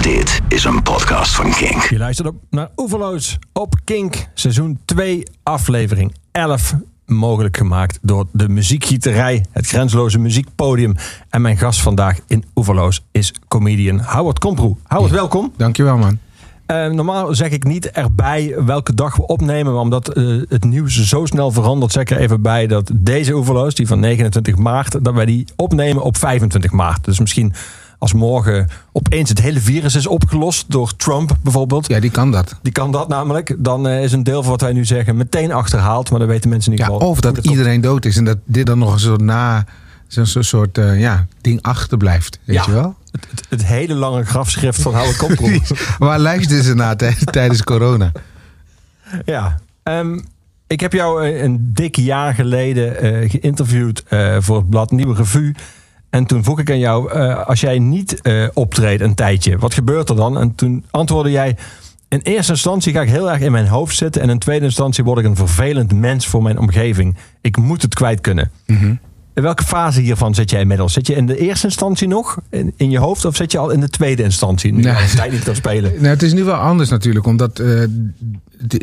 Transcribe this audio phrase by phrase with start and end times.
[0.00, 1.82] Dit is een podcast van Kink.
[1.82, 4.28] Je luistert op naar Oeverloos op Kink.
[4.34, 6.74] Seizoen 2, aflevering 11.
[7.06, 10.94] Mogelijk gemaakt door de muziekgieterij, het grenzeloze muziekpodium.
[11.30, 14.76] En mijn gast vandaag in Oeverloos is comedian Howard Komproe.
[14.86, 15.52] Howard, welkom.
[15.56, 16.18] Dankjewel, man.
[16.66, 19.72] Uh, normaal zeg ik niet erbij welke dag we opnemen.
[19.72, 23.34] Maar omdat uh, het nieuws zo snel verandert, zeg ik er even bij dat deze
[23.34, 27.04] Oeverloos, die van 29 maart, dat wij die opnemen op 25 maart.
[27.04, 27.52] Dus misschien
[28.00, 31.88] als morgen opeens het hele virus is opgelost door Trump bijvoorbeeld.
[31.88, 32.56] Ja, die kan dat.
[32.62, 33.54] Die kan dat namelijk.
[33.58, 36.10] Dan uh, is een deel van wat wij nu zeggen meteen achterhaald.
[36.10, 36.96] Maar dan weten mensen niet ja, wel.
[36.96, 39.64] Of dat iedereen dood is en dat dit dan nog een soort na
[40.06, 42.38] zo'n soort uh, ja, ding achterblijft.
[42.44, 42.94] Weet ja, je wel?
[43.10, 45.60] Het, het, het, hele lange grafschrift van Howard Komproe.
[45.98, 46.96] Waar luisteren ze naar
[47.30, 48.12] tijdens corona?
[49.24, 49.58] Ja.
[49.82, 50.24] Um,
[50.66, 54.02] ik heb jou een dik jaar geleden uh, geïnterviewd
[54.38, 55.54] voor het blad Nieuwe Revue.
[56.10, 59.74] En toen vroeg ik aan jou, uh, als jij niet uh, optreedt een tijdje, wat
[59.74, 60.38] gebeurt er dan?
[60.38, 61.56] En toen antwoordde jij,
[62.08, 64.22] in eerste instantie ga ik heel erg in mijn hoofd zitten.
[64.22, 67.16] En in tweede instantie word ik een vervelend mens voor mijn omgeving.
[67.40, 68.50] Ik moet het kwijt kunnen.
[68.66, 68.98] Mm.
[69.40, 70.92] In welke fase hiervan zit jij inmiddels?
[70.92, 73.24] Zit je in de eerste instantie nog in, in je hoofd?
[73.24, 74.72] Of zit je al in de tweede instantie?
[74.72, 75.92] Nu nou, tijd niet kan spelen.
[75.94, 77.26] Nou, het is nu wel anders natuurlijk.
[77.26, 77.82] Omdat uh,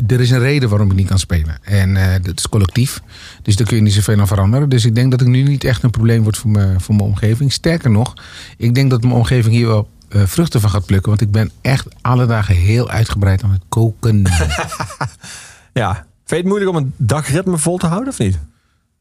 [0.07, 1.59] er is een reden waarom ik niet kan spelen.
[1.63, 3.01] En uh, dat is collectief.
[3.41, 4.69] Dus daar kun je niet zoveel aan veranderen.
[4.69, 7.07] Dus ik denk dat ik nu niet echt een probleem word voor, me, voor mijn
[7.07, 7.51] omgeving.
[7.51, 8.13] Sterker nog,
[8.57, 11.09] ik denk dat mijn omgeving hier wel uh, vruchten van gaat plukken.
[11.09, 14.23] Want ik ben echt alle dagen heel uitgebreid aan het koken.
[15.73, 15.93] ja.
[15.93, 18.37] Vind je het moeilijk om een dagritme vol te houden of niet?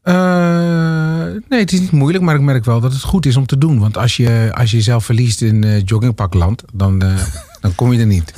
[0.07, 0.13] Uh,
[1.49, 3.57] nee, het is niet moeilijk, maar ik merk wel dat het goed is om te
[3.57, 3.79] doen.
[3.79, 7.17] Want als je, als je jezelf verliest in uh, joggingpakland, dan, uh,
[7.61, 8.33] dan kom je er niet.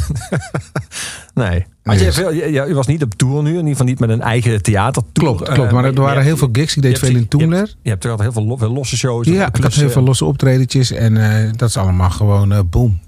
[1.33, 1.65] nee.
[1.83, 2.03] nee.
[2.03, 4.21] Je, veel, je, je, was niet op tour nu, in ieder geval niet met een
[4.21, 5.03] eigen theater.
[5.13, 5.71] Klopt, klopt.
[5.71, 6.75] Maar er waren hebt, heel veel gigs.
[6.75, 7.57] Ik deed veel in Toemler.
[7.57, 9.27] Je hebt, je hebt toch altijd heel veel, veel losse shows.
[9.27, 10.91] Ja, ik had heel veel losse optredetjes.
[10.91, 11.13] En
[11.55, 12.99] dat is allemaal gewoon boom.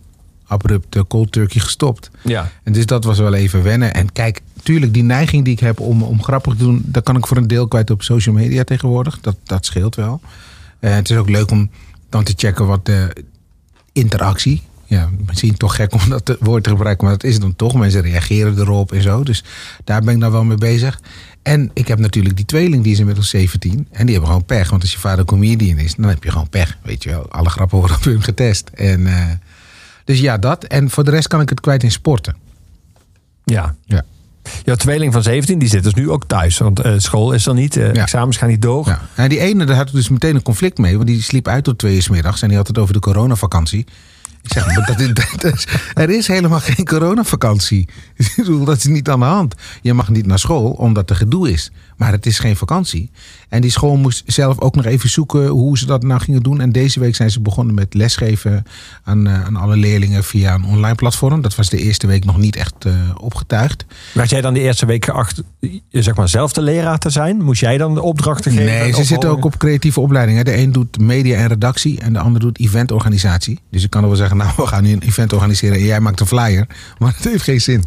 [0.52, 2.11] Abrupt cold turkey gestopt.
[2.23, 2.52] Ja.
[2.63, 3.94] En dus dat was wel even wennen.
[3.94, 7.17] En kijk, tuurlijk, die neiging die ik heb om, om grappig te doen, dat kan
[7.17, 9.20] ik voor een deel kwijt op social media tegenwoordig.
[9.21, 10.21] Dat, dat scheelt wel.
[10.80, 11.70] Uh, het is ook leuk om
[12.09, 13.15] dan te checken wat de
[13.93, 14.61] interactie.
[14.86, 17.73] Ja, misschien toch gek om dat woord te gebruiken, maar dat is het dan toch.
[17.73, 19.23] Mensen reageren erop en zo.
[19.23, 19.43] Dus
[19.83, 20.99] daar ben ik nou wel mee bezig.
[21.42, 23.87] En ik heb natuurlijk die tweeling, die is inmiddels 17.
[23.92, 24.70] En die hebben gewoon pech.
[24.70, 26.77] Want als je vader comedian is, dan heb je gewoon pech.
[26.83, 28.70] Weet je wel, alle grappen worden op hun getest.
[28.73, 29.26] En, uh,
[30.11, 30.64] dus ja, dat.
[30.64, 32.36] En voor de rest kan ik het kwijt in sporten.
[33.44, 33.76] Ja.
[33.86, 34.04] Ja.
[34.64, 36.58] Jouw tweeling van 17, die zit dus nu ook thuis.
[36.58, 38.02] Want uh, school is er niet, uh, ja.
[38.02, 38.88] examens gaan niet door.
[38.88, 39.02] Ja.
[39.16, 40.95] En die ene, daar had ik dus meteen een conflict mee.
[40.95, 42.42] Want die sliep uit tot twee uur 's middags.
[42.42, 43.86] En die had het over de coronavakantie.
[44.42, 47.88] Ik zeg, dat is, dat is, er is helemaal geen coronavakantie.
[48.66, 49.55] dat is niet aan de hand.
[49.82, 51.71] Je mag niet naar school omdat er gedoe is.
[52.02, 53.10] Maar het is geen vakantie.
[53.50, 56.62] En die school moest zelf ook nog even zoeken hoe ze dat nou gingen doen.
[56.62, 58.66] En deze week zijn ze begonnen met lesgeven
[59.04, 61.42] aan, uh, aan alle leerlingen via een online platform.
[61.42, 63.86] Dat was de eerste week nog niet echt uh, opgetuigd.
[64.14, 65.42] Werd jij dan de eerste week geacht
[65.89, 67.44] zeg maar, zelf de leraar te zijn?
[67.44, 68.66] Moest jij dan de opdrachten geven?
[68.66, 70.45] Nee, ze zitten ook op creatieve opleidingen.
[70.45, 73.60] De een doet media en redactie en de ander doet eventorganisatie.
[73.72, 76.20] Dus ik kan wel zeggen, nou we gaan nu een event organiseren en jij maakt
[76.20, 76.68] een flyer.
[76.98, 77.83] Maar dat heeft geen zin.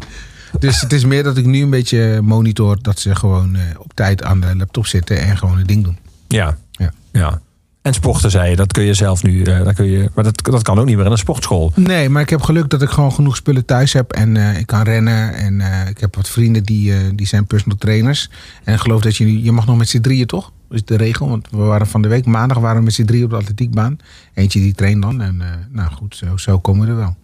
[0.59, 3.93] Dus het is meer dat ik nu een beetje monitor dat ze gewoon uh, op
[3.93, 5.97] tijd aan de laptop zitten en gewoon het ding doen.
[6.27, 6.57] Ja.
[6.71, 6.91] Ja.
[7.11, 7.41] ja.
[7.81, 9.31] En sporten zei je, dat kun je zelf nu.
[9.31, 11.71] Uh, dat kun je, maar dat, dat kan ook niet meer in een sportschool.
[11.75, 14.11] Nee, maar ik heb geluk dat ik gewoon genoeg spullen thuis heb.
[14.11, 15.33] En uh, ik kan rennen.
[15.33, 18.29] En uh, ik heb wat vrienden die, die zijn personal trainers.
[18.63, 20.51] En ik geloof dat je, je mag nog met z'n drieën toch?
[20.67, 21.29] Dat is de regel.
[21.29, 23.97] Want we waren van de week maandag waren we met z'n drieën op de atletiekbaan.
[24.33, 25.21] Eentje die traint dan.
[25.21, 27.15] En nou goed, zo, zo komen we er wel.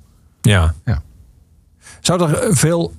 [0.42, 0.74] Ja.
[0.86, 1.02] ja.
[2.02, 2.92] Zou er veel,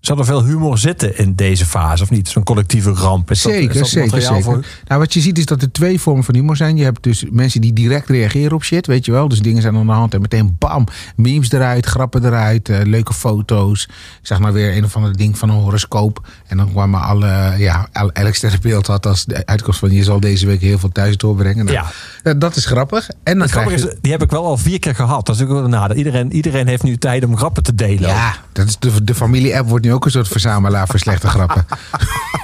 [0.00, 2.28] zou er veel humor zitten in deze fase of niet?
[2.28, 3.30] Zo'n collectieve ramp.
[3.30, 4.42] Is zeker, dat, is dat zeker, zeker.
[4.42, 4.64] Voor...
[4.88, 6.76] Nou, wat je ziet is dat er twee vormen van humor zijn.
[6.76, 9.28] Je hebt dus mensen die direct reageren op shit, weet je wel.
[9.28, 13.14] Dus dingen zijn aan de hand en meteen bam, memes eruit, grappen eruit, uh, leuke
[13.14, 13.84] foto's.
[14.20, 16.26] Ik zag maar weer een of ander ding van een horoscoop.
[16.46, 20.46] En dan kwamen alle, ja, elk sterrenbeeld had als de uitkomst van je zal deze
[20.46, 21.64] week heel veel thuis doorbrengen.
[21.64, 21.86] Nou,
[22.22, 22.34] ja.
[22.34, 23.08] Dat is grappig.
[23.22, 25.26] En dan grappig is, die heb ik wel al vier keer gehad.
[25.26, 28.08] Dat is ook nou, iedereen, iedereen heeft nu tijd om grappen te delen.
[28.08, 31.66] Ja, dat is de, de familie-app wordt nu ook een soort verzamelaar voor slechte grappen.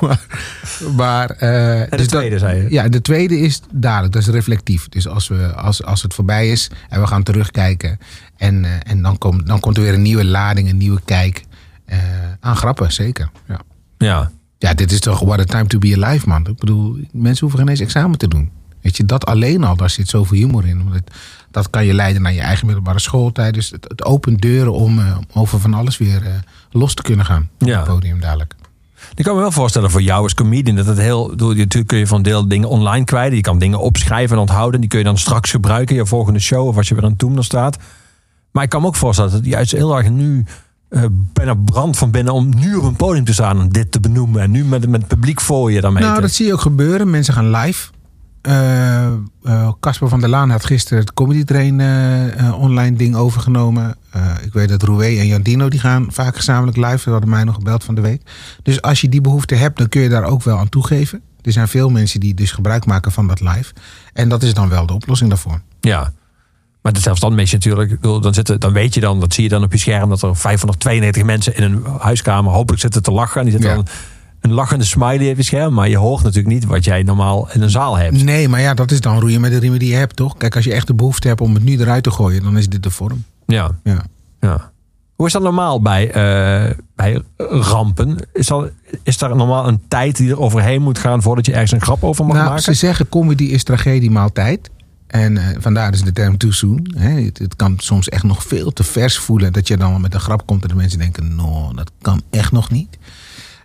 [0.00, 0.20] maar,
[0.96, 2.70] maar uh, en de dus tweede, dat, zei je?
[2.70, 4.88] Ja, de tweede is dadelijk, dat is reflectief.
[4.88, 7.98] Dus als, we, als, als het voorbij is en we gaan terugkijken...
[8.36, 11.44] en, uh, en dan, komt, dan komt er weer een nieuwe lading, een nieuwe kijk
[11.86, 11.98] uh,
[12.40, 13.30] aan grappen, zeker.
[13.48, 13.60] Ja.
[13.98, 14.30] ja.
[14.58, 16.46] Ja, dit is toch what a time to be alive, man.
[16.46, 18.50] Ik bedoel, mensen hoeven geen eens examen te doen.
[18.82, 20.82] Weet je, dat alleen al, daar zit zoveel humor in.
[20.82, 21.10] Want het,
[21.50, 23.54] dat kan je leiden naar je eigen middelbare schooltijd.
[23.54, 26.28] Dus het, het opent deuren om uh, over van alles weer uh,
[26.76, 27.48] los te kunnen gaan.
[27.58, 27.78] Op ja.
[27.78, 28.54] het podium dadelijk.
[29.14, 31.32] Ik kan me wel voorstellen voor jou als comedian dat het heel.
[31.36, 33.32] Natuurlijk kun je van deel dingen online kwijt.
[33.32, 34.80] Je kan dingen opschrijven en onthouden.
[34.80, 37.10] Die kun je dan straks gebruiken in je volgende show of als je weer aan
[37.10, 37.76] het doen staat.
[38.50, 40.44] Maar ik kan me ook voorstellen dat het juist heel erg nu
[40.88, 44.00] eh, bijna brand van binnen om nu op een podium te staan en dit te
[44.00, 44.42] benoemen.
[44.42, 46.02] En nu met, met het publiek voor je daarmee.
[46.02, 47.10] Nou, te- dat zie je ook gebeuren.
[47.10, 47.88] Mensen gaan live.
[48.46, 49.06] Eh,
[49.42, 53.96] eh, Casper van der Laan had gisteren het Comedy Train eh, online ding overgenomen.
[54.42, 56.98] Ik weet dat Roué en Jandino die gaan vaak gezamenlijk live.
[56.98, 58.22] Ze hadden mij nog gebeld van de week.
[58.62, 61.20] Dus als je die behoefte hebt, dan kun je daar ook wel aan toegeven.
[61.42, 63.72] Er zijn veel mensen die dus gebruik maken van dat live.
[64.12, 65.60] En dat is dan wel de oplossing daarvoor.
[65.80, 66.12] Ja.
[66.82, 69.48] Maar zelfs dan mis je natuurlijk, dan, zitten, dan weet je dan, dat zie je
[69.48, 73.40] dan op je scherm, dat er 592 mensen in een huiskamer hopelijk zitten te lachen.
[73.40, 73.76] En die zitten Ja.
[73.76, 73.86] dan
[74.46, 75.74] een lachende smiley op je scherm.
[75.74, 78.22] Maar je hoort natuurlijk niet wat jij normaal in een zaal hebt.
[78.22, 80.36] Nee, maar ja, dat is dan roeien met de riemen die je hebt, toch?
[80.36, 82.68] Kijk, als je echt de behoefte hebt om het nu eruit te gooien, dan is
[82.68, 83.24] dit de vorm.
[83.46, 84.04] Ja, Ja.
[84.40, 84.70] ja.
[85.16, 88.18] Hoe is dat normaal bij, eh, bij rampen?
[88.32, 88.70] Is, dat,
[89.02, 92.04] is daar normaal een tijd die er overheen moet gaan voordat je ergens een grap
[92.04, 92.62] over mag nou, maken?
[92.62, 94.70] Ze zeggen comedy is tragedie maal tijd.
[95.06, 96.94] En eh, vandaar is de term too soon.
[96.96, 97.20] Hè.
[97.20, 99.52] Het, het kan soms echt nog veel te vers voelen.
[99.52, 101.34] Dat je dan met een grap komt en de mensen denken...
[101.34, 102.98] no, dat kan echt nog niet.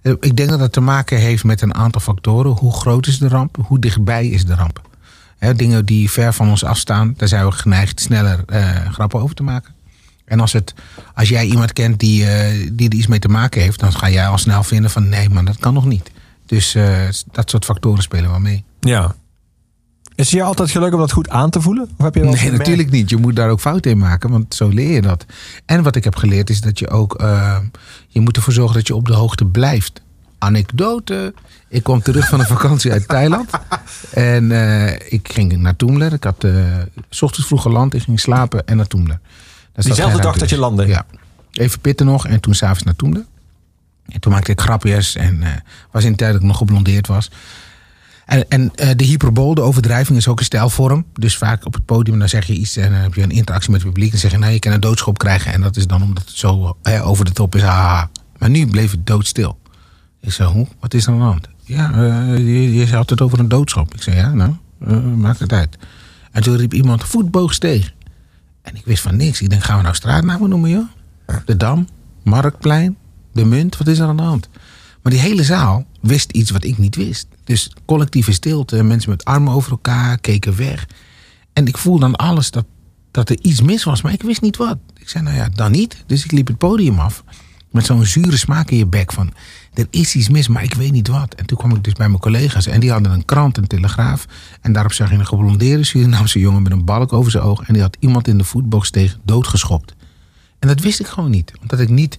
[0.02, 2.52] Eh, Ik denk dat dat te maken heeft met een aantal factoren.
[2.52, 3.58] Hoe groot is de ramp?
[3.68, 4.90] Hoe dichtbij is de ramp?
[5.56, 7.14] Dingen die ver van ons afstaan...
[7.18, 9.74] daar zijn we geneigd sneller eh, grappen over te maken.
[10.26, 10.74] En als, het,
[11.14, 13.80] als jij iemand kent die, eh, die er iets mee te maken heeft...
[13.80, 15.10] dan ga jij al snel vinden van...
[15.10, 16.12] nee, maar dat kan nog niet.
[16.46, 16.78] Dus
[17.32, 18.64] dat soort factoren spelen wel mee.
[18.80, 19.16] Ja.
[20.16, 21.90] Is het je altijd gelukt om dat goed aan te voelen?
[21.98, 23.10] Of heb je Nee, gemerkt- natuurlijk niet.
[23.10, 25.26] Je moet daar ook fouten in maken, want zo leer je dat.
[25.66, 27.16] En wat ik heb geleerd is dat je ook...
[27.16, 27.58] eh,
[28.08, 30.02] je moet ervoor zorgen dat je op de hoogte blijft.
[30.38, 31.34] Anekdote.
[31.68, 33.50] Ik kwam terug van een vakantie uit Thailand.
[34.14, 36.14] En eh, ik ging naar Toemler.
[36.14, 36.54] Ik had eh,
[37.10, 37.94] s ochtends vroeg geland.
[37.94, 39.20] Ik ging slapen en naar Toemler.
[39.74, 40.88] Diezelfde dag dat je landde?
[40.88, 41.06] Ja.
[41.52, 43.26] Even pitten nog en toen s'avonds naar Toemler.
[44.10, 45.50] En toen maakte ik grapjes en eh,
[45.92, 47.32] was in de tijd dat ik nog geblondeerd was.
[48.26, 51.06] En, en eh, de hyperbool, de overdrijving, is ook een stijlvorm.
[51.14, 53.72] Dus vaak op het podium dan zeg je iets en dan heb je een interactie
[53.72, 54.12] met het publiek.
[54.14, 55.54] En zeg je, nou, je kan een doodschop krijgen.
[55.54, 57.62] En dat is dan omdat het zo eh, over de top is.
[57.62, 58.10] Haha.
[58.38, 59.60] Maar nu bleef het doodstil.
[60.22, 60.68] Ik zei, hoe?
[60.80, 61.48] Wat is er aan de hand?
[61.64, 63.94] Ja, eh, je, je had het over een doodschop.
[63.94, 65.78] Ik zei, ja, nou, eh, maakt het uit.
[66.32, 67.94] En toen riep iemand, voetboogsteeg.
[68.62, 69.42] En ik wist van niks.
[69.42, 70.88] Ik denk, gaan we nou straatnamen noemen, joh?
[71.46, 71.88] De Dam,
[72.24, 72.98] Marktplein,
[73.34, 74.50] De Munt, wat is er aan de hand?
[75.02, 77.28] Maar die hele zaal wist iets wat ik niet wist.
[77.44, 80.88] Dus collectieve stilte, mensen met armen over elkaar, keken weg.
[81.54, 82.66] En ik voelde aan alles dat,
[83.12, 84.78] dat er iets mis was, maar ik wist niet wat.
[85.00, 86.04] Ik zei, nou ja, dan niet.
[86.06, 87.24] Dus ik liep het podium af
[87.72, 89.34] met zo'n zure smaak in je bek van...
[89.74, 91.34] er is iets mis, maar ik weet niet wat.
[91.34, 94.26] En toen kwam ik dus bij mijn collega's en die hadden een krant, een telegraaf.
[94.62, 97.62] En daarop zag je een geblondeerde Surinaamse jongen met een balk over zijn oog...
[97.62, 99.96] en die had iemand in de voetbox tegen doodgeschopt.
[100.60, 101.52] En dat wist ik gewoon niet.
[101.62, 102.18] Omdat ik niet...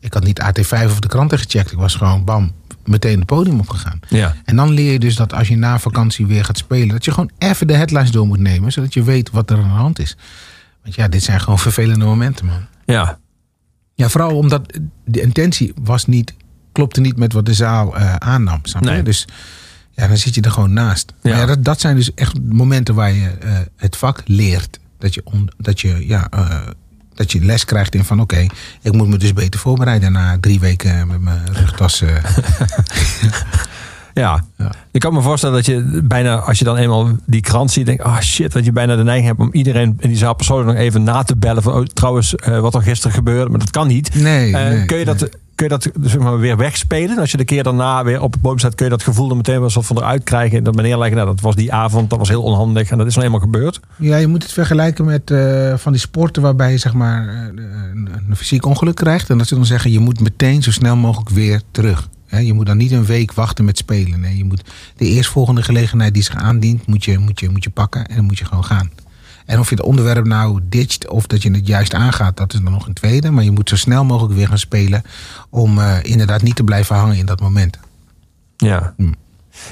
[0.00, 1.72] Ik had niet AT5 of de kranten gecheckt.
[1.72, 2.52] Ik was gewoon, bam,
[2.84, 4.00] meteen het podium opgegaan.
[4.08, 4.34] Ja.
[4.44, 6.88] En dan leer je dus dat als je na vakantie weer gaat spelen...
[6.88, 8.72] dat je gewoon even de headlines door moet nemen...
[8.72, 10.16] zodat je weet wat er aan de hand is.
[10.82, 12.66] Want ja, dit zijn gewoon vervelende momenten, man.
[12.84, 13.18] Ja.
[13.94, 16.34] Ja, vooral omdat de intentie was niet,
[16.72, 18.60] klopte niet met wat de zaal eh, aannam.
[18.62, 18.90] Snap je?
[18.90, 19.02] Nee.
[19.02, 19.26] Dus
[19.90, 21.12] ja, dan zit je er gewoon naast.
[21.22, 21.38] Maar Ja.
[21.38, 24.80] ja, dat, dat zijn dus echt momenten waar je eh, het vak leert.
[24.98, 26.60] Dat je, on, dat, je, ja, eh,
[27.14, 28.46] dat je les krijgt in van oké,
[28.82, 32.00] ik moet me dus beter voorbereiden na drie weken met mijn rugtas.
[32.02, 32.08] eh.
[34.14, 34.44] Ja.
[34.56, 34.72] Ja.
[34.90, 38.02] Ik kan me voorstellen dat je bijna, als je dan eenmaal die krant ziet, denkt,
[38.02, 40.78] ah shit, dat je bijna de neiging hebt om iedereen in die zaal persoonlijk nog
[40.78, 43.86] even na te bellen van, oh, trouwens, eh, wat er gisteren gebeurde, maar dat kan
[43.86, 44.14] niet.
[44.14, 45.14] nee, Eh, nee, kun je nee.
[45.54, 47.18] Kun je dat zeg maar, weer wegspelen?
[47.18, 49.36] Als je de keer daarna weer op het podium staat, kun je dat gevoel er
[49.36, 50.64] meteen wel soort van eruit krijgen.
[50.64, 53.14] Dat meneer leggen, nou, dat was die avond, dat was heel onhandig en dat is
[53.14, 53.80] nou eenmaal gebeurd.
[53.96, 57.34] Ja, je moet het vergelijken met eh, van die sporten waarbij je zeg maar eh,
[57.94, 59.30] een, een fysiek ongeluk krijgt.
[59.30, 62.08] En dat ze dan zeggen, je moet meteen zo snel mogelijk weer terug.
[62.40, 64.20] Je moet dan niet een week wachten met spelen.
[64.20, 64.62] Nee, je moet
[64.96, 68.24] de eerstvolgende gelegenheid die zich aandient, moet je, moet je, moet je pakken en dan
[68.24, 68.90] moet je gewoon gaan.
[69.46, 72.60] En of je het onderwerp nou ditcht of dat je het juist aangaat, dat is
[72.60, 73.30] dan nog een tweede.
[73.30, 75.02] Maar je moet zo snel mogelijk weer gaan spelen
[75.50, 77.78] om eh, inderdaad niet te blijven hangen in dat moment.
[78.56, 78.94] Ja.
[78.96, 79.12] Hm.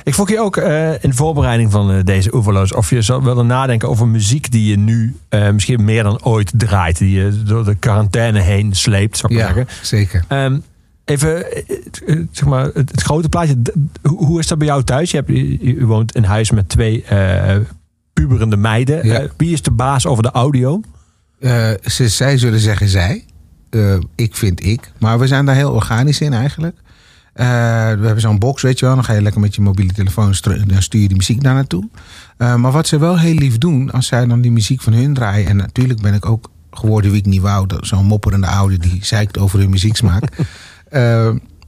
[0.04, 3.46] Ik vroeg je ook eh, in voorbereiding van eh, deze oeverloos of je zou willen
[3.46, 5.16] nadenken over muziek die je nu
[5.52, 6.98] misschien meer dan ooit draait.
[6.98, 9.66] Die je door de quarantaine heen sleept, zou ik Ja, zeggen.
[9.82, 10.24] zeker.
[10.28, 10.58] Ehm,
[11.04, 11.44] even,
[12.30, 13.56] zeg maar, het, het grote plaatje.
[14.02, 15.10] Hoe is dat bij jou thuis?
[15.10, 17.04] Je, hebt, je, je woont in huis met twee
[18.26, 19.06] puberende meiden.
[19.06, 19.18] Ja.
[19.18, 20.80] Eh, wie is de baas over de audio?
[21.40, 23.24] Eh, ze, zij zullen zeggen zij.
[23.70, 24.92] Eh, ik vind ik.
[24.98, 26.76] Maar we zijn daar heel organisch in eigenlijk.
[27.34, 27.46] We
[28.06, 28.94] hebben zo'n box, weet je wel.
[28.94, 30.34] Dan ga je lekker met je mobiele telefoon,
[30.66, 31.88] dan stuur je die muziek daar naartoe.
[32.36, 35.14] Eh, maar wat ze wel heel lief doen, als zij dan die muziek van hun
[35.14, 35.48] draaien.
[35.48, 37.66] En natuurlijk ben ik ook geworden wie ik niet wou.
[37.80, 40.24] Zo'n mopperende oude die zeikt over hun muzieksmaak.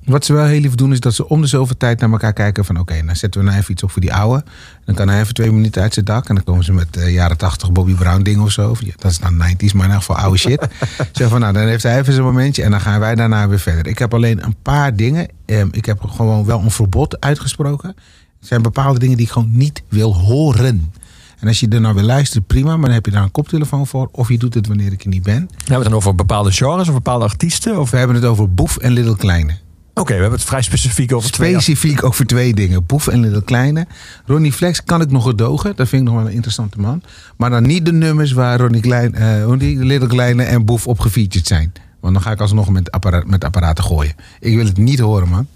[0.05, 2.33] Wat ze wel heel lief doen is dat ze om de zoveel tijd naar elkaar
[2.33, 4.45] kijken van oké, dan zetten we nou even iets op voor die oude.
[4.85, 7.13] Dan kan hij even twee minuten uit zijn dak en dan komen ze met eh,
[7.13, 8.77] jaren tachtig Bobby Brown dingen of zo.
[8.97, 10.67] Dat is dan 90s, maar in ieder geval oude shit.
[11.13, 13.61] Zo van nou, dan heeft hij even zijn momentje en dan gaan wij daarna weer
[13.61, 13.87] verder.
[13.87, 15.29] Ik heb alleen een paar dingen.
[15.47, 17.89] Ehm, ik heb gewoon wel een verbod uitgesproken.
[17.89, 20.93] Er zijn bepaalde dingen die ik gewoon niet wil horen.
[21.39, 22.77] En als je er nou wil luisteren, prima.
[22.77, 24.09] Maar dan heb je daar een koptelefoon voor.
[24.13, 25.35] Of je doet het wanneer ik er niet ben.
[25.35, 27.81] Hebben we het dan over bepaalde genres of bepaalde artiesten?
[27.81, 27.91] Of...
[27.91, 29.62] We hebben het over Boef en Little Kleine.
[29.95, 31.51] Oké, we hebben het vrij specifiek over twee.
[31.51, 32.87] Specifiek over twee dingen.
[32.87, 33.87] Boef en Little Kleine.
[34.27, 35.77] Ronnie Flex kan ik nog gedogen.
[35.77, 37.03] Dat vind ik nog wel een interessante man.
[37.37, 41.01] Maar dan niet de nummers waar Ronnie, Klein, eh, Ronnie Little Kleine en Boef op
[41.01, 41.73] gefeatured zijn.
[42.01, 44.15] Want dan ga ik alsnog met, appara met apparaten gooien.
[44.41, 45.47] Ik wil het niet horen, man.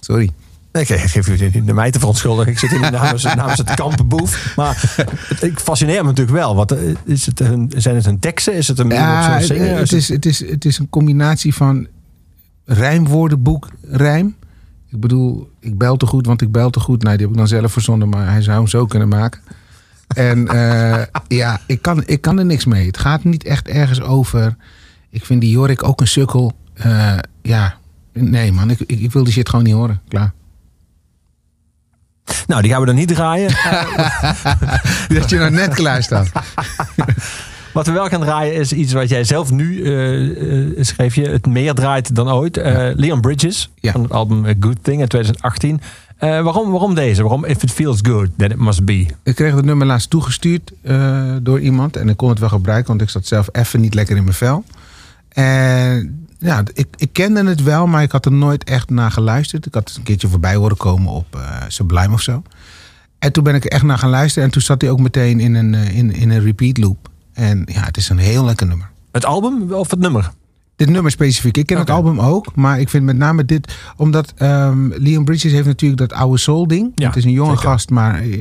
[0.00, 0.30] Sorry.
[0.72, 2.52] Nee, ik geef u niet de mij te verontschuldigen.
[2.52, 4.52] Ik zit hier namens, namens het kampenboef.
[4.56, 4.94] Maar
[5.28, 6.54] het, ik fascineer me natuurlijk wel.
[6.54, 8.54] Wat, eh, is het een, zijn het een teksten?
[8.54, 9.76] Is het een Ja, zingen?
[9.76, 11.86] het, is, het, is, het is een combinatie van
[12.68, 14.36] rijmwoordenboek, rijm.
[14.90, 17.02] Ik bedoel, ik bel te goed, want ik bel te goed.
[17.02, 19.40] Nee, die heb ik dan zelf verzonnen, maar hij zou hem zo kunnen maken.
[20.08, 21.02] En eh,
[21.38, 22.86] ja, ik kan, ik kan er niks mee.
[22.86, 24.56] Het gaat niet echt ergens over.
[25.10, 26.52] Ik vind die Jorik ook een sukkel.
[26.74, 27.76] Eh, ja,
[28.12, 30.00] nee man, ik, ik, ik wil die shit gewoon niet horen.
[30.08, 30.32] Klaar.
[32.46, 33.48] Nou, die gaan we dan niet draaien.
[35.18, 36.30] Dat je nou net klaar staat.
[37.78, 41.28] Wat we wel gaan draaien is iets wat jij zelf nu eh, eh, schreef je.
[41.28, 42.56] Het meer draait dan ooit.
[42.56, 43.92] Eh, Leon Bridges Ja.
[43.92, 45.80] van het album A Good Thing in 2018.
[46.16, 47.22] Eh, waarom, waarom deze?
[47.22, 49.06] Waarom If It Feels Good, Then It Must Be?
[49.22, 50.72] Ik kreeg het nummer laatst toegestuurd
[51.42, 51.96] door iemand.
[51.96, 54.36] En ik kon het wel gebruiken, want ik zat zelf even niet lekker in mijn
[54.36, 54.64] vel.
[55.28, 59.66] En ja, ik, ik kende het wel, maar ik had er nooit echt naar geluisterd.
[59.66, 62.42] Ik had het een keertje voorbij horen komen op Sublime of zo.
[63.18, 64.44] En toen ben ik er echt naar gaan luisteren.
[64.44, 67.08] En toen zat hij ook meteen in een, in, in een repeat loop.
[67.38, 68.90] En ja, het is een heel lekker nummer.
[69.12, 70.30] Het album of het nummer?
[70.76, 71.56] Dit nummer specifiek.
[71.56, 73.74] Ik ken het album ook, maar ik vind met name dit...
[73.96, 76.92] Omdat ehm Leon Bridges heeft natuurlijk dat oude soul ding.
[76.94, 77.68] Ja, het is een jonge zeker.
[77.68, 78.40] gast, maar eh,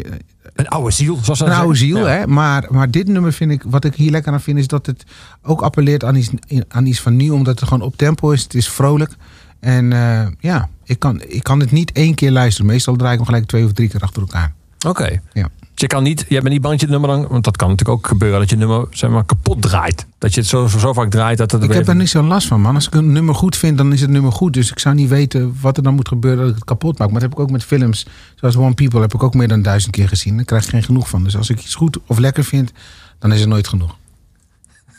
[0.56, 2.06] Een oude ziel, zoals een oude ziel, Ja.
[2.08, 2.28] hè?
[2.28, 5.04] Maar, maar dit nummer vind ik, wat ik hier lekker aan vind, is dat het
[5.42, 6.30] ook appelleert aan iets,
[6.68, 8.44] aan iets van nieuw, omdat het gewoon op tempo is.
[8.44, 9.12] Het is vrolijk.
[9.60, 12.72] En eh, ja, ik kan, ik kan het niet één keer luisteren.
[12.72, 14.54] Meestal draai ik hem gelijk twee of drie keer achter elkaar.
[14.88, 15.20] Oké.
[15.34, 15.50] Ja.
[15.80, 17.70] Je kan niet, je bent niet bang dat je het nummer dan, want dat kan
[17.70, 20.06] natuurlijk ook gebeuren, dat je nummer zeg maar, kapot draait.
[20.18, 22.28] Dat je het zo, zo, zo vaak draait dat het Ik heb daar niet zo'n
[22.28, 22.76] last van, man.
[22.76, 24.54] Als ik een nummer goed vind, dan is het nummer goed.
[24.54, 27.12] Dus ik zou niet weten wat er dan moet gebeuren dat ik het kapot maak.
[27.12, 28.06] Maar dat heb ik ook met films.
[28.36, 30.36] Zoals One People heb ik ook meer dan duizend keer gezien.
[30.36, 31.24] Daar krijg ik geen genoeg van.
[31.24, 32.72] Dus als ik iets goed of lekker vind,
[33.20, 33.96] dan is er nooit genoeg.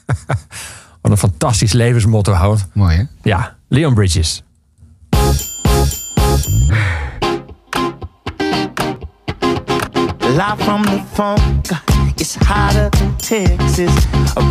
[1.01, 2.67] Wat een fantastisch levensmotto houdt.
[2.73, 3.03] Mooi, hè?
[3.23, 4.43] Ja, Leon Bridges.
[10.39, 11.67] Live from the funk,
[12.17, 13.91] it's hotter than Texas.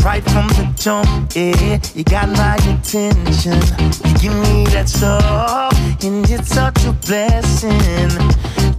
[0.03, 3.61] Right from the jump, yeah, you got my attention.
[4.03, 8.11] You give me that stuff, and it's such a blessing.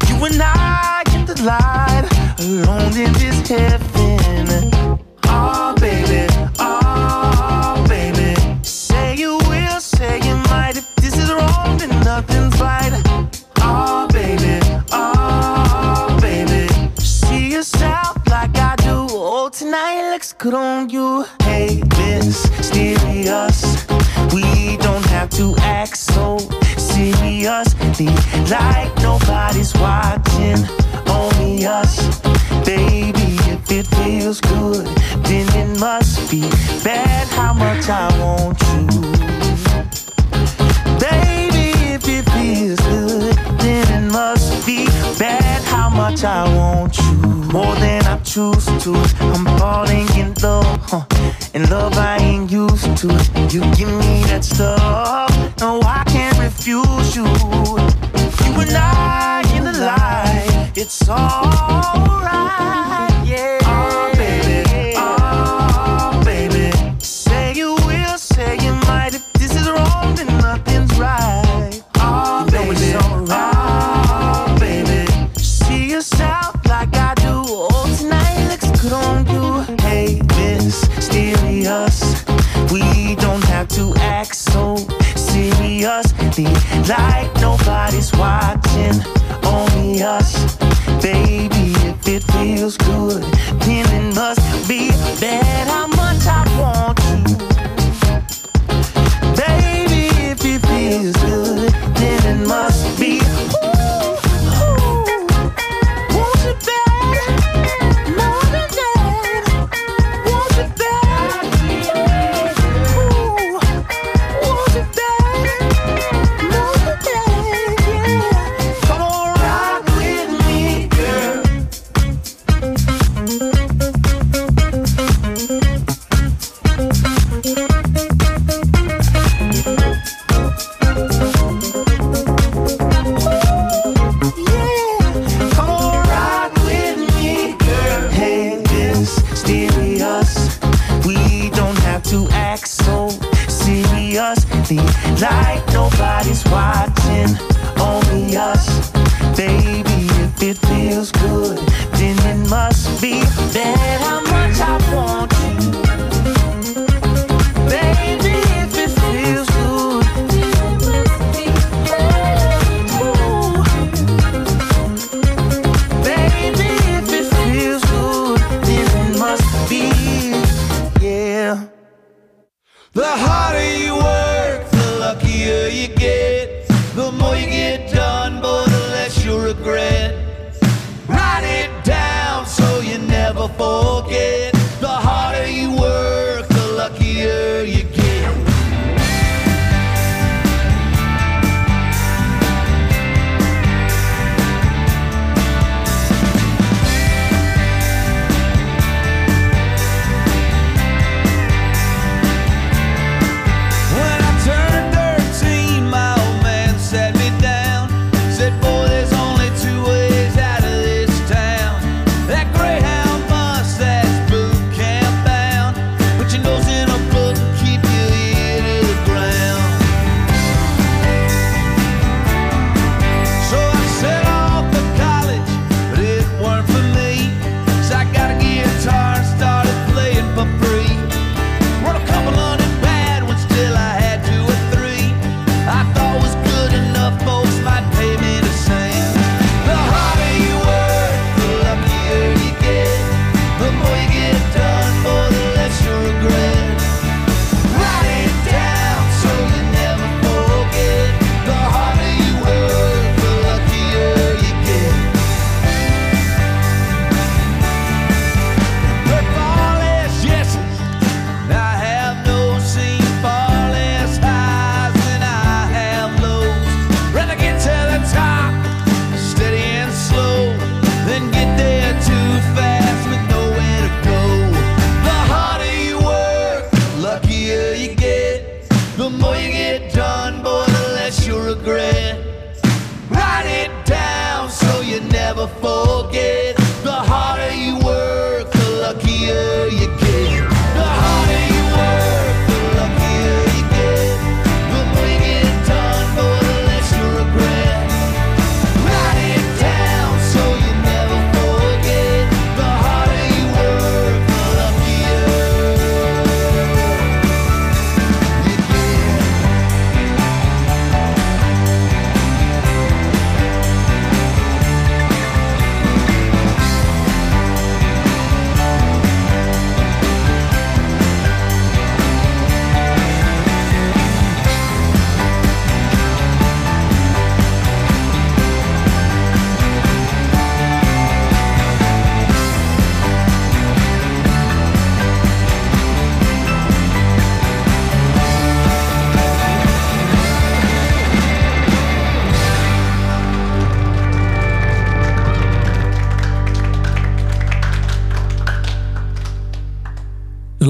[0.06, 2.06] You and I in the light,
[2.40, 4.60] alone in this heaven.
[5.24, 5.67] Oh,
[20.18, 21.24] looks good on you.
[21.44, 23.86] Hey, mysterious.
[24.34, 26.38] We don't have to act so
[26.76, 28.06] seriously.
[28.50, 30.58] Like nobody's watching.
[31.06, 32.18] Only us.
[32.66, 34.86] Baby, if it feels good,
[35.22, 36.40] then it must be
[36.82, 38.86] bad how much I want you.
[40.98, 47.38] Baby, if it feels good, then it must be bad how much I want you.
[47.52, 48.94] More than I choose to.
[49.20, 50.07] I'm falling
[50.88, 51.04] huh?
[51.54, 53.08] and love I ain't used to.
[53.52, 55.30] You give me that stuff,
[55.60, 57.26] no, I can't refuse you.
[58.44, 61.77] You and I in the light, it's alright,
[88.18, 89.07] watching.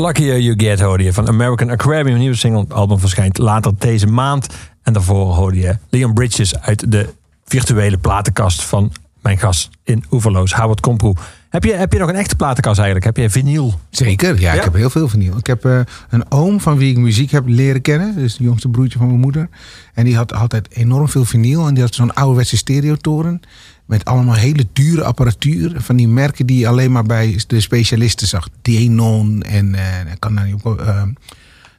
[0.09, 2.14] Luckier You Get hoorde je van American Aquarium.
[2.14, 4.47] Een nieuwe single album verschijnt later deze maand.
[4.83, 7.09] En daarvoor hoorde je Leon Bridges uit de
[7.44, 8.92] virtuele platenkast van
[9.23, 11.14] mijn gast in Oeverloos, Howard Komproe.
[11.49, 13.07] Heb je, heb je nog een echte platenkast eigenlijk?
[13.07, 13.81] Heb je vinyl?
[13.90, 14.59] Zeker, ja, Ja?
[14.59, 15.37] ik heb heel veel vinyl.
[15.37, 18.14] Ik heb eh, een oom van wie ik muziek heb leren kennen.
[18.14, 19.49] Dus het jongste broertje van mijn moeder.
[19.94, 21.66] En die had altijd enorm veel vinyl.
[21.66, 23.40] En die had zo'n ouderwetse stereotoren.
[23.88, 25.72] Met allemaal hele dure apparatuur.
[25.77, 28.48] Van die merken die je alleen maar bij de specialisten zag.
[28.62, 31.03] Denon en eh, kan daar niet op, eh,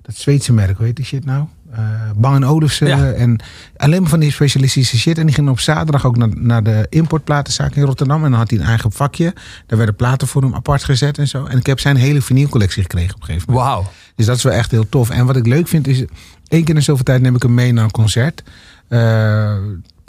[0.02, 1.46] dat Zweedse merk, hoe heet die shit nou?
[1.72, 1.82] Eh
[2.16, 2.88] Bang Olufsen.
[2.88, 3.12] Ja.
[3.12, 3.40] En
[3.78, 5.18] alleen maar van die specialistische shit.
[5.18, 8.24] En die ging op zaterdag ook naar, naar de importplatenzaak in Rotterdam.
[8.24, 9.34] En dan had hij een eigen vakje.
[9.66, 11.46] Daar werden platen voor hem apart gezet en zo.
[11.46, 13.70] En ik heb zijn hele vinylcollectie gekregen op een gegeven moment.
[13.70, 13.92] Wauw.
[14.16, 15.10] Dus dat is wel echt heel tof.
[15.10, 16.04] En wat ik leuk vind is,
[16.48, 18.44] één keer in zoveel tijd neem ik hem mee naar een concert.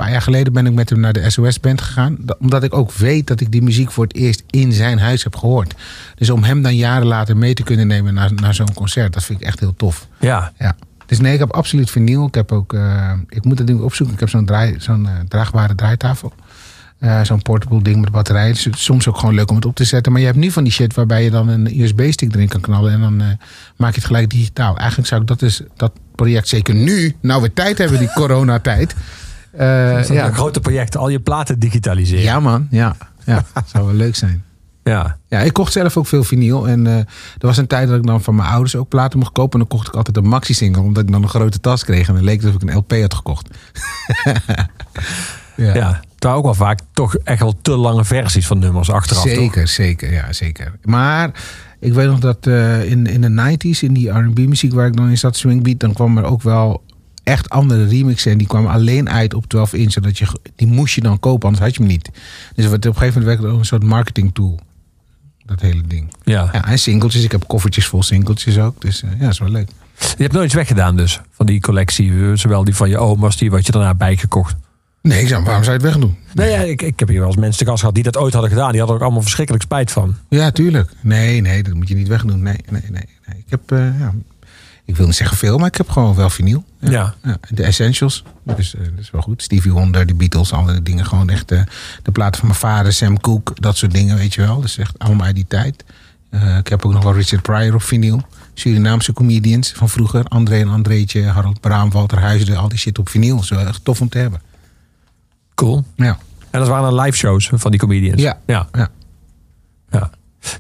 [0.01, 2.17] Paar jaar geleden ben ik met hem naar de SOS-band gegaan.
[2.21, 5.23] Da- Omdat ik ook weet dat ik die muziek voor het eerst in zijn huis
[5.25, 5.75] heb gehoord.
[6.15, 9.25] Dus om hem dan jaren later mee te kunnen nemen naar, naar zo'n concert, dat
[9.25, 10.07] vind ik echt heel tof.
[10.21, 10.53] Ja.
[10.59, 10.77] Ja.
[11.07, 12.27] Dus nee, ik heb absoluut vinyl.
[12.27, 14.15] Ik heb ook, eh, ik moet dat ding opzoeken.
[14.15, 16.33] Ik heb zo'n draai, zo'n eh, draagbare draaitafel.
[16.99, 18.49] Eh, zo'n portable ding met batterij.
[18.53, 20.13] Dus is soms ook gewoon leuk om het op te zetten.
[20.13, 22.93] Maar je hebt nu van die shit waarbij je dan een USB-stick erin kan knallen.
[22.93, 23.17] En dan
[23.77, 24.77] maak je het gelijk digitaal.
[24.77, 28.95] Eigenlijk zou ik dat, dus, dat project zeker nu, nou we tijd hebben, die coronatijd.
[29.53, 30.31] Eh ja.
[30.31, 30.97] grote project.
[30.97, 32.25] Al je platen digitaliseren.
[32.25, 32.97] ja man, ja.
[33.25, 33.45] ja.
[33.73, 34.45] zou wel leuk zijn.
[34.85, 35.17] Ja.
[35.29, 36.69] Ja, ik kocht zelf ook veel vinyl.
[36.69, 37.07] En eh, er
[37.39, 39.53] was een tijd dat ik dan van mijn ouders ook platen mocht kopen.
[39.53, 42.09] En dan kocht ik altijd een maxi-single, omdat ik dan een grote tas kreeg.
[42.09, 43.49] En dan leek alsof ik een LP had gekocht.
[45.57, 45.75] ja.
[45.75, 46.01] ja.
[46.19, 49.23] Daar ook wel vaak toch echt wel te lange versies van nummers achteraf.
[49.23, 49.33] toch?
[49.33, 50.73] Zeker, zeker, ja, zeker.
[50.83, 51.31] Maar
[51.81, 54.97] ik weet nog dat eh, in, in de 90s, in die RB muziek waar ik
[54.97, 56.83] dan in zat, swingbeat, dan kwam er ook wel
[57.23, 58.33] echt andere remixen.
[58.33, 59.93] En die kwamen alleen uit op 12 inch.
[59.93, 62.11] Zodat je, die moest je dan kopen, anders had je hem niet.
[62.55, 64.59] Dus wat op een gegeven moment werd het ook een soort marketing tool.
[65.45, 66.13] Dat hele ding.
[66.25, 66.49] Ja.
[66.53, 67.23] Ja, en singeltjes.
[67.25, 68.81] Ik heb koffertjes vol singeltjes ook.
[68.81, 69.69] Dus eh, ja, dat is wel leuk.
[69.99, 72.13] Je hebt nooit iets weggedaan dus van die collectie.
[72.13, 74.57] eh, Zowel die van je oma's, die wat je daarna bijgekocht.
[75.03, 76.17] Nee, ik zou, waarom zou je het wegdoen?
[76.35, 78.33] Nee, ja, ik, ik heb hier wel eens mensen te gast gehad die dat ooit
[78.33, 78.71] hadden gedaan.
[78.71, 80.15] Die hadden er ook allemaal verschrikkelijk spijt van.
[80.29, 80.91] Ja, tuurlijk.
[81.01, 82.43] Nee, nee, dat moet je niet wegdoen.
[82.43, 82.91] Nee, nee, nee.
[83.27, 83.39] nee.
[83.39, 84.15] Ik heb, eh, ja,
[84.91, 86.65] ik wil niet zeggen veel, maar ik heb gewoon wel vinyl.
[86.79, 87.15] Ja.
[87.23, 88.25] Ja, de Essentials.
[88.57, 89.43] Dus eh, dat is wel goed.
[89.43, 91.07] Stevie Wonder, de Beatles, al die dingen.
[91.07, 91.63] Gewoon echt eh,
[92.03, 94.55] de platen van mijn vader, Sam Cooke, dat soort dingen, weet je wel.
[94.57, 95.85] Dat is echt allemaal uit die tijd.
[96.31, 98.23] Eh, ik heb ook nog wel Richard Pryor op vinyl.
[98.55, 100.25] Surinaamse comedians van vroeger.
[100.25, 102.57] André en Andreetje, Harold Braam, Walter Huisden.
[102.57, 103.35] Al die shit op vinyl.
[103.35, 104.41] Dat is wel echt tof om te hebben.
[105.55, 105.85] Cool.
[105.97, 106.19] Ja.
[106.51, 108.23] En dat waren dan live shows van die comedians.
[108.23, 108.39] Ja.
[108.47, 108.69] ja.
[108.73, 108.91] Ja.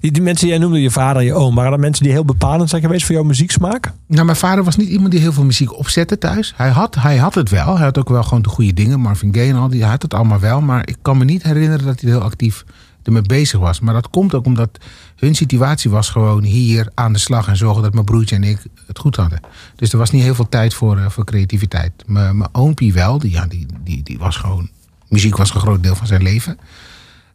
[0.00, 2.24] Die, die mensen jij noemde, je vader en je oom, waren dat mensen die heel
[2.24, 3.92] bepalend zijn geweest voor jouw muzieksmaak?
[4.06, 6.52] Nou, mijn vader was niet iemand die heel veel muziek opzette thuis.
[6.56, 7.76] Hij had, hij had het wel.
[7.76, 9.00] Hij had ook wel gewoon de goede dingen.
[9.00, 9.84] Marvin Gaye en al die.
[9.84, 10.60] Had het allemaal wel.
[10.60, 12.64] Maar ik kan me niet herinneren dat hij heel actief
[13.02, 13.80] ermee bezig was.
[13.80, 14.78] Maar dat komt ook omdat
[15.16, 17.48] hun situatie was gewoon hier aan de slag.
[17.48, 19.40] En zorgen dat mijn broertje en ik het goed hadden.
[19.76, 21.92] Dus er was niet heel veel tijd voor, eh, voor creativiteit.
[22.06, 23.18] Mijn, mijn oompie wel.
[23.18, 24.68] Die, ja, die, die, die was gewoon...
[25.08, 26.58] Muziek was een groot deel van zijn leven.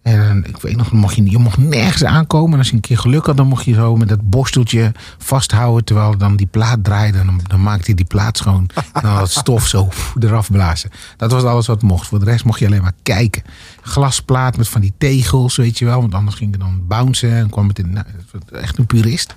[0.05, 2.51] En ik weet nog, mocht je, je mocht nergens aankomen.
[2.51, 5.85] En als je een keer geluk had, dan mocht je zo met dat borsteltje vasthouden.
[5.85, 7.17] Terwijl dan die plaat draaide.
[7.17, 8.69] En dan, dan maakte hij die plaat schoon.
[8.93, 10.89] En dan had stof zo pff, eraf blazen.
[11.17, 12.07] Dat was alles wat mocht.
[12.07, 13.43] Voor de rest mocht je alleen maar kijken.
[13.81, 16.01] Glasplaat met van die tegels, weet je wel.
[16.01, 17.31] Want anders ging het dan bouncen.
[17.31, 17.93] En kwam het in.
[17.93, 18.05] Nou,
[18.51, 19.35] echt een purist.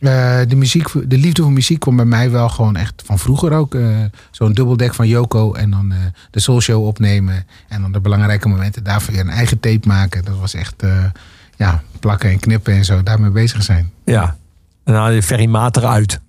[0.00, 3.52] Eh, de, muziek, de liefde voor muziek kwam bij mij wel gewoon echt van vroeger
[3.52, 3.74] ook.
[3.74, 3.96] eh,
[4.30, 5.98] Zo'n dubbeldek van Yoko en dan eh,
[6.30, 7.46] de Soul Show opnemen.
[7.68, 10.24] En dan de belangrijke momenten daarvoor weer een eigen tape maken.
[10.24, 10.82] Dat was echt
[11.56, 13.02] ja, plakken en knippen en zo.
[13.02, 13.90] Daarmee bezig zijn.
[14.04, 14.22] Ja.
[14.84, 16.20] En dan haal je Ferry Maat eruit.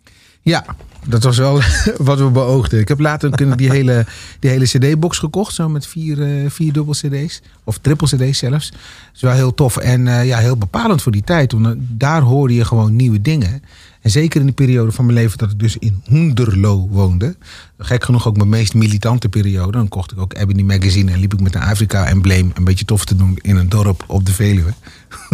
[0.41, 0.65] Ja,
[1.07, 1.61] dat was wel
[1.97, 2.79] wat we beoogden.
[2.79, 4.05] Ik heb later ook die hele,
[4.39, 5.53] die hele CD-box gekocht.
[5.53, 7.41] Zo met vier, eh, vier dubbel CD's.
[7.63, 8.69] Of triple CD's zelfs.
[8.69, 8.79] Dat
[9.15, 9.77] is wel heel tof.
[9.77, 11.51] En eh, ja, heel bepalend voor die tijd.
[11.51, 13.63] Want eh, daar hoorde je gewoon nieuwe dingen.
[14.01, 17.35] En zeker in de periode van mijn leven dat ik dus in Hoenderlo woonde.
[17.77, 19.71] Gek genoeg ook mijn meest militante periode.
[19.71, 23.05] Dan kocht ik ook Ebony Magazine en liep ik met een Afrika-embleem een beetje tof
[23.05, 24.73] te doen in een dorp op de Veluwe.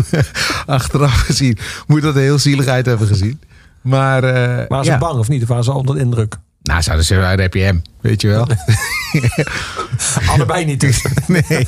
[0.65, 3.39] Achteraf gezien moet dat er heel zielig uit hebben gezien.
[3.87, 4.97] Maar, eh, Waren ze ja.
[4.97, 5.41] bang of niet?
[5.41, 6.37] Of waren ze onder de indruk?
[6.61, 8.47] Nou, zouden ze uit heb je hem, weet je wel.
[10.33, 11.05] Allebei niet dus.
[11.27, 11.65] nee,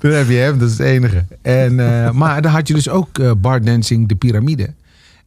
[0.00, 1.24] dan heb je hem, dat is het enige.
[1.42, 4.74] En, eh, maar dan had je dus ook eh bar dancing de piramide.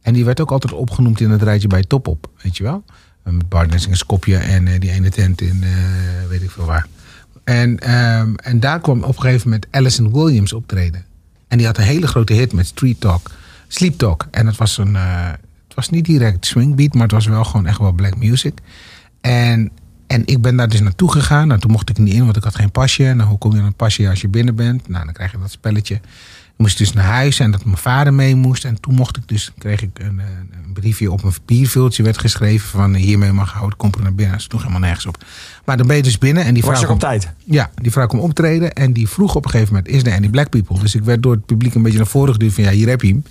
[0.02, 2.84] En die werd ook altijd opgenoemd in het rijtje bij Top Op, weet je wel.
[3.22, 6.50] Eh, Met bar dancing in Skopje en eh, die ene tent in eh, weet ik
[6.50, 6.86] veel waar.
[7.44, 11.04] En, ehm, en daar kwam op een gegeven moment Alison Williams optreden.
[11.48, 13.30] En die had een hele grote hit met Street Talk,
[13.68, 14.26] Sleep Talk.
[14.30, 15.28] En het was een, eh,
[15.78, 18.58] was niet direct swingbeat, maar het was wel gewoon echt wel black music.
[19.20, 19.70] En,
[20.06, 21.48] en ik ben daar dus naartoe gegaan.
[21.48, 23.02] Nou, toen mocht ik niet in, want ik had geen pasje.
[23.02, 24.88] Nou, hoe kom je aan een pasje als je binnen bent?
[24.88, 25.94] Nou, dan krijg je dat spelletje.
[25.94, 28.64] Ik moest dus naar huis en dat mijn vader mee moest.
[28.64, 30.20] En toen mocht ik dus, kreeg ik een,
[30.64, 34.14] een briefje op een papierviltje werd geschreven van eh, hiermee mag houden, kom er naar
[34.14, 34.34] binnen.
[34.34, 35.24] Dat sloeg helemaal nergens op.
[35.64, 37.32] Maar dan ben je dus binnen en die Was vrouw ook op tijd?
[37.44, 40.28] ja, die vrouw kwam optreden en die vroeg op een gegeven moment: Is er any
[40.28, 40.78] black people?
[40.78, 43.02] Dus ik werd door het publiek een beetje naar voren geduwd van ja, hier heb
[43.02, 43.22] je hem.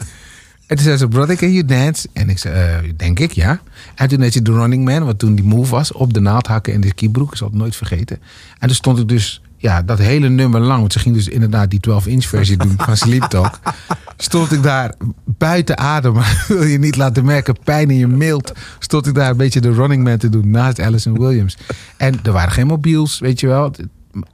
[0.67, 2.07] En toen zei ze: Brother, can you dance?
[2.13, 3.59] En ik zei: "Eh, Denk ik, ja.
[3.95, 6.47] En toen deed ze de Running Man, wat toen die move was, op de naald
[6.47, 7.31] hakken in de skibroek.
[7.31, 8.17] Ik zal het nooit vergeten.
[8.59, 11.69] En toen stond ik dus ja, dat hele nummer lang, want ze ging dus inderdaad
[11.69, 13.59] die 12-inch versie doen van Sleep Talk.
[14.17, 14.93] Stond ik daar
[15.25, 16.13] buiten adem,
[16.47, 18.51] wil je niet laten merken, pijn in je mild.
[18.79, 21.57] Stond ik daar een beetje de running man te doen naast Alison Williams.
[21.97, 23.71] En er waren geen mobiels, weet je wel.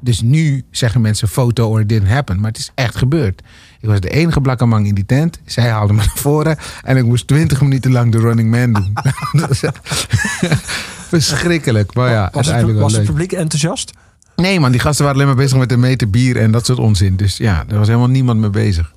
[0.02, 2.39] Dus nu zeggen mensen foto or it didn't happen.
[2.39, 3.41] Maar het is echt gebeurd.
[3.84, 5.39] Ik was de enige blakke man in die tent.
[5.46, 6.58] Zij haalde me naar voren.
[6.84, 8.93] En ik moest 20 minuten lang de running man doen.
[9.50, 9.80] Echt
[11.13, 11.93] Verschrikkelijk.
[11.93, 13.91] Maar ja, was het, was het publiek enthousiast?
[14.36, 16.80] Nee man, die gasten waren alleen maar bezig met een meter bier en dat soort
[16.80, 17.15] onzin.
[17.15, 18.93] Dus ja, er was helemaal niemand mee bezig.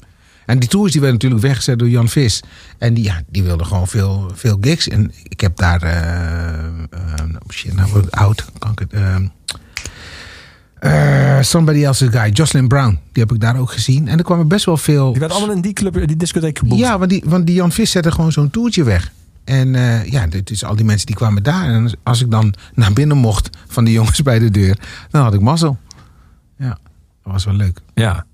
[0.46, 2.42] En die tours die werden natuurlijk weggezet door Jan Vis.
[2.78, 4.88] En die, ja, die wilde gewoon veel, veel gigs.
[4.88, 5.82] En ik heb daar...
[5.82, 8.44] eh, eh, oh shit, nou word ik oud.
[8.58, 8.92] Kan ik het...
[8.92, 9.16] eh,
[10.78, 12.98] eh, somebody Else's Guy, Jocelyn Brown.
[13.12, 14.08] Die heb ik daar ook gezien.
[14.08, 15.10] En er kwamen best wel veel...
[15.10, 16.80] Die werden allemaal in die club, die discotheek geboekt.
[16.80, 19.12] Ja, want die, want die Jan Vis zette gewoon zo'n toertje weg.
[19.44, 21.64] En eh, ja, dit is al die mensen die kwamen daar.
[21.68, 24.78] En als ik dan naar binnen mocht van die jongens bij de deur,
[25.10, 25.76] dan had ik mazzel.
[26.58, 26.78] Ja,
[27.22, 27.80] dat was wel leuk.
[27.94, 28.24] Ja.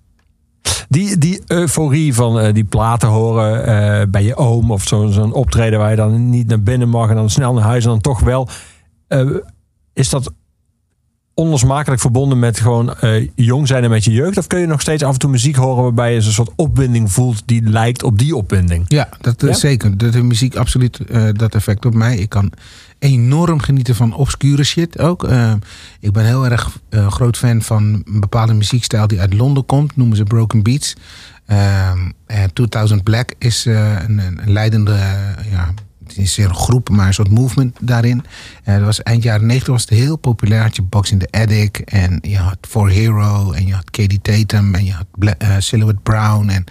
[0.89, 5.79] Die, die euforie van eh, die platen horen bij je oom of zo- zo'n optreden
[5.79, 8.21] waar je dan niet naar binnen mag en dan snel naar huis en dan toch
[8.21, 8.49] wel.
[9.93, 10.33] is dat
[11.35, 14.39] onlosmakelijk verbonden met gewoon eh, jong zijn en met je jeugd?
[14.39, 17.13] Of kun je nog steeds af en toe muziek horen waarbij je een soort opwinding
[17.13, 18.85] voelt die lijkt op die opwinding?
[18.89, 19.55] Ja, dat is Ja?
[19.55, 19.99] zeker.
[19.99, 22.17] Dat heeft muziek absoluut eh, dat effect op mij.
[22.17, 22.53] Ik kan
[22.99, 25.25] enorm genieten van obscure shit ook.
[25.25, 25.53] Eh,
[26.01, 29.97] ik ben heel erg eh, groot fan van een bepaalde muziekstijl die uit Londen komt.
[29.97, 30.95] Noemen ze Broken Beats.
[31.47, 35.69] Ehm, en 2000 Black is eh, een, een leidende, eh, ja,
[36.17, 38.25] is een groep, maar een soort movement daarin.
[38.65, 40.63] Dat was eind jaren 90 was het heel populair.
[40.63, 44.21] Had je Box in the Attic en je had For Hero en je had Katie
[44.23, 46.65] Tatum en je had eh, Silhouette Brown en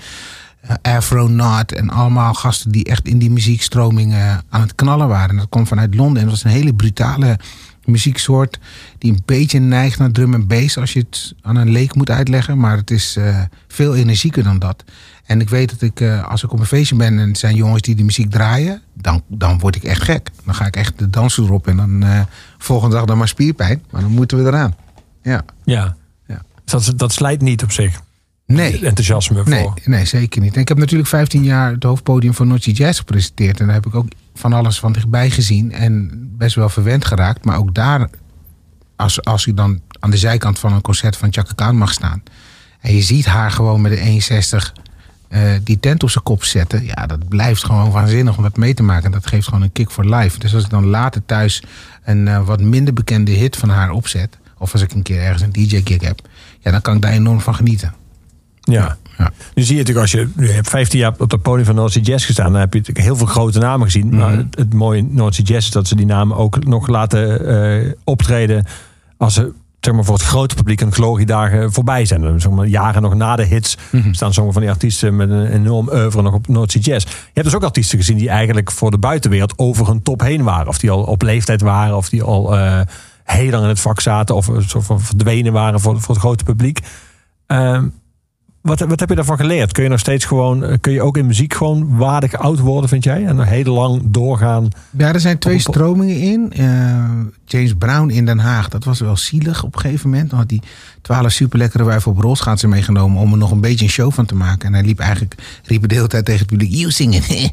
[0.62, 4.14] eh, Afronaut en allemaal gasten die echt in die muziekstroming
[4.50, 5.30] aan het knallen waren.
[5.30, 7.40] En dat kwam vanuit Londen en dat was een hele brutale
[7.86, 8.60] muzieksoort
[8.98, 12.10] die een beetje neigt naar drum en bass als je het aan een leek moet
[12.10, 12.58] uitleggen.
[12.58, 14.84] Maar het is eh, veel energieker dan dat.
[15.26, 17.56] En ik weet dat ik, eh, als ik op een feestje ben en het zijn
[17.56, 20.30] jongens die die muziek draaien, dan, dan word ik echt gek.
[20.46, 22.22] Dan ga ik echt de dansvloer op en dan eh,
[22.58, 23.84] volgende dag dan maar spierpijn.
[23.90, 24.76] Maar dan moeten we eraan.
[25.22, 25.46] Ja.
[25.64, 25.96] Ja.
[26.28, 26.42] Ja.
[26.66, 28.02] Dat, dat slijt niet op zich.
[28.54, 28.86] Nee.
[28.86, 29.78] Enthousiasme Nee, voor.
[29.86, 30.56] nee, zeker niet.
[30.56, 33.60] En ik heb natuurlijk 15 jaar het hoofdpodium van Noordse Jazz gepresenteerd.
[33.60, 35.72] En daar heb ik ook van alles van dichtbij gezien.
[35.72, 37.46] En best wel verwend geraakt.
[37.46, 38.10] Maar ook daar,
[38.96, 42.24] als, als je dan aan de zijkant van een concert van Chaka Khan mag staan.
[42.80, 44.74] En je ziet haar gewoon met de 61
[45.28, 46.86] eh, die tent op zijn kop zetten.
[46.86, 49.06] Ja, dat blijft gewoon waanzinnig om dat mee te maken.
[49.06, 50.40] En dat geeft gewoon een kick voor life.
[50.40, 51.64] Dus als ik dan later thuis
[52.04, 54.38] een eh, wat minder bekende hit van haar opzet.
[54.58, 56.22] Of als ik een keer ergens een DJ-gig heb.
[56.60, 57.94] Ja, dan kan ik daar enorm van genieten.
[58.72, 58.98] Ja.
[59.18, 59.32] Ja.
[59.54, 61.92] Nu zie je natuurlijk, als je, je hebt 15 jaar op het podium van North
[61.92, 64.08] Sea Jazz gestaan, dan heb je natuurlijk heel veel grote namen gezien.
[64.08, 64.18] Mhm.
[64.18, 67.48] Maar het, het mooie North Sea Jazz is dat ze die namen ook nog laten
[67.48, 68.66] eh, optreden
[69.18, 72.22] als ze zeg maar, voor het grote publiek een gloriedagen voorbij zijn.
[72.22, 74.14] Dan, zeg maar, jaren nog na de hits Mhm.
[74.14, 77.06] staan sommige van die artiesten met een enorm oeuvre nog op North Sea Jazz.
[77.06, 80.44] Je hebt dus ook artiesten gezien die eigenlijk voor de buitenwereld over hun top heen
[80.44, 80.68] waren.
[80.68, 82.82] Of die al op leeftijd waren, of die al eh,
[83.24, 86.80] heel lang in het vak zaten, of van verdwenen waren voor, voor het grote publiek.
[87.48, 87.88] Ehm,
[88.62, 89.72] wat, wat heb je daarvan geleerd?
[89.72, 92.90] Kun je nog steeds gewoon, eh, kun je ook in muziek gewoon waardig oud worden,
[92.90, 93.26] vind jij?
[93.26, 94.68] En nog heel lang doorgaan.
[94.98, 96.54] Ja, er zijn twee een stromingen in.
[96.54, 97.10] Eh,
[97.46, 100.30] James Brown in Den Haag, dat was wel zielig op een gegeven moment.
[100.30, 100.62] Dan had hij
[101.02, 104.36] twaalf superlekkere wijven op rolschaatsen meegenomen om er nog een beetje een show van te
[104.36, 104.68] maken.
[104.68, 107.22] En hij liep eigenlijk, riep de hele tijd tegen het publiek, you zingen.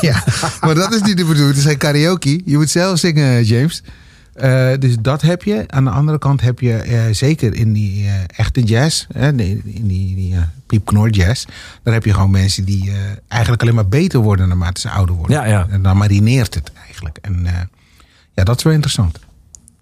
[0.00, 0.24] Ja,
[0.60, 1.48] maar dat is niet de bedoeling.
[1.48, 2.40] Het is geen karaoke.
[2.44, 3.82] Je moet zelf zingen, James.
[4.40, 5.64] Eh, dus dat heb je.
[5.66, 9.62] Aan de andere kant heb je eh, zeker in die eh, echte jazz, in die,
[10.66, 11.44] die jazz,
[11.82, 12.92] daar heb je gewoon mensen die
[13.28, 15.36] eigenlijk alleen maar beter worden naarmate ze ouder worden.
[15.36, 15.66] Ja, ja.
[15.70, 17.18] En dan marineert het eigenlijk.
[17.20, 17.46] En
[18.34, 19.18] ja, dat is wel interessant.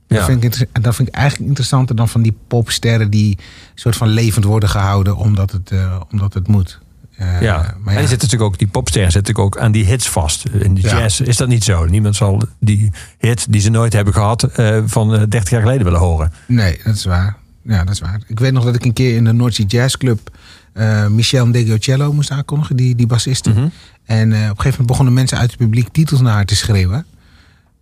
[0.06, 0.24] Dat, Ja.
[0.24, 3.38] vind ik, dat vind ik eigenlijk interessanter dan van die popsterren die
[3.74, 5.72] soort van levend worden gehouden omdat het,
[6.10, 6.80] omdat het moet.
[7.18, 7.56] Eh, ja.
[7.56, 10.08] maar En ja, die zitten natuurlijk ook, die popsterren zitten natuurlijk ook aan die hits
[10.08, 10.44] vast.
[10.48, 10.98] In de Ja.
[10.98, 11.84] jazz is dat niet zo.
[11.84, 15.84] Niemand zal die hit die ze nooit hebben gehad eh, van eh, 30 jaar geleden
[15.84, 16.32] willen horen.
[16.46, 17.36] Nee, dat is waar.
[17.62, 18.20] Ja, dat is waar.
[18.26, 20.30] Ik weet nog dat ik een keer in de Noordzee Jazz Club
[20.72, 23.50] eh Michel Degocello moest aankondigen, die, die bassiste.
[23.50, 23.66] Mhm.
[24.04, 26.56] En eh, op een gegeven moment begonnen mensen uit het publiek titels naar haar te
[26.56, 27.06] schreeuwen.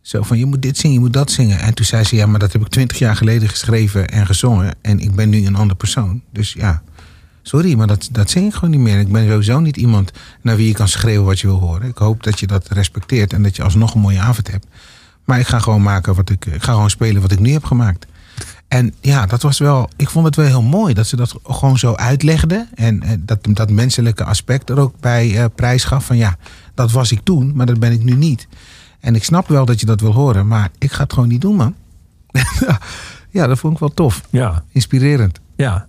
[0.02, 1.58] Zo van, je moet dit zingen, je moet dat zingen.
[1.58, 4.74] En toen zei ze, ja, maar dat heb ik twintig jaar geleden geschreven en gezongen.
[4.82, 6.22] En ik ben nu een andere persoon.
[6.32, 6.82] Dus ja,
[7.46, 8.98] sorry, maar dat, dat zing ik gewoon niet meer.
[8.98, 11.88] Ik ben sowieso niet iemand naar wie je kan schreeuwen wat je wil horen.
[11.88, 14.66] Ik hoop dat je dat respecteert en dat je alsnog een mooie avond hebt.
[15.24, 17.64] Maar ik ga gewoon maken wat ik, ik ga gewoon spelen wat ik nu heb
[17.64, 18.06] gemaakt.
[18.68, 21.78] En ja, dat was wel, ik vond het wel heel mooi dat ze dat gewoon
[21.78, 22.66] zo uitlegde.
[22.74, 26.04] En eh, dat, dat menselijke aspect er ook bij eh, prijs gaf.
[26.04, 26.36] Van ja,
[26.74, 28.48] dat was ik toen, maar dat ben ik nu niet.
[29.00, 31.40] En ik snap wel dat je dat wil horen, maar ik ga het gewoon niet
[31.40, 31.74] doen, man.
[33.30, 34.22] ja, dat vond ik wel tof.
[34.30, 35.40] Ja, Inspirerend.
[35.56, 35.86] ja.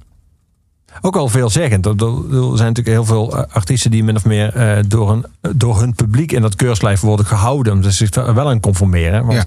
[1.01, 1.85] Ook al veelzeggend.
[1.85, 5.25] Er, er zijn natuurlijk heel veel eh, artiesten die min of meer eh, door, een,
[5.57, 7.73] door hun publiek in dat keurslijf worden gehouden.
[7.73, 9.25] Omdat ze zich er wel aan conformeren.
[9.25, 9.45] Want Ja.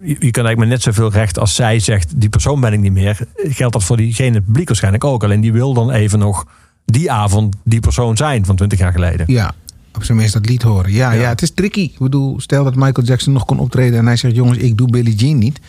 [0.00, 2.80] je, je kan eigenlijk met net zoveel recht als zij zegt, die persoon ben ik
[2.80, 3.18] niet meer.
[3.36, 5.24] Geldt dat voor diegene het publiek waarschijnlijk ook.
[5.24, 6.46] Alleen die wil dan even nog
[6.84, 9.26] die avond die persoon zijn van 20 jaar geleden.
[9.28, 9.52] Ja,
[9.94, 10.92] op zijn minst dat lied horen.
[10.92, 11.20] Ja, Ja.
[11.20, 11.28] ja.
[11.28, 11.80] het is tricky.
[11.80, 14.90] Ik bedoel, stel dat Michael Jackson nog kon optreden en hij zegt: Jongens, ik doe
[14.90, 15.60] Billie Jean niet.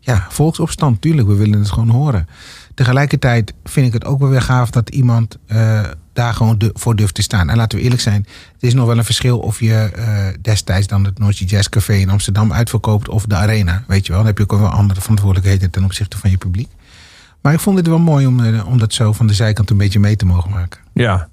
[0.00, 2.28] Ja, volksopstand, tuurlijk, we willen het gewoon horen.
[2.80, 5.80] Tegelijkertijd vind ik het ook wel weer gaaf dat iemand eh,
[6.12, 7.50] daar gewoon voor durft te staan.
[7.50, 10.86] En laten we eerlijk zijn, het is nog wel een verschil of je eh, destijds
[10.86, 13.84] dan het Noordje Jazz Café in Amsterdam uitverkoopt of de Arena.
[13.86, 16.68] Weet je wel, dan heb je ook wel andere verantwoordelijkheden ten opzichte van je publiek.
[17.40, 19.76] Maar ik vond het wel mooi om, eh, om dat zo van de zijkant een
[19.76, 20.80] beetje mee te mogen maken.
[20.92, 21.28] Ja.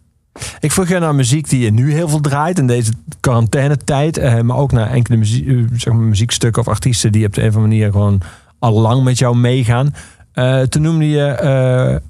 [0.59, 4.43] Ik vroeg je naar muziek die je nu heel veel draait in deze quarantainetijd.
[4.43, 7.49] Maar ook naar enkele muzie- eh, zeg maar muziekstukken of artiesten die op de een
[7.49, 8.21] of andere manier gewoon
[8.59, 9.93] al lang met jou meegaan.
[10.37, 11.25] Eh, toen noemde je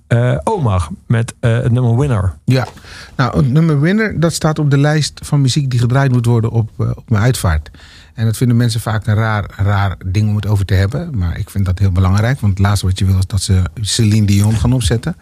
[0.08, 2.34] eh, Omar met het nummer Winner.
[2.46, 2.68] Ja,
[3.16, 6.52] nou, het nummer Winner, dat staat op de lijst van muziek die gedraaid moet worden
[6.52, 7.72] op, op mijn uitvaart.
[8.14, 11.18] En dat vinden mensen vaak een raar, raar ding om het over te hebben.
[11.18, 12.40] Maar ik vind dat heel belangrijk.
[12.40, 15.16] Want het laatste wat je wil is dat ze Celine Dion gaan opzetten.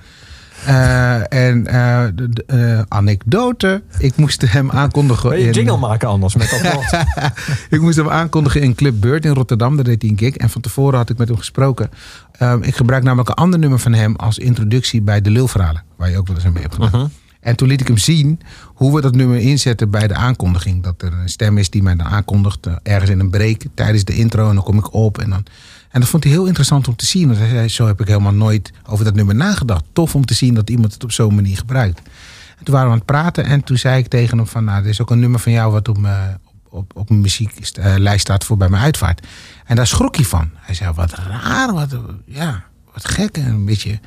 [0.65, 3.83] Eh, en eh, de, eh, anekdote.
[3.97, 5.29] Ik moest hem aankondigen.
[5.29, 7.05] Wil je in- jingle maken anders met dat woord?
[7.75, 9.75] ik moest hem aankondigen in Club Bird in Rotterdam.
[9.75, 10.35] Daar deed hij een gig.
[10.35, 11.89] En van tevoren had ik met hem gesproken.
[12.31, 15.83] Ehm, ik gebruik namelijk een ander nummer van hem als introductie bij de lulverhalen.
[15.95, 17.11] Waar je ook wel eens mee hebt gedaan.
[17.39, 20.83] En toen liet ik hem zien hoe we dat nummer inzetten bij de aankondiging.
[20.83, 22.67] Dat er een stem is die mij dan aankondigt.
[22.83, 24.49] ergens in een break tijdens de intro.
[24.49, 25.17] En dan kom ik op.
[25.17, 25.45] En, dan,
[25.95, 27.27] en dat vond hij heel interessant om te zien.
[27.27, 29.83] Want hij zei, zo heb ik helemaal nooit over dat nummer nagedacht.
[29.93, 31.97] Tof om te zien dat iemand het op zo'n manier gebruikt.
[32.57, 33.43] En toen waren we aan het praten.
[33.45, 34.63] En toen zei ik tegen hem van...
[34.63, 38.19] Nou, er is ook een nummer van jou wat op mijn, op, op mijn muzieklijst
[38.21, 39.27] staat voor bij mijn uitvaart.
[39.65, 40.49] En daar schrok hij van.
[40.55, 43.37] Hij zei, wat raar, wat, ja, wat gek.
[43.37, 43.99] En een beetje...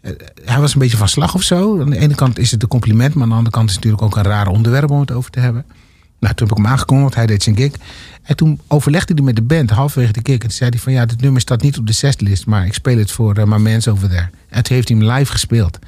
[0.00, 0.12] eh,
[0.44, 1.80] Hij was een beetje van slag of zo.
[1.80, 3.84] Aan de ene kant is het een compliment, maar aan de andere kant is het
[3.84, 5.64] natuurlijk ook een raar onderwerp om het over te hebben.
[6.20, 7.72] Nou, toen heb ik hem aangekondigd, hij deed zijn gig.
[8.22, 10.34] En toen overlegde hij met de band halverwege de gig.
[10.34, 12.74] En toen zei hij van ja, dit nummer staat niet op de setlist, maar ik
[12.74, 14.28] speel het voor uh, My Mans Over There.
[14.48, 15.78] En toen heeft hij hem live gespeeld.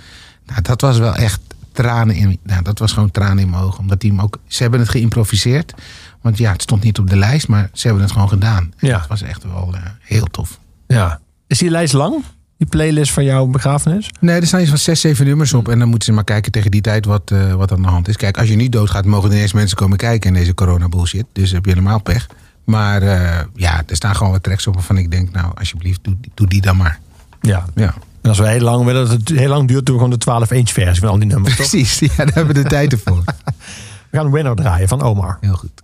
[0.47, 1.41] Nou, dat was wel echt
[1.73, 3.81] tranen in, nou, dat was gewoon tranen in mijn ogen.
[3.81, 5.75] Omdat hij hem ook, ze hebben het geïmproviseerd.
[6.21, 8.73] Want ja, het stond niet op de lijst, maar ze hebben het gewoon gedaan.
[8.77, 8.99] En Ja.
[8.99, 10.59] Dat was echt wel eh, heel tof.
[10.87, 11.21] Ja.
[11.47, 12.25] Is die lijst lang?
[12.61, 14.11] Die playlist van jouw begrafenis?
[14.19, 15.69] Nee, er staan iets van zes, zeven nummers op.
[15.69, 18.09] En dan moeten ze maar kijken tegen die tijd wat, eh, wat aan de hand
[18.09, 18.17] is.
[18.17, 21.25] Kijk, als je niet doodgaat, mogen er ineens mensen komen kijken in deze corona bullshit.
[21.33, 22.27] Dus heb je helemaal pech.
[22.65, 26.17] Maar eh, ja, er staan gewoon wat tracks op waarvan ik denk, nou, alsjeblieft, doe,
[26.35, 26.99] doe die dan maar.
[27.41, 27.65] Ja.
[27.75, 30.19] Ja, En als we heel lang willen dat het heel lang duurt, doen we gewoon
[30.19, 31.57] de 12 inch versie van al die nummers.
[31.57, 31.69] Toch?
[31.71, 31.99] precies.
[31.99, 33.25] Ja, daar hebben we de tijd ervoor.
[34.11, 35.39] We gaan Winner draaien van Omar.
[35.41, 35.83] Heel goed.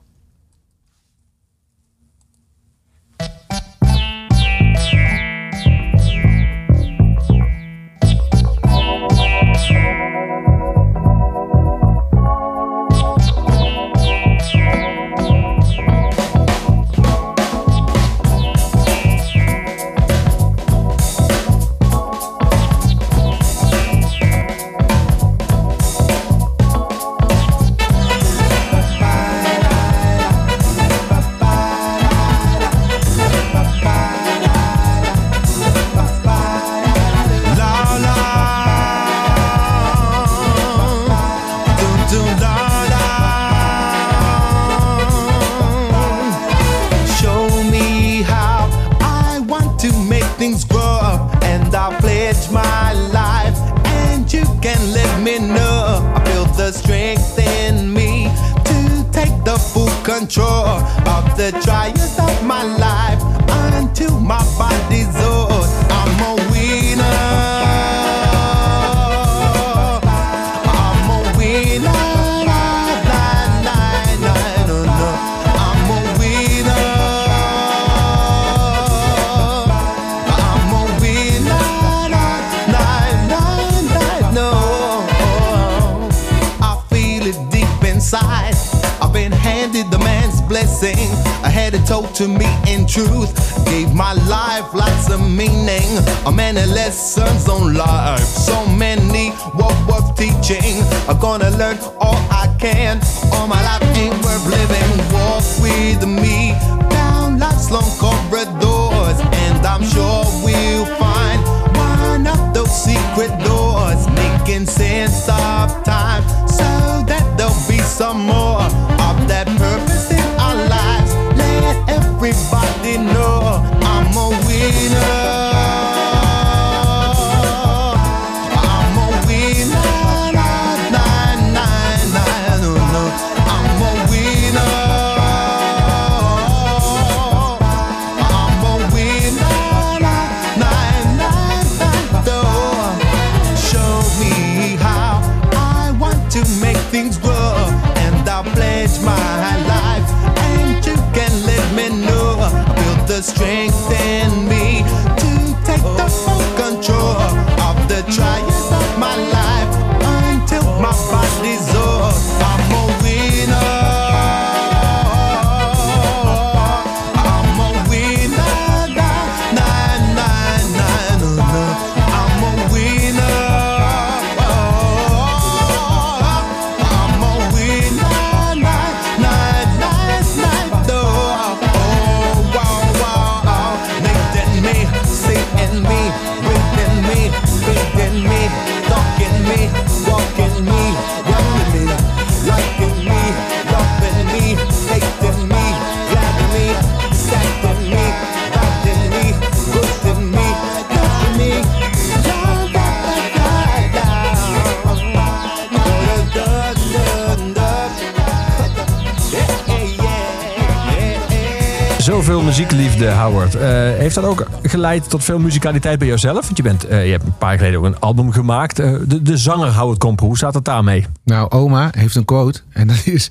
[212.98, 213.54] Muziekliefde, Howard.
[213.54, 216.44] Eh, heeft dat ook geleid tot veel muzikaliteit bij jezelf?
[216.44, 218.78] Want je, bent, eh, je hebt een paar jaar geleden ook een album gemaakt.
[218.78, 221.06] Eh, de, de zanger Howard Komper, hoe staat het daarmee?
[221.24, 222.60] Nou, oma heeft een quote.
[222.72, 223.30] En dat is...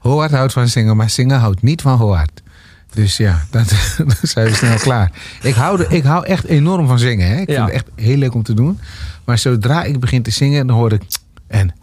[0.00, 2.42] Howard houdt van zingen, maar zingen houdt niet van Howard.
[2.94, 5.10] Dus ja, dat, dan zijn we snel klaar.
[5.42, 7.28] Ik hou, de- ik hou echt enorm van zingen.
[7.28, 7.36] Hè?
[7.40, 7.54] Ik Ja.
[7.54, 8.78] vind het echt heel leuk om te doen.
[9.24, 11.02] Maar zodra ik begin te zingen, dan hoor ik...
[11.46, 11.74] En,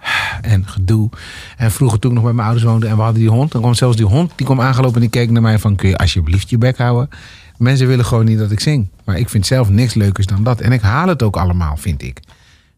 [0.43, 1.09] en gedoe.
[1.57, 3.51] En vroeger toen ik nog bij mijn ouders woonde en we hadden die hond.
[3.51, 5.75] Dan kwam zelfs die hond, die kwam aangelopen en die keek naar mij van...
[5.75, 7.09] Kun je alsjeblieft je bek houden?
[7.57, 8.87] Mensen willen gewoon niet dat ik zing.
[9.03, 10.59] Maar ik vind zelf niks leukers dan dat.
[10.61, 12.19] En ik haal het ook allemaal, vind ik.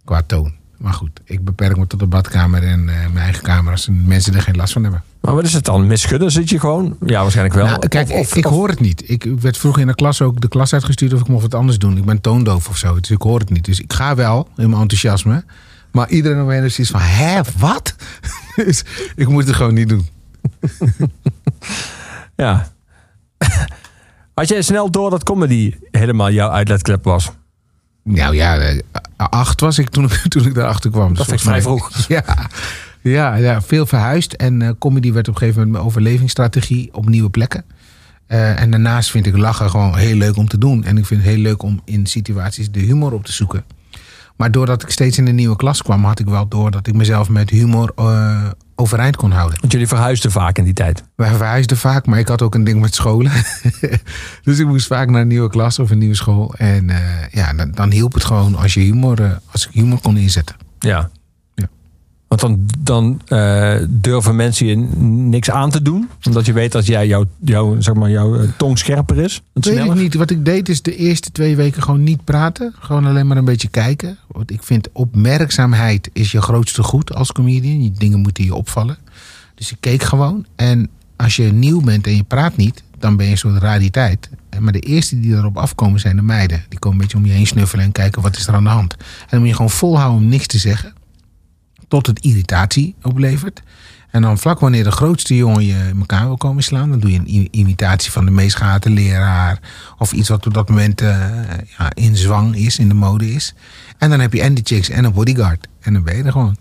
[0.06, 0.54] Qua toon.
[0.78, 3.72] Maar goed, ik beperk me tot de badkamer en eh, mijn eigen kamer...
[3.72, 5.04] als mensen er geen last van hebben.
[5.22, 5.88] Maar wat is het dan?
[5.88, 6.98] Misschudden zit je gewoon?
[7.06, 7.66] Ja, waarschijnlijk wel.
[7.66, 9.10] Nou, kijk, Of- of- ik, ik of- hoor het niet.
[9.10, 11.78] Ik werd vroeger in de klas ook de klas uitgestuurd of ik mocht wat anders
[11.78, 11.98] doen.
[11.98, 13.66] Ik ben toondoof of zo, dus ik hoor het niet.
[13.66, 15.44] Dus ik ga wel in mijn enthousiasme.
[15.96, 17.96] Maar iedereen omheen is iets van, hè, wat?
[18.66, 18.84] dus
[19.16, 20.08] ik moet het gewoon niet doen.
[22.36, 22.68] Ja.
[24.34, 27.32] Had jij snel door dat comedy helemaal jouw uitlaatklep was?
[28.04, 28.82] Nou ja, eh,
[29.16, 31.10] acht was ik toen, ik- toen ik daarachter kwam.
[31.14, 32.50] Dus Dat vind ik volgens vrij mij-
[33.02, 34.34] Ja, ja, ja, veel verhuisd.
[34.34, 37.64] En eh, comedy werd op een gegeven moment mijn overlevingsstrategie op nieuwe plekken.
[38.28, 40.84] Eh, en daarnaast vind ik lachen gewoon heel leuk om te doen.
[40.84, 43.64] En ik vind het heel leuk om in situaties de humor op te zoeken.
[44.36, 46.94] Maar doordat ik steeds in een nieuwe klas kwam, had ik wel door dat ik
[46.94, 49.60] mezelf met humor eh, overeind kon houden.
[49.60, 51.04] Want jullie verhuisden vaak in die tijd.
[51.16, 53.32] Wij verhuisden vaak, maar ik had ook een ding met scholen.
[54.44, 56.54] dus ik moest vaak naar een nieuwe klas of een nieuwe school.
[56.58, 60.00] En eh, ja, dan, dan hielp het gewoon als je humor, eh, als ik humor
[60.02, 60.56] kon inzetten.
[60.80, 61.10] Ja.
[62.36, 64.76] Want dan, dan eh, durven mensen je
[65.06, 66.10] niks aan te doen.
[66.26, 69.42] Omdat je weet dat jij jouw, jouw, zeg maar, jouw eh, tong scherper is.
[69.54, 70.14] Het Weet ik niet.
[70.14, 72.74] Wat ik deed is de eerste twee weken gewoon niet praten.
[72.80, 74.18] Gewoon alleen maar een beetje kijken.
[74.28, 77.80] Want ik vind opmerkzaamheid is je grootste goed als comedian.
[77.80, 78.98] Die dingen moeten je opvallen.
[79.56, 80.46] Dus ik keek gewoon.
[80.56, 84.30] En als je nieuw bent en je praat niet, dan ben je een soort rariteit.
[84.50, 86.64] En Maar de eerste die erop afkomen zijn de meiden.
[86.70, 88.70] Die komen een beetje om je heen snuffelen en kijken wat is er aan de
[88.70, 88.94] hand.
[88.94, 90.94] En dan moet je gewoon volhouden om niks te zeggen.
[91.88, 93.62] Tot het irritatie oplevert.
[94.12, 97.12] En dan vlak wanneer de grootste jongen je in elkaar wil komen slaan, dan doe
[97.12, 99.60] je een imitatie van de meest gehate leraar.
[99.98, 101.30] Of iets wat op dat moment eh,
[101.78, 103.54] ja, in zwang is, in de mode is.
[103.98, 105.68] En dan heb je en de chicks en een bodyguard.
[105.80, 106.58] En dan ben je er gewoon.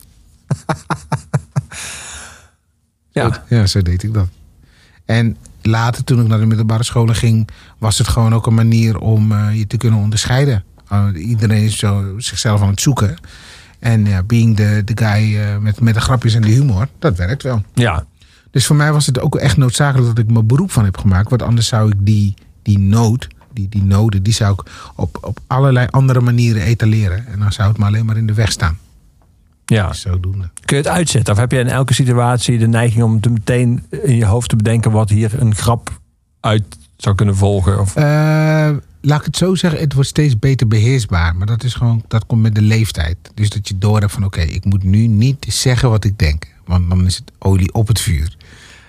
[3.14, 3.44] Ja.
[3.48, 4.28] Ja, zo deed ik dat.
[5.04, 7.48] En later, toen ik naar de middelbare scholen ging,
[7.78, 10.64] was het gewoon ook een manier om eh, je te kunnen onderscheiden.
[10.92, 13.16] Uh, iedereen is zo zichzelf aan het zoeken.
[13.84, 17.16] En ja, being the, the guy eh, met, met de grapjes en de humor, dat
[17.16, 17.62] werkt wel.
[17.74, 18.04] ja.
[18.50, 21.30] Dus voor mij was het ook echt noodzakelijk dat ik mijn beroep van heb gemaakt.
[21.30, 25.38] Want anders zou ik die, die nood, die, die noden, die zou ik op, op
[25.46, 27.26] allerlei andere manieren etaleren.
[27.26, 28.78] En dan zou het maar alleen maar in de weg staan.
[29.64, 29.88] ja.
[29.88, 30.50] Dus zodoende.
[30.64, 31.32] Kun je het uitzetten?
[31.34, 34.56] Of heb je in elke situatie de neiging om te meteen in je hoofd te
[34.56, 36.00] bedenken wat hier een grap
[36.40, 36.64] uit
[36.96, 37.80] zou kunnen volgen?
[37.80, 38.70] Of, Eh,
[39.06, 41.36] laat ik het zo zeggen, het wordt steeds beter beheersbaar.
[41.36, 43.16] Maar dat is gewoon, dat komt met de leeftijd.
[43.34, 46.46] Dus dat je door hebt van oké, ik moet nu niet zeggen wat ik denk.
[46.66, 48.36] Want dan is het olie op het vuur.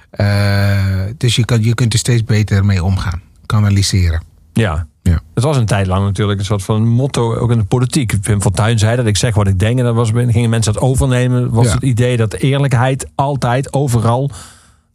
[0.10, 3.22] Eh, dus je, kan, je kunt er steeds beter mee omgaan.
[3.46, 4.22] Kanaliseren.
[4.54, 4.88] ja.
[5.02, 5.20] Ja.
[5.34, 8.22] Het was een tijd lang natuurlijk een soort van motto, ook in de politiek.
[8.22, 9.78] Pim van Tuin zei dat ik zeg wat ik denk.
[9.80, 11.50] En dan was, gingen mensen dat overnemen.
[11.52, 11.74] Was Ja.
[11.74, 14.32] het idee dat eerlijkheid altijd, overal,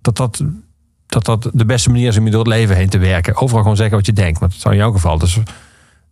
[0.01, 0.43] dat dat,
[1.11, 3.37] dat dat de beste manier is om je door het leven heen te werken.
[3.37, 4.41] Overal gewoon zeggen wat je denkt.
[4.41, 5.39] Maar dat zou in jouw geval dus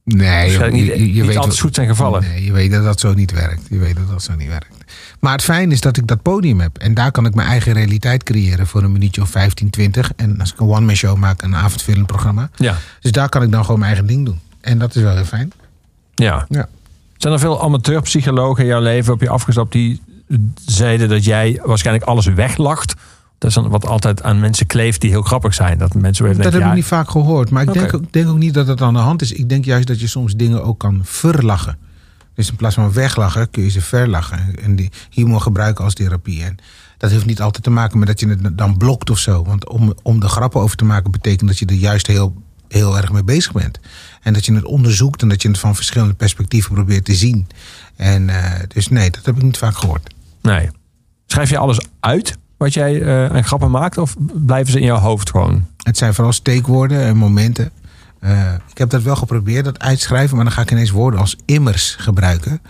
[0.04, 2.20] Nee, waarschijnlijk je, niet, je, je niet weet altijd wat- goed zijn gevallen.
[2.22, 3.60] Nee, je weet dat dat zo niet werkt.
[3.70, 4.66] Je weet dat dat zo niet werkt.
[5.20, 6.78] Maar het fijn is dat ik dat podium heb.
[6.78, 10.10] En daar kan ik mijn eigen realiteit creëren voor een minuutje of 15, 20.
[10.16, 12.50] En als ik een one-man show maak, een avondvullend programma.
[12.56, 14.40] Ja, Dus daar kan ik dan gewoon mijn eigen ding doen.
[14.60, 15.52] En dat is wel heel fijn.
[16.14, 16.46] ja.
[16.48, 16.68] Ja.
[17.16, 20.00] Zijn er veel amateurpsychologen in jouw leven op je afgestapt die
[20.66, 22.94] zeiden dat jij waarschijnlijk alles weglacht?
[23.38, 25.78] Dat is dan wat altijd aan mensen kleeft die heel grappig zijn.
[25.78, 27.50] Dat mensen weer Dat denken, heb ik ja, niet vaak gehoord.
[27.50, 29.32] Maar ik denk, ook, denk ook niet dat het aan de hand is.
[29.32, 31.78] Ik denk juist dat je soms dingen ook kan verlachen.
[32.34, 34.56] Dus in plaats van weglachen kun je ze verlachen.
[34.62, 36.44] En die humor gebruiken als therapie.
[36.44, 36.56] En
[36.98, 39.44] dat heeft niet altijd te maken met dat je het dan blokt of zo.
[39.44, 42.96] Want om, om er grappen over te maken betekent dat je er juist heel, heel
[42.96, 43.78] erg mee bezig bent.
[44.22, 47.46] En dat je het onderzoekt en dat je het van verschillende perspectieven probeert te zien.
[47.96, 50.14] En eh, dus nee, dat heb ik niet vaak gehoord.
[50.42, 50.70] Nee.
[51.26, 53.98] Schrijf je alles uit wat jij eh, aan grappen maakt?
[53.98, 55.66] Of blijven ze in jouw hoofd gewoon?
[55.82, 57.70] Het zijn vooral steekwoorden en momenten.
[58.20, 61.36] Eh, ik heb dat wel geprobeerd, dat uitschrijven, maar dan ga ik ineens woorden als
[61.44, 62.60] immers gebruiken.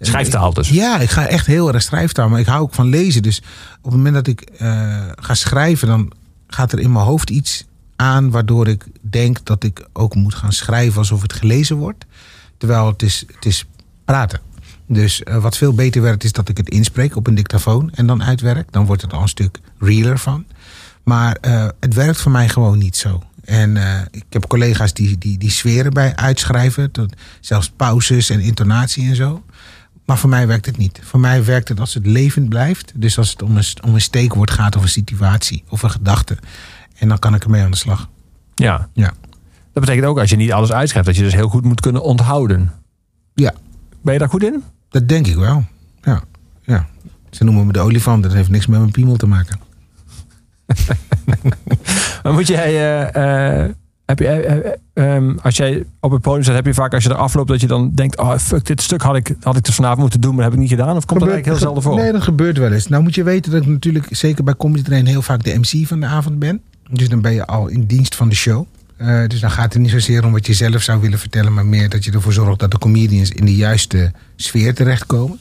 [0.00, 0.68] Schrijftaal dus.
[0.68, 3.22] Ja, ik ga echt heel erg schrijftaal, maar ik hou ook van lezen.
[3.22, 3.38] Dus
[3.78, 6.12] op het moment dat ik eh, ga schrijven, dan
[6.46, 7.66] gaat er in mijn hoofd iets
[7.96, 12.04] aan waardoor ik denk dat ik ook moet gaan schrijven alsof het gelezen wordt.
[12.56, 13.64] Terwijl het is, het is
[14.04, 14.40] praten.
[14.88, 18.06] Dus eh, wat veel beter werkt is dat ik het inspreek op een dictafoon en
[18.06, 18.72] dan uitwerk.
[18.72, 20.44] Dan wordt het al een stuk realer van.
[21.02, 23.22] Maar eh, het werkt voor mij gewoon niet zo.
[23.44, 26.90] En eh, ik heb collega's die, die, die sferen bij uitschrijven.
[26.90, 29.42] Tot, zelfs pauzes en intonatie en zo.
[30.04, 31.00] Maar voor mij werkt het niet.
[31.02, 32.92] Voor mij werkt het als het levend blijft.
[32.94, 36.38] Dus als het om een, om een steekwoord gaat of een situatie of een gedachte.
[36.98, 38.08] En dan kan ik ermee aan de slag.
[38.54, 38.88] Ja.
[38.92, 39.12] Ja.
[39.72, 42.02] Dat betekent ook als je niet alles uitschrijft, dat je dus heel goed moet kunnen
[42.02, 42.72] onthouden.
[43.34, 43.54] Ja,
[44.02, 44.64] Ben je daar goed in?
[44.88, 45.64] Dat denk ik wel.
[46.00, 46.22] Ja.
[46.62, 46.86] ja.
[47.30, 48.22] Ze noemen me de olifant.
[48.22, 49.58] Dat heeft niks met mijn piemel te maken.
[52.22, 53.70] Maar moet jij, eh, eh,
[54.08, 57.02] heb je, eh, eh, ehm, als jij op het podium staat, heb je vaak als
[57.02, 59.64] je er afloopt dat je dan denkt, oh fuck, dit stuk had ik, had ik
[59.64, 60.96] dus vanavond moeten doen, maar heb ik niet gedaan?
[60.96, 61.94] Of komt dat eigenlijk heel zelden voor?
[61.94, 62.86] Nee, dat gebeurt wel eens.
[62.86, 65.86] Nou moet je weten dat ik natuurlijk zeker bij Comedy Train heel vaak de MC
[65.86, 66.60] van de avond ben.
[66.90, 68.66] Dus dan ben je al in dienst van de show.
[68.98, 71.66] Eh, dus dan gaat het niet zozeer om wat je zelf zou willen vertellen, maar
[71.66, 75.38] meer dat je ervoor zorgt dat de comedians in de juiste sfeer terechtkomen.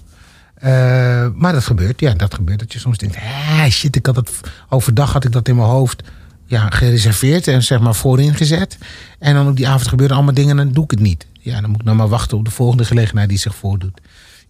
[0.54, 2.60] Eh, maar dat gebeurt, ja, dat gebeurt.
[2.60, 4.32] Dat je soms denkt, ah, shit, ik had het
[4.70, 6.04] overdag had ik dat in mijn hoofd
[6.46, 8.78] ja, gereserveerd en zeg maar voorin gezet.
[9.20, 11.26] En dan op die avond gebeuren allemaal dingen en dan doe ik het niet.
[11.40, 14.02] Ja, dan moet ik nou maar wachten op de volgende gelegenheid die zich voordoet.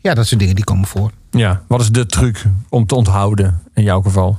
[0.02, 1.12] Ja, dat soort dingen die komen voor.
[1.32, 4.38] Ja, wat is de truc om te onthouden in jouw geval?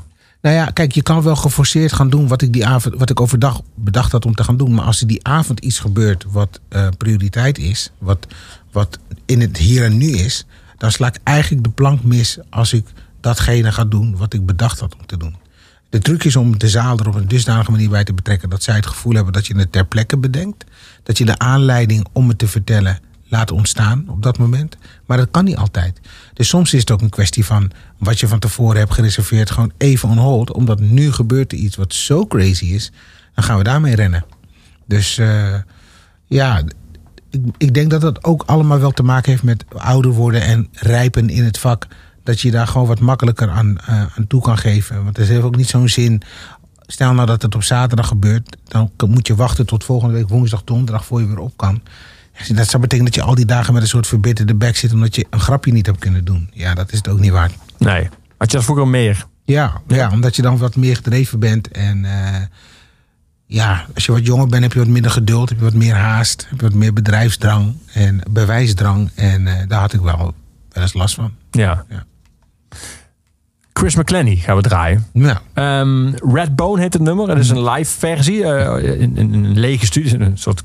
[0.48, 3.20] Nou ja, kijk, je kan wel geforceerd gaan doen wat ik die avond, wat ik
[3.20, 4.74] overdag bedacht had om te gaan doen.
[4.74, 8.26] Maar als er die avond iets gebeurt wat eh, prioriteit is, wat,
[8.72, 10.46] wat in het hier en nu is,
[10.78, 12.86] dan sla ik eigenlijk de plank mis als ik
[13.20, 15.36] datgene ga doen wat ik bedacht had om te doen.
[15.88, 18.62] De truc is om de zaal er op een dusdanige manier bij te betrekken dat
[18.62, 20.64] zij het gevoel hebben dat je het ter plekke bedenkt.
[21.02, 24.76] Dat je de aanleiding om het te vertellen laat ontstaan op dat moment.
[25.06, 26.00] Maar dat kan niet altijd.
[26.34, 29.72] Dus soms is het ook een kwestie van wat je van tevoren hebt gereserveerd, gewoon
[29.76, 30.52] even on hold.
[30.52, 32.92] Omdat nu gebeurt er iets wat zo crazy is,
[33.34, 34.24] dan gaan we daarmee rennen.
[34.86, 35.54] Dus eh,
[36.26, 36.62] ja,
[37.58, 41.28] ik, denk dat dat ook allemaal wel te maken heeft met ouder worden en rijpen
[41.28, 41.86] in het vak.
[42.22, 45.04] Dat je daar gewoon wat makkelijker aan, eh, aan toe kan geven.
[45.04, 46.22] Want het heeft ook niet zo'n zin.
[46.86, 50.64] Stel nou dat het op zaterdag gebeurt, dan moet je wachten tot volgende week woensdag,
[50.64, 51.82] donderdag voor je weer op kan.
[52.54, 55.14] Dat zou betekenen dat je al die dagen met een soort verbitterde bek zit omdat
[55.16, 56.50] je een grapje niet hebt kunnen doen.
[56.52, 57.52] Ja, dat is het ook niet waard.
[57.78, 58.08] Nee.
[58.36, 59.26] Had je dat vroeger meer?
[59.44, 60.10] Ja, ja.
[60.10, 61.68] omdat je dan wat meer gedreven bent.
[61.68, 62.40] En eh,
[63.46, 65.94] ja, als je wat jonger bent, heb je wat minder geduld, heb je wat meer
[65.94, 69.10] haast, heb je wat meer bedrijfsdrang en bewijsdrang.
[69.14, 71.32] En eh, daar had ik wel, wel eens last van.
[71.50, 71.84] Ja.
[71.88, 72.04] Ja.
[73.72, 75.06] Chris McClenny gaan we draaien.
[75.54, 77.28] Ehm Redbone heet het nummer.
[77.28, 78.44] Het is een live versie.
[78.44, 80.18] eh, in, in een lege studio.
[80.18, 80.62] Een soort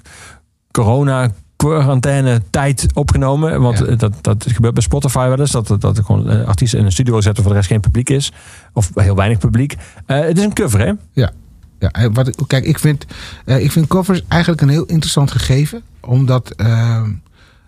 [0.71, 1.31] corona
[1.67, 3.61] quarantaine tijd opgenomen.
[3.61, 3.85] Want Ja.
[3.85, 5.51] eh, dat, dat gebeurt bij Spotify wel eens.
[5.51, 7.79] Dat, dat, dat er gewoon eh, artiesten in een studio zetten voor de rest geen
[7.79, 8.31] publiek is.
[8.73, 9.75] Of heel weinig publiek.
[10.05, 10.91] Eh, het is een cover hè?
[11.13, 11.31] ja.
[11.79, 13.05] ja wat, kijk, ik vind,
[13.45, 15.81] ik vind covers eigenlijk een heel interessant gegeven.
[15.99, 17.03] Omdat, eh,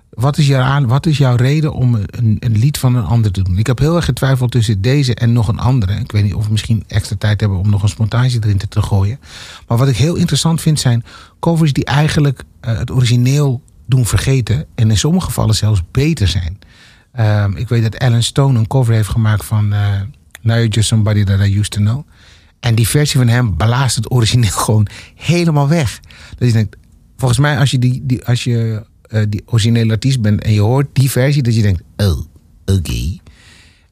[0.10, 3.32] wat, is jouw aan, wat is jouw reden om een, een lied van een ander
[3.32, 3.58] te doen?
[3.58, 5.94] Ik heb heel erg getwijfeld tussen deze en nog een andere.
[5.94, 8.68] Ik weet niet of we misschien extra tijd hebben om nog een spontaantje erin te,
[8.68, 9.20] te gooien.
[9.68, 11.04] Maar wat ik heel interessant vind zijn
[11.40, 14.66] covers die eigenlijk het origineel doen vergeten.
[14.76, 16.60] En in sommige gevallen zelfs beter zijn.
[17.12, 20.02] Ehm, ik weet dat Alan Stone een cover heeft gemaakt van eh
[20.42, 22.08] Now You're Just Somebody That I Used To Know.
[22.60, 26.00] En die versie van hem blaast het origineel gewoon helemaal weg.
[26.38, 26.78] Dat je denkt,
[27.18, 30.62] volgens mij als je, die, die, als je eh, die originele artiest bent en je
[30.62, 32.20] hoort die versie, dat je denkt, oh,
[32.66, 33.18] oké.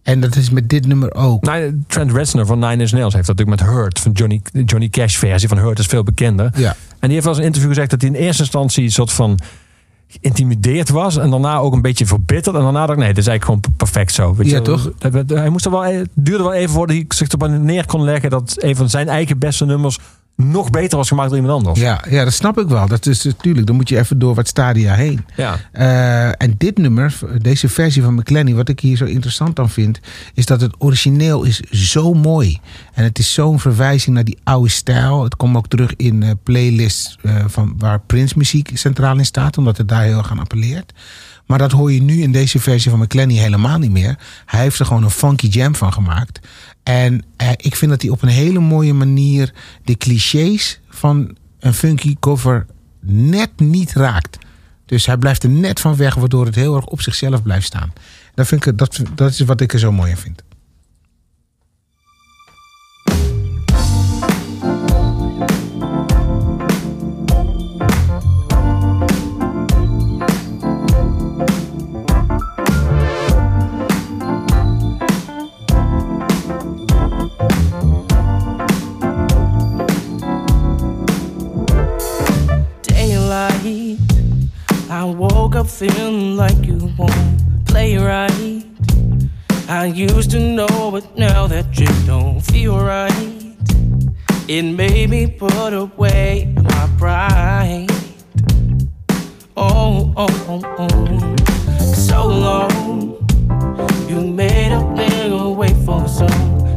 [0.03, 1.43] En dat is met dit nummer ook.
[1.43, 3.99] Nou, Trent Reznor van Nine Inch Nails heeft dat natuurlijk met Hurt.
[3.99, 6.51] Van Johnny, Johnny Cash versie van Hurt is veel bekender.
[6.55, 6.69] Ja.
[6.69, 9.11] En die heeft wel eens een interview gezegd dat hij in eerste instantie een soort
[9.11, 9.39] van
[10.21, 11.17] geïntimideerd was.
[11.17, 12.55] En daarna ook een beetje verbitterd.
[12.55, 14.35] En daarna dacht ik, nee, dit is eigenlijk gewoon perfect zo.
[14.35, 14.61] Weet Ja, je?
[14.61, 14.91] toch?
[14.97, 17.85] Dat- dat- Hij moest er wel, het duurde wel even voordat hij zich erop neer
[17.85, 19.99] kon leggen dat een van zijn eigen beste nummers
[20.35, 21.79] nog beter was gemaakt door iemand anders.
[21.79, 22.87] Ja, ja, dat snap ik wel.
[22.87, 25.25] Dat is natuurlijk, dan moet je even door wat stadia heen.
[25.35, 25.59] Ja.
[25.71, 29.99] Eh, en dit nummer, deze versie van McClenny, wat ik hier zo interessant aan vind,
[30.33, 32.59] is dat het origineel is zo mooi.
[32.93, 35.23] En het is zo'n verwijzing naar die oude stijl.
[35.23, 39.57] Het komt ook terug in eh, playlists eh, van waar Prince muziek centraal in staat,
[39.57, 40.93] omdat het daar heel erg aan appelleert.
[41.45, 44.17] Maar dat hoor je nu in deze versie van McClenny helemaal niet meer.
[44.45, 46.39] Hij heeft er gewoon een funky jam van gemaakt.
[46.83, 49.53] En eh, ik vind dat hij op een hele mooie manier
[49.83, 52.65] de clichés van een funky cover
[52.99, 54.37] net niet raakt.
[54.85, 57.93] Dus hij blijft er net van weg, waardoor het heel erg op zichzelf blijft staan.
[58.33, 60.43] Dat, vind ik, dat, dat is wat ik er zo mooi aan vind.
[85.65, 88.63] Feeling like you won't play right.
[89.67, 93.55] I used to know, but now that you don't feel right.
[94.47, 97.87] It made me put away my pride.
[99.55, 101.35] Oh, oh, oh, oh.
[101.93, 103.17] So long.
[104.09, 106.27] You made a nigga wait for so,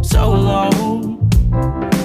[0.03, 1.30] so long.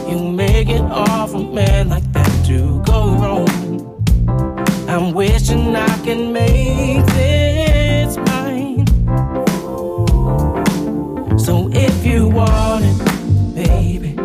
[0.09, 3.60] You make it hard for men like that to go wrong.
[4.91, 8.85] I'm wishing I can make this mine.
[11.39, 12.97] So if you want it,
[13.55, 14.17] baby,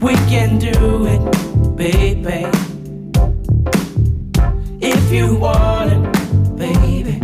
[0.00, 2.46] we can do it, baby.
[4.80, 7.18] If you want it, baby,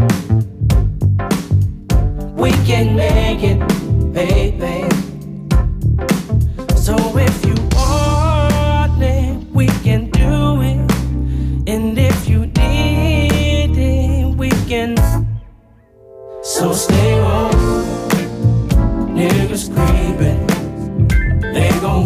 [2.35, 3.61] we can make it,
[4.13, 5.04] baby.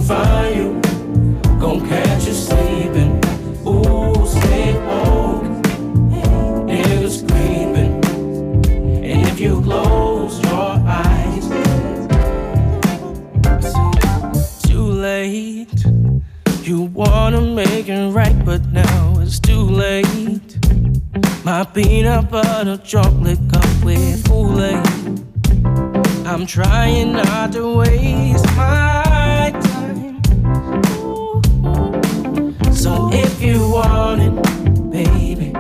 [0.09, 0.81] Find you,
[1.61, 3.21] gon' catch you sleeping.
[3.67, 5.61] Ooh, stay home,
[6.67, 7.93] niggas creeping.
[9.05, 11.47] And if you close your eyes,
[14.63, 15.85] too late.
[16.63, 20.51] You wanna make it right, but now it's too late.
[21.45, 24.87] My peanut butter chocolate cup with Kool-Aid.
[26.27, 28.98] I'm trying not to waste my
[32.89, 34.35] So if you want it,
[34.91, 35.53] baby,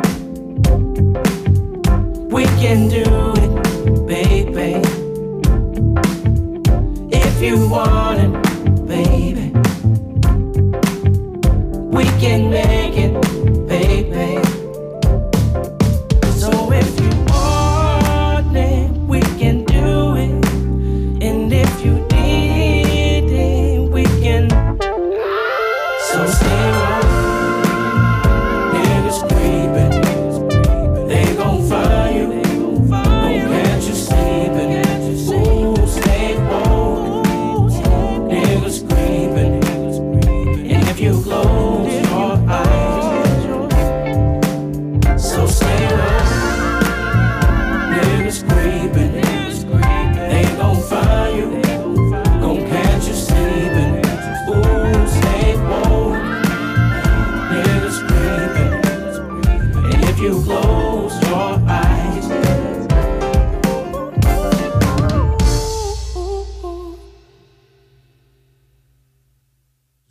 [2.34, 3.04] we can do
[3.44, 4.80] it, baby.
[7.12, 8.32] If you want it,
[8.86, 9.50] baby,
[11.96, 13.12] we can make it,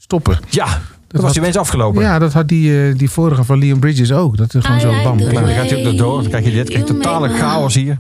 [0.07, 0.39] Stoppen.
[0.49, 0.65] Ja,
[1.07, 2.01] dat was had- ineens afgelopen.
[2.01, 4.37] Ja, dat had die, eh, die vorige van Liam Bridges ook.
[4.37, 5.47] Dat is gewoon zo bam, Dan klaar.
[5.47, 6.21] gaat hij ook nog door.
[6.21, 6.69] Dan krijg je dit.
[6.69, 7.97] krijg je totale chaos hier.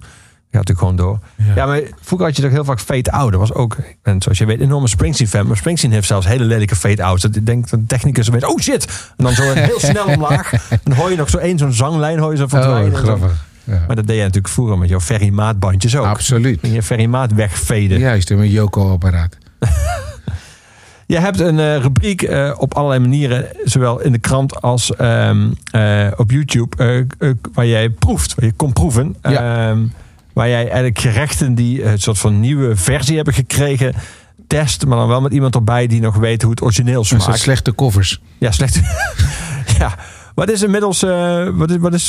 [0.51, 1.19] Gaat natuurlijk gewoon door.
[1.55, 1.65] Ja.
[1.65, 3.31] maar vroeger had je toch heel vaak fade out.
[3.31, 5.47] Dat was ook, ik ben zoals je weet, een enorme Springsteen-fan.
[5.47, 7.21] Maar Springsteen heeft zelfs hele lelijke fade outs.
[7.21, 9.11] Dat ik denk dat de technicus weet, oh shit.
[9.17, 10.53] En dan zo heel snel omlaag.
[10.69, 12.91] En dan hoor je nog zo één zo'n zanglijn hoor je zo verdwijnen.
[12.91, 13.15] Oh, En zo.
[13.15, 13.45] grappig.
[13.63, 13.83] Ja.
[13.87, 16.05] Maar dat deed je natuurlijk vroeger met jouw Ferry Maat bandjes ook.
[16.05, 16.59] Absoluut.
[16.61, 17.99] En je Ferry Maat wegveden.
[17.99, 19.37] Juist, met een Joko-apparaat.
[21.07, 25.51] Je hebt een eh, rubriek eh, op allerlei manieren, zowel in de krant als ehm,
[25.71, 27.05] eh, op YouTube,
[27.53, 29.15] waar jij proeft, waar je komt proeven.
[29.21, 29.69] Ja.
[29.69, 29.85] Ehm,
[30.33, 33.93] waar jij eigenlijk gerechten die een soort van nieuwe versie hebben gekregen,
[34.47, 37.21] test, maar dan wel met iemand erbij die nog weet hoe het origineel Dat zijn
[37.21, 37.39] smaakt.
[37.39, 38.21] slechte covers.
[38.37, 38.79] Ja, slecht.
[39.79, 39.95] ja.
[40.37, 42.07] Wat is inmiddels, eh, wat is, wat is,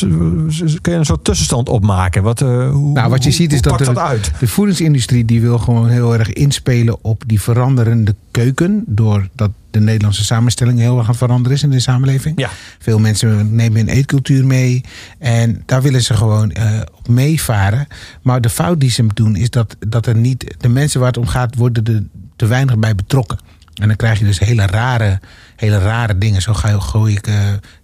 [0.81, 2.23] kun je een soort tussenstand opmaken?
[2.23, 4.31] Wat, eh, hoe, Nou, wat je hoe- ziet is dat dat uit?
[4.41, 8.83] De voedingsindustrie die wil gewoon heel erg inspelen op die veranderende keuken.
[8.87, 12.41] Doordat de Nederlandse samenstelling heel erg aan het veranderen is in de samenleving.
[12.41, 12.51] Ja.
[12.79, 14.85] Veel mensen nemen hun eetcultuur mee.
[15.19, 17.87] En daar willen ze gewoon eh, op meevaren.
[18.23, 20.55] Maar de fout die ze doen is dat, dat er niet.
[20.59, 22.03] De mensen waar het om gaat, worden er
[22.37, 23.39] te weinig bij betrokken.
[23.79, 25.21] En dan krijg je dus hele rare,
[25.57, 26.43] hele rare dingen.
[26.43, 27.35] Zo ga, gooi ik eh,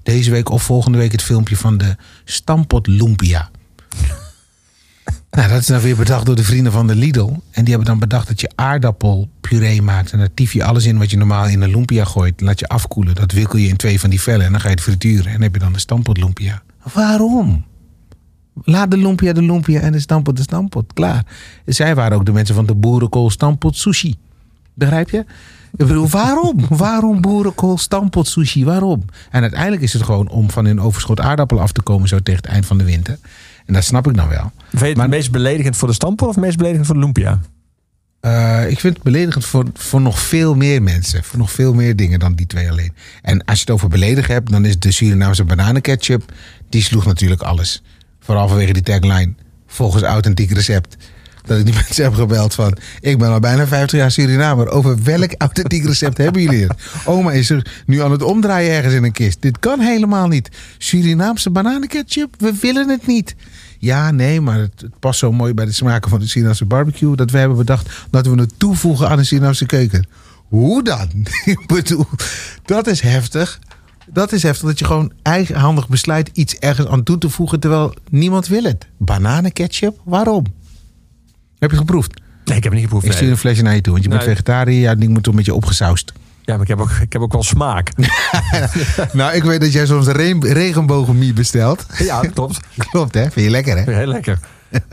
[0.02, 3.50] deze week of volgende week het filmpje van de Stampot Lumpia.
[5.30, 7.32] Nou, dat is dan weer bedacht door de vrienden van de Lidl.
[7.50, 10.12] En die hebben dan bedacht dat je aardappelpuree maakt.
[10.12, 12.40] En daar tief je alles in wat je normaal in een lumpia gooit.
[12.40, 13.14] Laat je afkoelen.
[13.14, 14.46] Dat wikkel je in twee van die vellen.
[14.46, 15.26] En dan ga je het frituren.
[15.26, 16.62] En dan heb je dan de stampot lumpia.
[16.92, 17.64] Waarom?
[18.62, 20.92] Laat de lumpia de lumpia en de stampot de stampot.
[20.92, 21.24] Klaar.
[21.66, 24.14] Zij waren ook de mensen van de boerenkool stampot sushi.
[24.74, 25.24] Begrijp je?
[25.76, 26.66] Ik bedoel, waarom?
[26.68, 28.64] waarom boerenkool stampot sushi?
[28.64, 29.04] Waarom?
[29.30, 32.08] En uiteindelijk is het gewoon om van hun overschot aardappelen af te komen...
[32.08, 33.18] zo tegen het eind van de winter.
[33.66, 34.52] En dat snap ik dan wel.
[34.68, 37.40] Vind je het Maar- meest beledigend voor de stamppot of meest beledigend voor de lumpia?
[38.20, 41.24] Eh, ik vind het beledigend voor, voor nog veel meer mensen.
[41.24, 42.92] Voor nog veel meer dingen dan die twee alleen.
[43.22, 46.32] En als je het over beledigen hebt, dan is de Surinaamse bananenketchup.
[46.68, 47.82] Die sloeg natuurlijk alles.
[48.20, 49.34] Vooral vanwege die tagline.
[49.66, 50.96] Volgens authentiek recept.
[51.44, 52.76] Dat ik die mensen heb gebeld van...
[53.00, 54.68] Ik ben al bijna 50 jaar Surinamer.
[54.68, 56.74] Over welk authentiek recept hebben jullie het?
[57.04, 59.42] Oma is er nu aan het omdraaien ergens in een kist.
[59.42, 60.48] Dit kan helemaal niet.
[60.78, 62.34] Surinaamse bananenketchup?
[62.38, 63.34] We willen het niet.
[63.78, 67.16] Ja, nee, maar het, past zo mooi bij de smaken van de Surinaamse barbecue...
[67.16, 70.06] dat we hebben bedacht dat we het toevoegen aan de Surinaamse keuken.
[70.48, 71.08] Hoe dan?
[71.44, 72.06] Ik bedoel,
[72.64, 73.58] dat is heftig.
[74.06, 77.94] Dat is heftig dat je gewoon eigenhandig besluit iets ergens aan toe te voegen terwijl
[78.10, 78.86] niemand wil het.
[78.98, 80.00] Bananenketchup?
[80.04, 80.44] Waarom?
[81.64, 82.20] Heb je geproefd?
[82.44, 83.06] Nee, ik heb het niet geproefd.
[83.06, 84.80] Ik stuur een flesje naar je toe, want je bent vegetariër.
[84.80, 86.12] Ja, die moet toch een beetje opgesausd.
[86.42, 87.90] Ja, maar ik heb ook, ik heb ook wel smaak.
[89.12, 91.86] nou, ik weet dat jij soms een regenbogenmie bestelt.
[91.98, 92.60] ja, klopt.
[92.90, 93.20] Klopt, hè?
[93.30, 93.92] Vind je lekker, hè?
[93.92, 94.38] Heel lekker.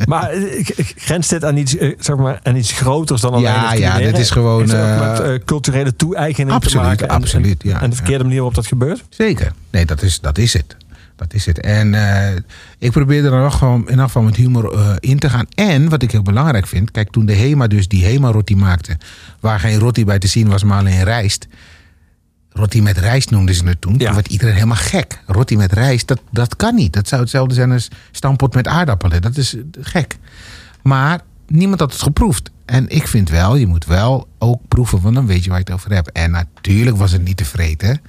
[0.06, 3.32] Maar eh, ik- ik- grenst dit aan iets, eh, zeg maar, aan iets groters dan
[3.32, 7.08] alleen Ja, het ja, dit is gewoon, eh, met culturele toe-eigening absoluut, te maken?
[7.08, 9.04] En- absoluut, en, ja, En de verkeerde manier waarop dat gebeurt?
[9.10, 9.52] Zeker.
[9.72, 10.76] Nee, dat is, dat is het.
[11.22, 11.60] Dat is het.
[11.60, 12.36] En eh,
[12.78, 15.46] ik probeer er nog gewoon in elk geval met humor eh, in te gaan.
[15.56, 16.92] En wat ik heel belangrijk vind.
[16.92, 18.98] Kijk, toen de HEMA dus die HEMA-roti maakte.
[19.40, 21.48] Waar geen roti bij te zien was, maar alleen rijst.
[22.50, 23.96] Roti met rijst noemden ze het toen.
[23.98, 24.06] Ja.
[24.06, 25.22] Toen werd iedereen helemaal gek.
[25.26, 26.94] Roti met rijst, dat, dat kan niet.
[26.94, 29.22] Dat zou hetzelfde zijn als stampot met aardappelen.
[29.22, 30.18] Dat is eh, gek.
[30.84, 32.52] Maar niemand had het geproefd.
[32.66, 35.66] En ik vind wel, je moet wel ook proeven, want dan weet je waar je
[35.66, 36.12] het over hebt.
[36.12, 38.02] En natuurlijk was het niet te vreten.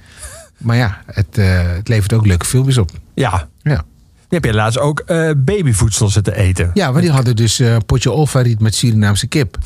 [0.63, 2.91] Maar ja, het, eh, het levert ook leuke filmpjes op.
[3.13, 3.47] Ja.
[3.61, 3.83] Ja,
[4.29, 6.71] Je hebt je laatst ook eh, babyvoedsel zitten eten.
[6.73, 9.57] ja maar die hadden dus een potje olfariet met Surinaamse kip.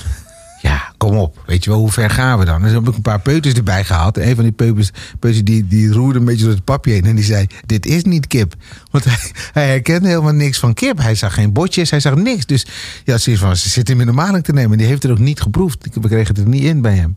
[0.61, 1.43] Ja, kom op.
[1.45, 2.61] Weet je wel, hoe ver gaan we dan?
[2.61, 4.17] Dus heb ik een paar peuters erbij gehaald.
[4.17, 7.05] En een van die peuters, peuters die, die roerde een beetje door het papje heen.
[7.05, 8.53] En die zei, dit is niet kip.
[8.91, 9.17] Want hij,
[9.53, 10.97] hij herkende helemaal niks van kip.
[10.97, 12.45] Hij zag geen botjes, hij zag niks.
[12.45, 12.65] Dus
[13.03, 14.77] ja, zoiets van, ze zit hem in de maling te nemen.
[14.77, 15.87] Die heeft het ook niet geproefd.
[15.93, 17.13] We kregen het er niet in bij hem.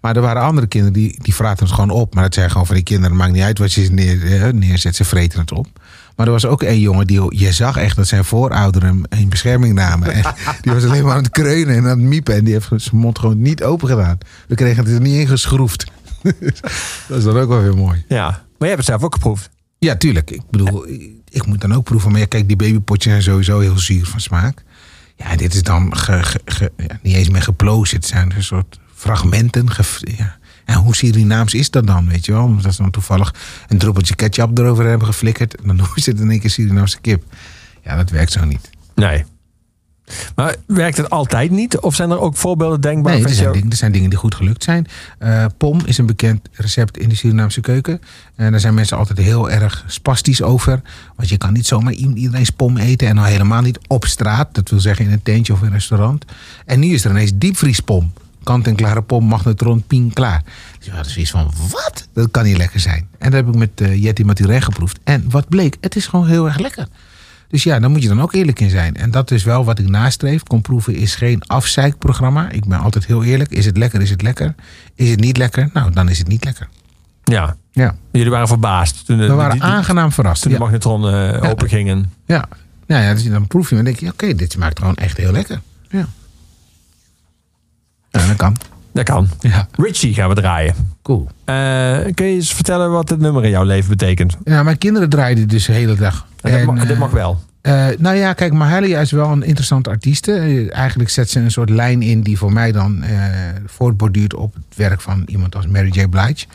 [0.00, 2.14] Maar er waren andere kinderen die, die vraten het gewoon op.
[2.14, 3.16] Maar dat zijn gewoon van die kinderen.
[3.16, 4.96] maakt niet uit wat je neer, eh, neerzet.
[4.96, 5.66] Ze vreten het op.
[6.16, 9.28] Maar er was ook een jongen die je zag echt dat zijn voorouderen hem in
[9.28, 10.12] bescherming namen.
[10.12, 10.22] En
[10.62, 12.34] die was alleen maar aan het kreunen en aan het miepen.
[12.34, 14.18] En die heeft zijn mond gewoon niet open gedaan.
[14.48, 15.86] We kregen het er niet in geschroefd.
[17.08, 18.04] dat is dan ook wel weer mooi.
[18.08, 18.24] Ja.
[18.30, 19.50] Maar jij hebt het zelf ook geproefd.
[19.78, 20.30] Ja, tuurlijk.
[20.30, 20.86] Ik bedoel,
[21.28, 22.10] ik moet dan ook proeven.
[22.10, 24.62] Maar ja, kijk, die babypotjes zijn sowieso heel zuur van smaak.
[25.16, 27.96] Ja, dit is dan ge- ge- ge- ja, niet eens meer geplozen.
[27.96, 29.66] Het zijn een soort fragmenten.
[30.16, 30.36] ja.
[30.64, 32.44] En hoe Surinaams is dat dan, weet je wel?
[32.44, 33.34] Omdat ze dan toevallig
[33.68, 35.56] een druppeltje ketchup erover hebben geflikkerd.
[35.56, 37.22] En dan noemen ze het in één keer Surinaamse kip.
[37.84, 38.70] Ja, dat werkt zo niet.
[38.94, 39.24] Nee.
[40.34, 41.78] Maar werkt het altijd niet?
[41.78, 43.12] Of zijn er ook voorbeelden denkbaar?
[43.14, 44.86] Nee, er zijn, dingen, er zijn dingen die goed gelukt zijn.
[45.18, 48.00] Eh, pom is een bekend recept in de Surinaamse keuken.
[48.36, 50.82] En daar zijn mensen altijd heel erg spastisch over.
[51.16, 53.08] Want je kan niet zomaar i- iedereen's pom eten.
[53.08, 54.54] En al helemaal niet op straat.
[54.54, 56.24] Dat wil zeggen in een tentje of in een restaurant.
[56.66, 58.12] En nu is er ineens diepvriespom.
[58.46, 60.42] Kant-en-klare pom, magnetron, ping, klaar.
[60.78, 62.08] Dus ja, is iets van, wat?
[62.12, 63.08] Dat kan niet lekker zijn.
[63.18, 64.98] En dat heb ik met eh Jetty Maturé geproefd.
[65.04, 66.86] En wat bleek, het is gewoon heel erg lekker.
[67.48, 68.94] Dus ja, daar moet je dan ook eerlijk in zijn.
[68.96, 70.42] En dat is wel wat ik nastreef.
[70.42, 72.50] Kom proeven is geen afzeikprogramma.
[72.50, 73.50] Ik ben altijd heel eerlijk.
[73.50, 74.54] Is het lekker, is het lekker.
[74.94, 75.70] Is het niet lekker?
[75.72, 76.68] Nou, dan is het niet lekker.
[77.24, 77.56] Ja.
[77.72, 80.42] Ja, Jullie waren verbaasd toen de, we waren die- die- aangenaam verrast.
[80.42, 82.12] toen de Ja, magnetron eh, open gingen.
[82.26, 82.48] ja.
[82.86, 85.32] Nou ja, dus dan proef je en denk je, oké, dit smaakt gewoon echt heel
[85.32, 85.60] lekker.
[85.88, 86.06] Ja.
[88.20, 88.56] Ja, dat kan.
[88.92, 89.28] Dat kan.
[89.40, 90.74] Ja, Richie gaan we draaien.
[91.02, 91.28] cool.
[91.44, 91.54] Eh,
[92.14, 94.36] kun je eens vertellen wat het nummer in jouw leven betekent?
[94.44, 96.26] Ja, mijn kinderen draaiden dus de hele dag.
[96.40, 97.38] dit, En, mag, dit eh, mag wel.
[97.60, 100.32] Eh, nou ja, kijk, Mahalia is wel een interessante artieste.
[100.32, 103.18] Eh, eigenlijk zet ze een soort lijn in die voor mij dan eh,
[103.66, 106.06] voortborduurt op het werk van iemand als Mary J.
[106.06, 106.46] Blige.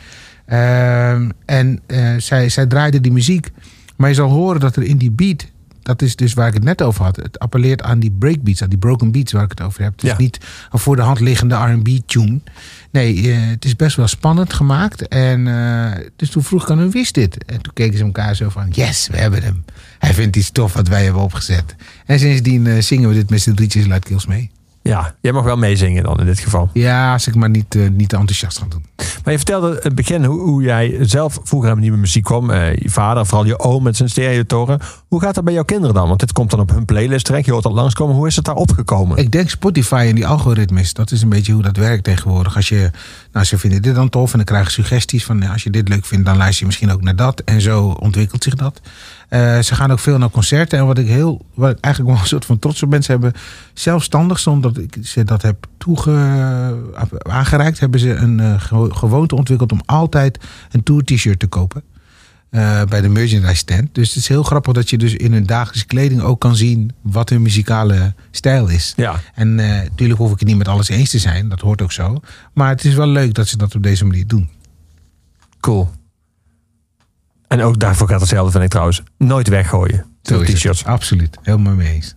[0.46, 3.50] Ehm, en eh, zij, zij draaide die muziek.
[3.96, 5.46] Maar je zal horen dat er in die beat,
[5.82, 7.16] dat is dus waar ik het net over had.
[7.16, 9.92] Het appelleert aan die breakbeats, aan die broken beats waar ik het over heb.
[9.92, 10.38] Het is niet
[10.70, 12.40] een voor de hand liggende R&B-tune.
[12.90, 15.08] Nee, eh, het is best wel spannend gemaakt.
[15.08, 17.44] En eh, dus toen vroeg ik aan hun, wist dit?
[17.44, 19.64] En toen keken ze elkaar zo van, yes, we hebben hem.
[19.98, 21.74] Hij vindt die stof wat wij hebben opgezet.
[22.06, 24.50] En sindsdien eh, zingen we dit met z'n drietjes luidkeels mee.
[24.82, 26.70] Ja, jij mag wel meezingen dan in dit geval.
[26.72, 28.84] Ja, als ik maar niet, eh, niet te enthousiast ga doen.
[28.96, 32.50] Maar je vertelde in het begin hoe, hoe jij zelf vroeger aan nieuwe muziek kwam.
[32.50, 34.80] Eh, je vader, vooral je oom met zijn stereotoren.
[35.08, 36.08] Hoe gaat dat bij jouw kinderen dan?
[36.08, 37.44] Want dit komt dan op hun playlist terecht.
[37.44, 38.16] Je hoort dat langskomen.
[38.16, 39.16] Hoe is het daar opgekomen?
[39.16, 42.56] Ik denk Spotify en die algoritmes, dat is een beetje hoe dat werkt tegenwoordig.
[42.56, 42.90] Als je,
[43.32, 45.88] nou, ze vinden dit dan tof en dan krijgen suggesties van, nou, als je dit
[45.88, 47.40] leuk vindt, dan luister je misschien ook naar dat.
[47.40, 48.80] En zo ontwikkelt zich dat.
[49.28, 50.78] Eh, ze gaan ook veel naar concerten.
[50.78, 53.10] En wat ik heel, wat ik eigenlijk wel een soort van trots op ben, ze
[53.10, 53.32] hebben
[53.72, 56.10] zelfstandig, zonder dat ik ze dat heb toege,
[57.22, 60.38] aangereikt, hebben ze een eh, gewo- gewoonte ontwikkeld om altijd
[60.70, 61.82] een tour t-shirt te kopen.
[62.50, 63.94] eh, bij de merchandise stand.
[63.94, 66.92] Dus het is heel grappig dat je dus in hun dagelijkse kleding ook kan zien
[67.02, 68.92] wat hun muzikale stijl is.
[68.96, 71.82] Ja, En eh, natuurlijk hoef ik het niet met alles eens te zijn, dat hoort
[71.82, 72.20] ook zo.
[72.54, 74.48] Maar het is wel leuk dat ze dat op deze manier doen.
[75.60, 75.90] cool.
[77.48, 79.02] En ook daarvoor gaat hetzelfde, vind ik trouwens.
[79.18, 80.04] Nooit weggooien.
[80.22, 80.84] T-shirts.
[80.84, 82.14] Absoluut, helemaal mee eens.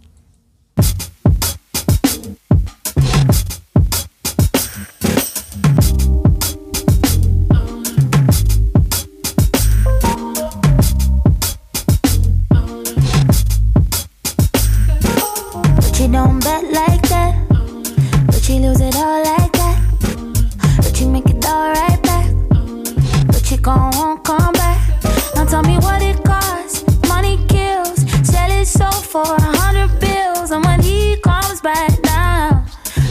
[31.65, 32.63] right now.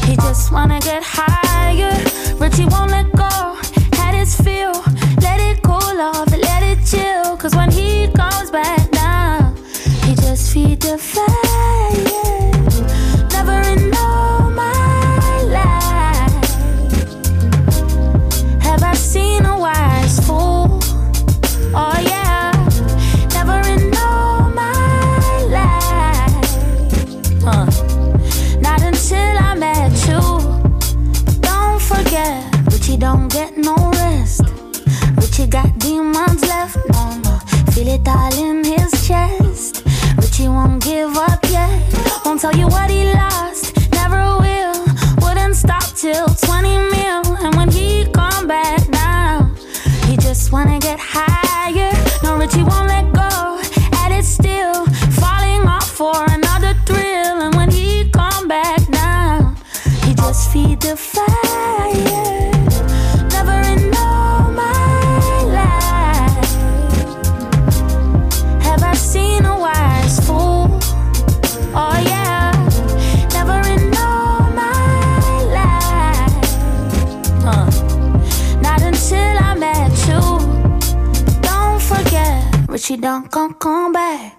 [0.06, 1.92] He just wanna get higher,
[2.38, 3.58] but he won't let go.
[3.98, 4.72] Had his feel,
[5.20, 7.36] let it cool off let it chill.
[7.36, 9.52] Cause when he comes back now,
[10.04, 11.33] he just feed the fire.
[82.94, 84.36] Richie don't come come back.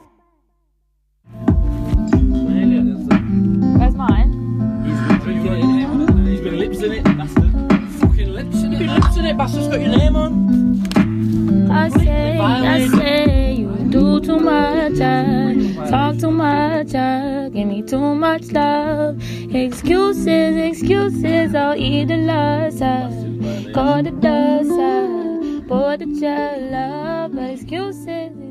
[3.77, 4.31] Where's mine?
[4.85, 7.51] He's been lips in it, bastard.
[7.99, 8.79] Fucking lips in it.
[8.79, 11.71] You've been lips in it, bastard's got your name on.
[11.71, 17.81] I say, I say, you do too much, I talk too much, I give me
[17.81, 19.21] too much love.
[19.53, 23.09] Excuses, excuses, I'll eat the loss, I
[23.73, 28.44] go the dust, I pour the jet love, but excuses, excuses.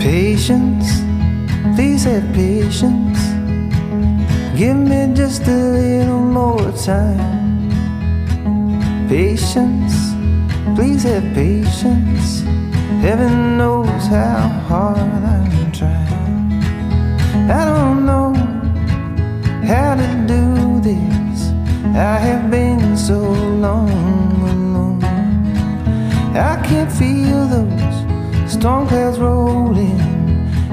[0.00, 1.02] Patience,
[1.76, 3.18] please have patience.
[4.56, 7.68] Give me just a little more time.
[9.08, 10.14] Patience,
[10.74, 12.42] please have patience.
[13.02, 14.87] Heaven knows how hard
[28.58, 30.00] storm clouds rolling.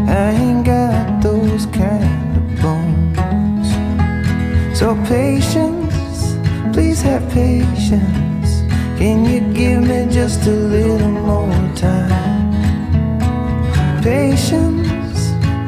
[0.10, 3.70] I ain't got those kind of bones.
[4.78, 6.36] So patience,
[6.74, 8.50] please have patience.
[8.98, 12.52] Can you give me just a little more time?
[14.02, 15.20] Patience,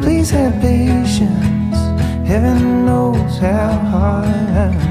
[0.01, 1.77] please have patience.
[2.27, 4.86] Heaven knows how hard I'm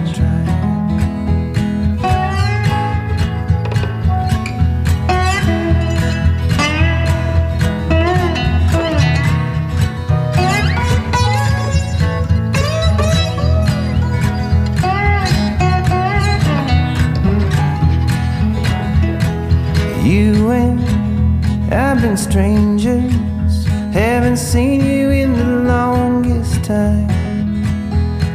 [22.17, 27.07] I've strangers, haven't seen you in the longest time.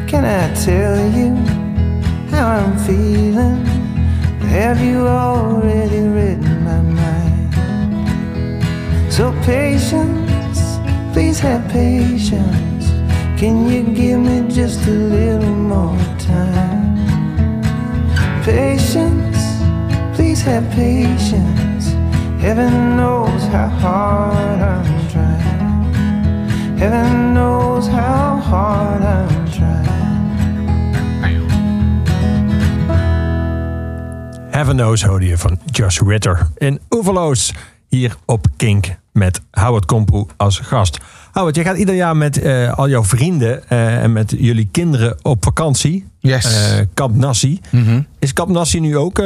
[0.07, 1.36] Can I tell you
[2.29, 3.65] how I'm feeling?
[4.49, 7.53] Have you already read my mind?
[9.11, 10.61] So patience,
[11.11, 12.86] please have patience.
[13.39, 17.01] Can you give me just a little more time?
[18.43, 19.39] Patience,
[20.15, 21.88] please have patience.
[22.41, 23.20] Heaven knows
[23.52, 26.80] how hard I'm trying.
[26.80, 30.02] Heaven knows how hard I'm trying.
[34.52, 37.54] Heaven Knows hoorde je van Josh Ritter in Oeverloos.
[37.88, 40.97] Hier op Kink met Howard Komproe als gast.
[41.32, 45.18] Howard, jij gaat ieder jaar met eh, al jouw vrienden eh, en met jullie kinderen
[45.22, 46.06] op vakantie.
[46.20, 46.45] Yes.
[46.45, 47.60] Eh, Kamp Nassi.
[47.70, 48.02] Mhm.
[48.20, 49.22] Is Kamp Nassi nu ook...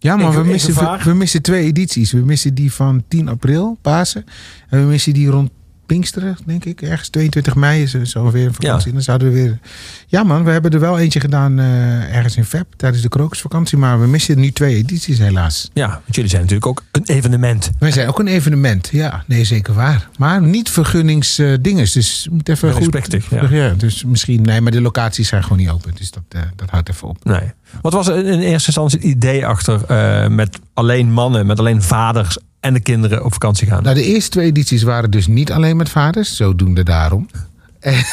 [0.00, 2.12] Ja, maar we missen, we, we missen twee edities.
[2.12, 4.24] We missen die van 10 april, Pasen.
[4.68, 5.50] En we missen die rond
[5.88, 6.82] Pinksteren, denk ik.
[6.82, 8.86] Ergens 22 mei is er zo weer een vakantie.
[8.86, 8.92] Ja.
[8.92, 9.58] Dan zouden we weer...
[10.06, 13.78] Ja man, we hebben er wel eentje gedaan eh, ergens in Feb tijdens de krokusvakantie.
[13.78, 15.70] Maar we missen nu twee edities helaas.
[15.72, 17.70] ja, want jullie zijn natuurlijk ook een evenement.
[17.78, 18.88] Wij zijn ook een evenement.
[18.92, 20.08] Ja, nee, zeker waar.
[20.18, 21.92] Maar niet vergunningsdinges.
[21.92, 23.20] dus moet even goed...
[23.50, 23.74] Ja.
[23.76, 24.42] dus misschien...
[24.42, 25.92] Nee, maar de locaties zijn gewoon niet open.
[25.94, 27.24] Dus dat, eh, dat houdt even op.
[27.24, 27.52] Nee.
[27.80, 32.38] Wat was in eerste instantie het idee achter eh, met alleen mannen, met alleen vaders
[32.60, 33.82] en de kinderen op vakantie gaan?
[33.82, 37.28] Nou, de eerste twee edities waren dus niet alleen met vaders, zodoende daarom.
[37.80, 37.94] En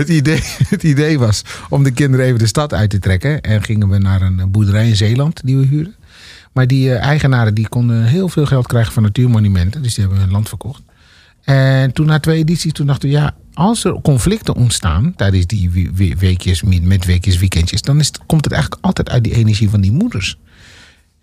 [0.00, 3.40] het, idee, het idee was om de kinderen even de stad uit te trekken.
[3.40, 5.94] En gingen we naar een boerderij in Zeeland die we huurden.
[6.52, 9.82] Maar die eh, eigenaren die konden heel veel geld krijgen van natuurmonumenten.
[9.82, 10.82] Dus die hebben hun land verkocht.
[11.44, 15.70] En toen na twee edities, toen dachten we, ja, als er conflicten ontstaan tijdens die
[15.70, 19.34] we- we- weekjes, met weekjes, weekendjes, dan is het, komt het eigenlijk altijd uit die
[19.34, 20.38] energie van die moeders.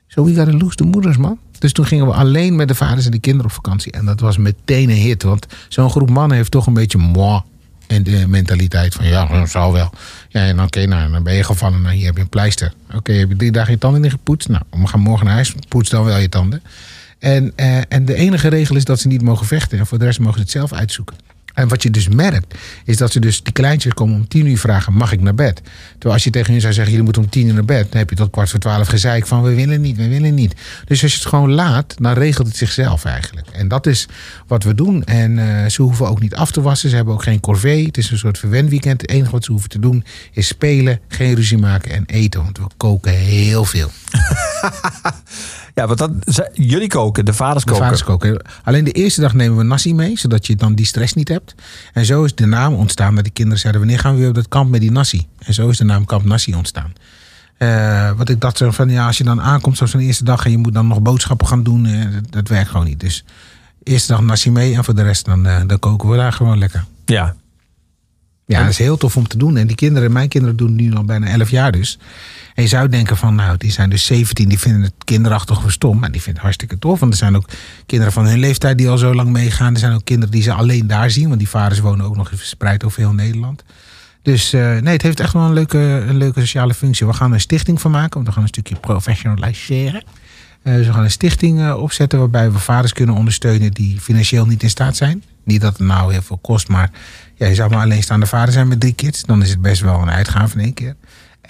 [0.08, 1.40] So we gotta lose de moeders, man.
[1.60, 3.92] Dus toen gingen we alleen met de vaders en de kinderen op vakantie.
[3.92, 5.24] En dat was meteen een hit.
[5.24, 7.42] Want zo'n groep mannen heeft toch een beetje moi.
[7.88, 9.90] En de mentaliteit van ja, dat zal wel.
[10.30, 11.82] Ja, en oké, nou, dan ben je gevallen.
[11.82, 12.74] Nou, hier heb je een pleister.
[12.94, 14.50] Oké, heb je drie dagen je tanden niet gepoetst?
[14.50, 15.54] Nou, we gaan morgen naar huis.
[15.68, 16.62] Poets dan wel je tanden.
[17.20, 19.80] En, eh, en de enige regel is dat ze niet mogen vechten.
[19.80, 21.16] En voor de rest mogen ze het zelf uitzoeken.
[21.60, 22.56] En wat je dus merkt,
[22.86, 25.62] is dat ze dus die kleintjes komen om tien uur vragen: mag ik naar bed?
[25.92, 27.98] Terwijl als je tegen hun zou zeggen: jullie moeten om tien uur naar bed, dan
[27.98, 30.56] heb je tot kwart voor twaalf gezeik van: we willen niet, we willen niet.
[30.86, 33.48] Dus als je het gewoon laat, dan regelt het zichzelf eigenlijk.
[33.48, 34.08] En dat is
[34.48, 35.04] wat we doen.
[35.04, 37.86] En eh, ze hoeven ook niet af te wassen, ze hebben ook geen corvée.
[37.86, 39.02] Het is een soort verwenweekend.
[39.02, 42.44] Het enige wat ze hoeven te doen is spelen, geen ruzie maken en eten.
[42.44, 43.92] Want we koken heel veel.
[45.80, 46.12] Ja, want dat,
[46.54, 47.86] jullie koken, de vaders De koken.
[47.86, 48.42] vaders koken.
[48.64, 51.49] Alleen de eerste dag nemen we nasi mee, zodat je dan die stress niet hebt.
[51.94, 54.36] En zo is de naam ontstaan dat die kinderen zeiden: wanneer gaan we weer op
[54.36, 55.28] dat kamp met die nasi?
[55.40, 56.94] En zo is de naam Kamp Nasi ontstaan.
[57.58, 60.46] Eh, wat ik dacht zo van ja, als je dan aankomt zoals een eerste dag
[60.46, 63.00] en je moet dan nog boodschappen gaan doen, eh, dat, dat werkt gewoon niet.
[63.00, 63.24] Dus
[63.84, 66.58] eerste dag nasi mee en voor de rest dan, eh, dan koken we daar gewoon
[66.58, 66.86] lekker.
[67.06, 67.36] Ja.
[68.46, 69.58] Ja, dat is heel tof om te doen.
[69.58, 72.00] En die kinderen, mijn kinderen doen nu al bijna 11 jaar dus.
[72.62, 76.00] Je zou denken van, nou, die zijn dus 17, die vinden het kinderachtig of stom.
[76.00, 77.00] Maar die vinden het hartstikke tof.
[77.00, 77.50] Want er zijn ook
[77.86, 79.74] kinderen van hun leeftijd die al zo lang meegaan.
[79.74, 81.28] Er zijn ook kinderen die ze alleen daar zien.
[81.28, 83.64] Want die vaders wonen ook nog verspreid over heel Nederland.
[84.22, 87.08] Dus eh, nee, het heeft echt wel een leuke, een leuke sociale functie.
[87.08, 88.14] We gaan er een stichting van maken.
[88.14, 90.04] Want we gaan een stukje professionaliseren.
[90.64, 94.46] Eh, dus we gaan een stichting eh, opzetten waarbij we vaders kunnen ondersteunen die financieel
[94.46, 95.24] niet in staat zijn.
[95.44, 96.92] Niet dat het nou heel veel kost, maar
[97.36, 99.24] ja, je zou maar alleenstaande vader zijn met drie kids.
[99.24, 100.96] Dan is het best wel een uitgave in één keer.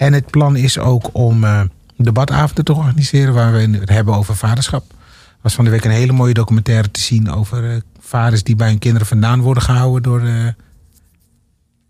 [0.00, 1.60] En het plan is ook om eh,
[1.96, 4.84] debatavonden te organiseren waar we het hebben over vaderschap.
[4.90, 8.56] Er was van de week een hele mooie documentaire te zien over eh, vaders die
[8.56, 10.46] bij hun kinderen vandaan worden gehouden door eh,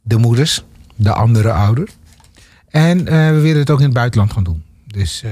[0.03, 0.63] de moeders,
[0.97, 1.89] de andere ouder.
[2.69, 4.63] En we willen het ook in het buitenland gaan doen.
[4.87, 5.25] Dus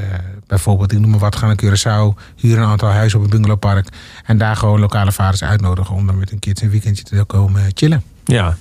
[0.47, 3.89] bijvoorbeeld, ik noem maar wat, gaan naar Curaçao, huren een aantal huizen op een bungalowpark.
[4.25, 7.63] En daar gewoon lokale vaders uitnodigen om dan met hun kids een weekendje te komen
[7.75, 8.03] chillen.
[8.25, 8.57] Ja.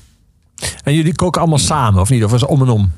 [0.84, 2.24] En jullie koken allemaal samen, of niet?
[2.24, 2.92] Of is het om en om?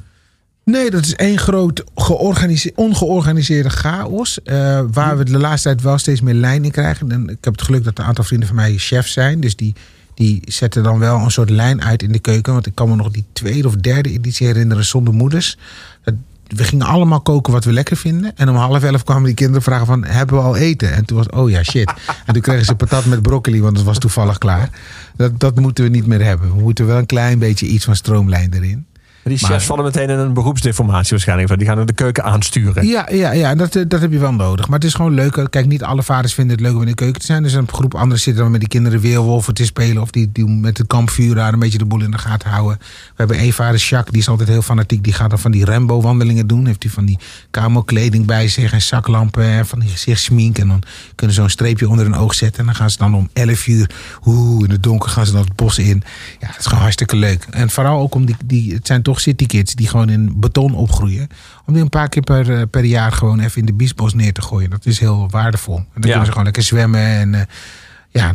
[0.72, 4.41] Nee, dat is één groot georganise- ongeorganiseerde chaos.
[4.43, 7.11] eh, waar we de laatste tijd wel steeds meer lijn in krijgen.
[7.11, 9.39] En ik heb het geluk dat een aantal vrienden van mij chefs zijn.
[9.39, 9.76] Dus die,
[10.13, 12.53] die zetten dan wel een soort lijn uit in de keuken.
[12.53, 15.57] Want ik kan me nog die tweede of derde editie herinneren zonder moeders.
[16.47, 18.38] We gingen allemaal koken wat we lekker vinden.
[18.38, 20.05] En om half elf kwamen die kinderen vragen van...
[20.05, 20.93] hebben we al eten?
[20.93, 21.93] En toen was oh ja, shit.
[22.26, 24.70] En toen kregen ze patat met broccoli, want het was toevallig klaar.
[25.15, 26.55] Dat, dat moeten we niet meer hebben.
[26.55, 28.86] We moeten wel een klein beetje iets van stroomlijn erin.
[29.30, 31.57] Die chefs Maar- vallen meteen in een beroepsdeformatie waarschijnlijk.
[31.57, 32.88] Die gaan de keuken aansturen.
[32.88, 34.67] Ja, ja, ja dat, eh, dat heb je wel nodig.
[34.67, 35.47] Maar het is gewoon leuk.
[35.49, 37.43] Kijk, niet alle vaders vinden het leuk om in de keuken te zijn.
[37.43, 40.01] Dus een groep anderen zitten dan met die kinderen weerwolven te spelen.
[40.01, 42.77] Of die, die met het kampvuur daar een beetje de boel in de gaten houden.
[42.80, 45.03] We hebben één vader, Jacques, die is altijd heel fanatiek.
[45.03, 46.65] Die gaat dan van die Rambo-wandelingen doen.
[46.65, 47.17] Heeft hij van die
[47.51, 50.57] camo-kleding bij zich en zaklampen en van die gezichtsschmink.
[50.57, 50.84] En dan
[51.15, 52.59] kunnen ze zo'n streepje onder hun oog zetten.
[52.59, 53.89] En dan gaan ze dan om 11 uur,
[54.25, 56.03] oeh, in het donker gaan ze dan het bos in.
[56.39, 57.47] Ja, dat is gewoon hartstikke leuk.
[57.49, 61.28] En vooral ook om die, die het zijn toch citykids die gewoon in beton opgroeien.
[61.65, 64.34] Om die een paar keer per, eh, per jaar gewoon even in de biesbos neer
[64.34, 64.70] te gooien.
[64.70, 65.76] Dat is heel waardevol.
[65.76, 67.01] En dan kunnen ze gewoon lekker zwemmen.
[67.01, 67.41] En eh,
[68.09, 68.34] ja,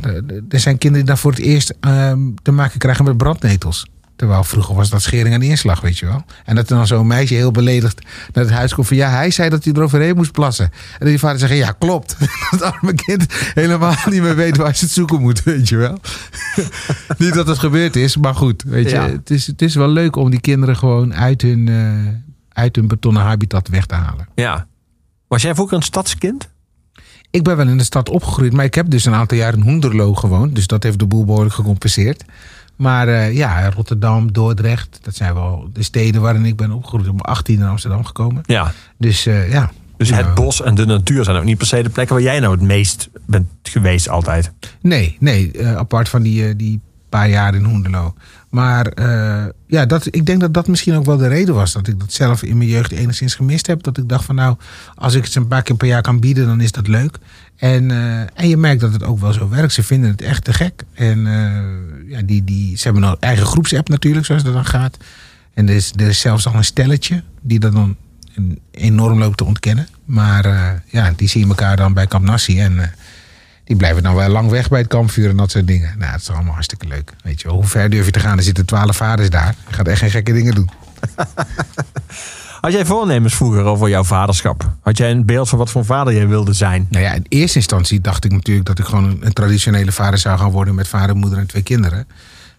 [0.48, 3.86] er zijn kinderen die daar voor het eerst ehm, te maken krijgen met brandnetels.
[4.16, 6.24] Terwijl vroeger was dat schering en inslag, weet je wel.
[6.44, 8.00] En dat er dan zo'n meisje heel beledigd
[8.32, 8.96] naar het huis komt van...
[8.96, 10.70] ja, hij zei dat hij eroverheen moest plassen.
[10.98, 12.16] En die vader zegt, ja, klopt.
[12.50, 15.98] Dat arme kind helemaal niet meer weet waar ze het zoeken moet, weet je wel.
[17.18, 18.62] niet dat het gebeurd is, maar goed.
[18.62, 19.08] Weet je, Ja.
[19.10, 22.12] het, is, het is wel leuk om die kinderen gewoon uit hun, eh,
[22.62, 24.28] uit hun betonnen habitat weg te halen.
[24.34, 24.66] Ja.
[25.28, 26.48] Was jij vroeger een stadskind?
[27.30, 29.60] Ik ben wel in de stad opgegroeid, maar ik heb dus een aantal jaar in
[29.60, 30.54] Hoenderloo gewoond.
[30.54, 32.24] Dus dat heeft de boel behoorlijk gecompenseerd.
[32.76, 37.06] Maar eh, ja, Rotterdam, Dordrecht, dat zijn wel de steden waarin ik ben opgegroeid.
[37.06, 38.42] Ik ben 18 in Amsterdam gekomen.
[38.46, 38.72] Ja.
[38.98, 39.70] Dus eh, ja.
[39.96, 42.40] Dus het bos en de natuur zijn ook niet per se de plekken waar jij
[42.40, 44.52] nou het meest bent geweest altijd.
[44.80, 46.80] Nee, nee, eh, apart van die, die
[47.18, 48.14] paar jaar in Hoenderloo.
[48.50, 51.72] Maar eh, ja, dat, ik denk dat dat misschien ook wel de reden was.
[51.72, 53.82] Dat ik dat zelf in mijn jeugd enigszins gemist heb.
[53.82, 54.56] Dat ik dacht van nou,
[54.94, 57.18] als ik het een paar keer per jaar kan bieden, dan is dat leuk.
[57.56, 59.72] En, eh, en je merkt dat het ook wel zo werkt.
[59.72, 60.82] Ze vinden het echt te gek.
[60.94, 64.96] En eh, ja, die, die, ze hebben een eigen groepsapp natuurlijk, zoals dat dan gaat.
[65.54, 67.96] En er is, er is zelfs al een stelletje die dat dan
[68.70, 69.88] enorm loopt te ontkennen.
[70.04, 70.44] Maar
[70.86, 72.60] ja, die zien elkaar dan bij Kamp Nassi.
[72.60, 72.92] En
[73.64, 75.94] die blijven dan wel lang weg bij het kampvuur en dat soort dingen.
[75.98, 77.12] Nou, dat is allemaal hartstikke leuk.
[77.22, 78.36] Weet je hoe ver durf je te gaan?
[78.36, 79.54] Er zitten twaalf vaders daar.
[79.68, 80.70] Je gaat echt geen gekke dingen doen.
[82.60, 84.72] Had jij voornemens vroeger over jouw vaderschap?
[84.80, 86.86] Had jij een beeld van wat voor vader jij wilde zijn?
[86.90, 90.38] Nou ja, in eerste instantie dacht ik natuurlijk dat ik gewoon een, traditionele vader zou
[90.38, 92.06] gaan worden met vader, moeder en twee kinderen.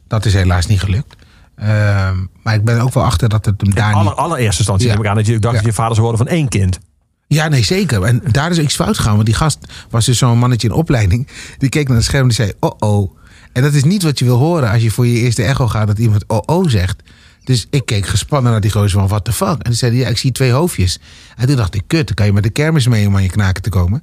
[0.08, 1.16] Dat is helaas niet gelukt.
[1.56, 4.16] Ehm, maar ik ben ook wel achter dat het hem daar Aller, niet...
[4.20, 4.93] allereerste instantie Ja.
[4.93, 5.60] neem ik aan dat je dacht Ja.
[5.62, 6.80] dat je vader zou worden van één kind.
[7.28, 8.03] Ja, nee, zeker.
[8.03, 9.13] En daar is iets fout gegaan.
[9.13, 9.57] Want die gast
[9.89, 11.28] was dus zo'n mannetje in opleiding.
[11.57, 13.17] Die keek naar het scherm en die zei, oh oh.
[13.51, 15.88] En dat is niet wat je wil horen als je voor je eerste echo gaat
[15.88, 17.03] dat iemand oh oh zegt.
[17.43, 19.57] Dus ik keek gespannen naar die gozer van, what the fuck?
[19.57, 20.99] En toen zei ja, ik zie twee hoofdjes.
[21.36, 23.30] En toen dacht ik, kut, dan kan je met de kermis mee om aan je
[23.30, 24.01] knaken te komen.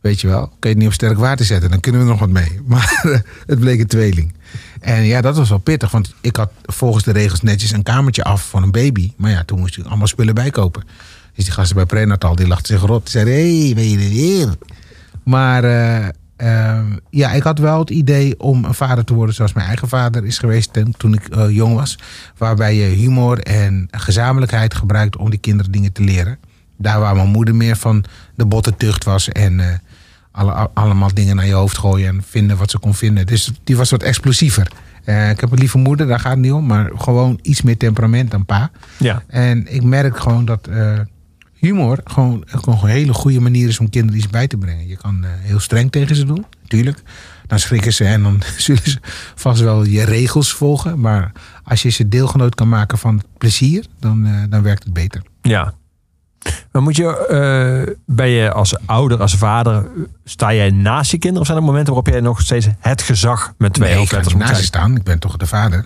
[0.00, 2.18] Weet je wel, kan je het niet op sterk water zetten, dan kunnen we nog
[2.18, 2.60] wat mee.
[2.66, 4.34] Maar eh, het bleek een tweeling.
[4.80, 8.24] En ja, dat was wel pittig, want ik had volgens de regels netjes een kamertje
[8.24, 9.12] af voor een baby.
[9.16, 10.84] Maar ja, toen moest ik allemaal spullen bijkopen.
[11.34, 13.02] Dus die gasten bij prenatal, die lachten zich rot.
[13.02, 14.48] Die zeiden, hé, hey, ben je er weer?
[15.24, 19.52] Maar eh, ehm, ja, ik had wel het idee om een vader te worden zoals
[19.52, 21.98] mijn eigen vader is geweest toen, ik eh, jong was.
[22.38, 26.38] Waarbij je humor en gezamenlijkheid gebruikt om die kinderen dingen te leren.
[26.76, 28.04] Daar waar mijn moeder meer van
[28.34, 29.66] de botte tucht was en eh,
[30.30, 33.26] alle, al- allemaal dingen naar je hoofd gooien en vinden wat ze kon vinden.
[33.26, 34.70] Dus die was wat explosiever.
[35.04, 38.30] Ik heb een lieve moeder, daar gaat het niet om, maar gewoon iets meer temperament
[38.30, 38.70] dan pa.
[38.98, 39.22] Ja.
[39.26, 40.68] En ik merk gewoon dat
[41.64, 44.88] humor gewoon, gewoon een hele goede manier is om kinderen iets bij te brengen.
[44.88, 47.02] Je kan eh, heel streng tegen ze doen, natuurlijk.
[47.46, 48.98] Dan schrikken ze en dan zullen ze
[49.34, 51.00] vast wel je regels volgen.
[51.00, 51.32] Maar
[51.64, 55.22] als je ze deelgenoot kan maken van het plezier, dan, eh, dan werkt het beter.
[55.42, 55.74] Ja.
[56.72, 59.86] Maar moet je, eh, ben je als ouder, als vader,
[60.24, 61.40] sta jij naast je kinderen?
[61.40, 64.42] Of zijn er momenten waarop jij nog steeds het gezag met twee Nee, hoofdletters moet
[64.42, 64.66] naast zijn?
[64.66, 64.96] staan.
[64.96, 65.84] Ik ben toch de vader.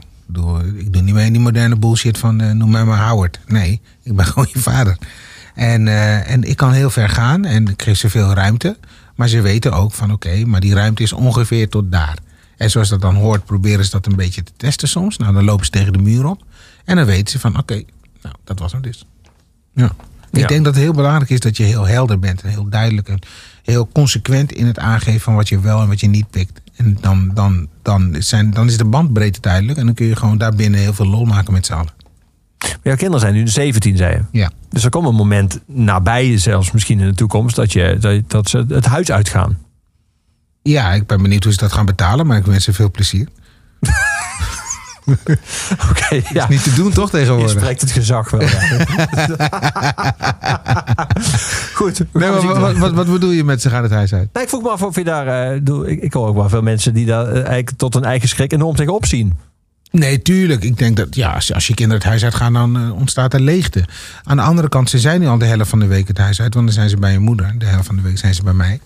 [0.77, 3.41] Ik doe niet mee in die moderne bullshit van noem mij maar Howard.
[3.47, 4.97] Nee, ik ben gewoon je vader.
[5.59, 8.77] En, eh, en ik kan heel ver gaan en ik geef ze veel ruimte.
[9.15, 12.17] Maar ze weten ook van oké, maar die ruimte is ongeveer tot daar.
[12.57, 15.17] En zoals dat dan hoort, proberen ze dat een beetje te testen soms.
[15.17, 16.43] Nou, dan lopen ze tegen de muur op.
[16.85, 17.75] En dan weten ze van oké,
[18.23, 19.05] nou, dat was hem dus.
[19.75, 19.93] Ja.
[20.33, 20.47] Ik Ja.
[20.47, 22.43] denk dat het heel belangrijk is dat je heel helder bent.
[22.43, 23.19] En heel duidelijk en
[23.63, 26.61] heel consequent in het aangeven van wat je wel en wat je niet pikt.
[26.77, 29.79] En dan, dan, dan, zijn, dan is de bandbreedte duidelijk.
[29.79, 31.93] En dan kun je gewoon daarbinnen heel veel lol maken met z'n allen.
[32.59, 34.39] Maar jouw kinderen zijn nu 17, zei je.
[34.39, 34.51] Ja.
[34.71, 38.49] Dus er komt een moment nabij, zelfs misschien in de toekomst, dat, je, dat, dat
[38.49, 39.59] ze het huis uitgaan.
[40.63, 42.27] Ja, ik ben benieuwd hoe ze dat gaan betalen.
[42.27, 43.29] Maar ik wens ze veel plezier.
[45.91, 46.47] Oké, ja.
[46.49, 47.51] Niet te doen toch Je tegenwoordig?
[47.51, 48.41] spreekt het gezag wel.
[48.41, 48.49] Ja.
[51.75, 51.99] Goed.
[51.99, 54.29] we Nee, maar wat, wat, wat bedoel je met ze gaan het huis uit?
[54.33, 55.53] Nee, ik vroeg me af of je daar...
[55.53, 58.05] eh, doe- ik, ik hoor ook wel veel mensen die daar eh, eigenlijk tot hun
[58.05, 59.35] eigen schrik enorm tegenop zien.
[59.91, 60.63] Nee, tuurlijk.
[60.63, 63.41] Ik denk dat ja, als, als je kinderen het huis uitgaan, dan eh, ontstaat er
[63.41, 63.85] leegte.
[64.25, 66.41] Aan de andere kant, ze zijn nu al de helft van de week het huis
[66.41, 66.55] uit.
[66.55, 67.55] Want dan zijn ze bij je moeder.
[67.59, 68.81] De helft van de week zijn ze bij mij.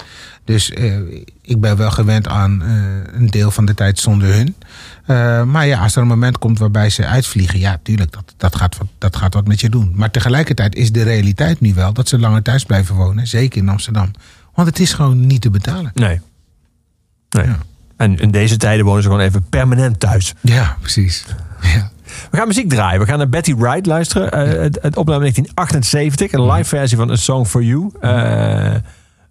[0.44, 0.96] Dus eh,
[1.42, 2.68] ik ben wel gewend aan eh,
[3.12, 4.54] een deel van de tijd zonder hun.
[5.48, 8.78] Maar ja, als er een moment komt waarbij ze uitvliegen, ja, tuurlijk, dat, dat, gaat,
[8.78, 9.92] wat, dat gaat wat met je doen.
[9.94, 13.26] Maar tegelijkertijd is de realiteit nu wel dat ze langer thuis blijven wonen.
[13.26, 14.10] Zeker in Amsterdam.
[14.54, 15.90] Want het is gewoon niet te betalen.
[15.94, 16.20] Nee.
[17.30, 17.46] nee.
[17.46, 17.58] Ja.
[17.96, 20.34] En in deze tijden wonen ze gewoon even permanent thuis.
[20.40, 21.24] Ja, precies.
[21.60, 21.90] Ja.
[22.30, 23.00] We gaan muziek draaien.
[23.00, 24.30] We gaan naar Betty Wright luisteren.
[24.30, 26.32] Eh, het, het opname 1978.
[26.32, 27.90] Een live versie van A Song for You.
[28.00, 28.74] Eh,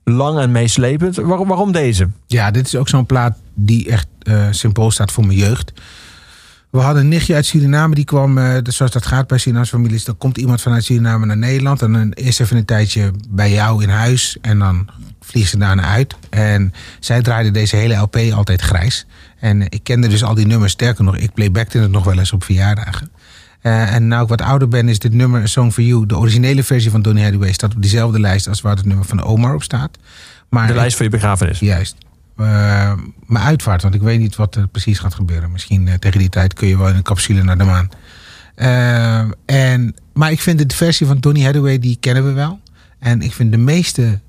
[0.04, 1.16] lang en meeslepend.
[1.16, 2.10] Waarom, waarom deze?
[2.28, 5.74] Ja, dit is ook zo'n plaat die echt eh, symbool staat voor mijn jeugd.
[6.70, 10.06] We hadden een nichtje uit Suriname, die kwam, dus zoals dat gaat bij Surinaamse families.
[10.06, 11.82] Dan komt iemand vanuit Suriname naar Nederland.
[11.82, 14.38] En dan eerst even een tijdje bij jou in huis.
[14.42, 14.90] En dan
[15.32, 16.16] vliegt ze daarna uit.
[16.30, 19.06] En zij draaide deze hele LP altijd grijs.
[19.40, 20.72] En ik kende dus al die nummers.
[20.72, 23.12] Sterker nog, ik playbackte het nog wel eens op verjaardagen.
[23.62, 26.06] Eh, en nu ik wat ouder ben, is dit nummer A Song for You.
[26.06, 29.24] De originele versie van Donny Hathaway staat op diezelfde lijst als waar het nummer van
[29.24, 29.98] Omar op staat.
[30.50, 31.60] Maar De lijst voor je begrafenis.
[31.60, 31.96] Juist.
[32.38, 32.94] Eh,
[33.26, 35.52] mijn uitvaart, want ik weet niet wat er precies gaat gebeuren.
[35.52, 37.90] Misschien eh, tegen die tijd kun je wel in een capsule naar de maan.
[39.46, 42.60] En, maar ik vind de versie van Donny Hathaway, die kennen we wel.
[43.00, 44.20] En ik vind de meeste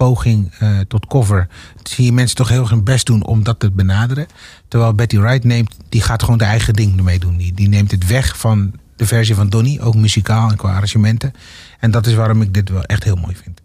[0.00, 0.52] poging
[0.88, 1.48] tot cover
[1.82, 4.26] zie je mensen toch heel hun best doen om dat te benaderen.
[4.68, 7.36] Terwijl Betty Wright neemt, die gaat gewoon de eigen ding ermee doen.
[7.36, 11.32] Die, die neemt het weg van de versie van Donny, ook muzikaal en qua arrangementen.
[11.80, 13.60] En dat is waarom ik dit wel echt heel mooi vind.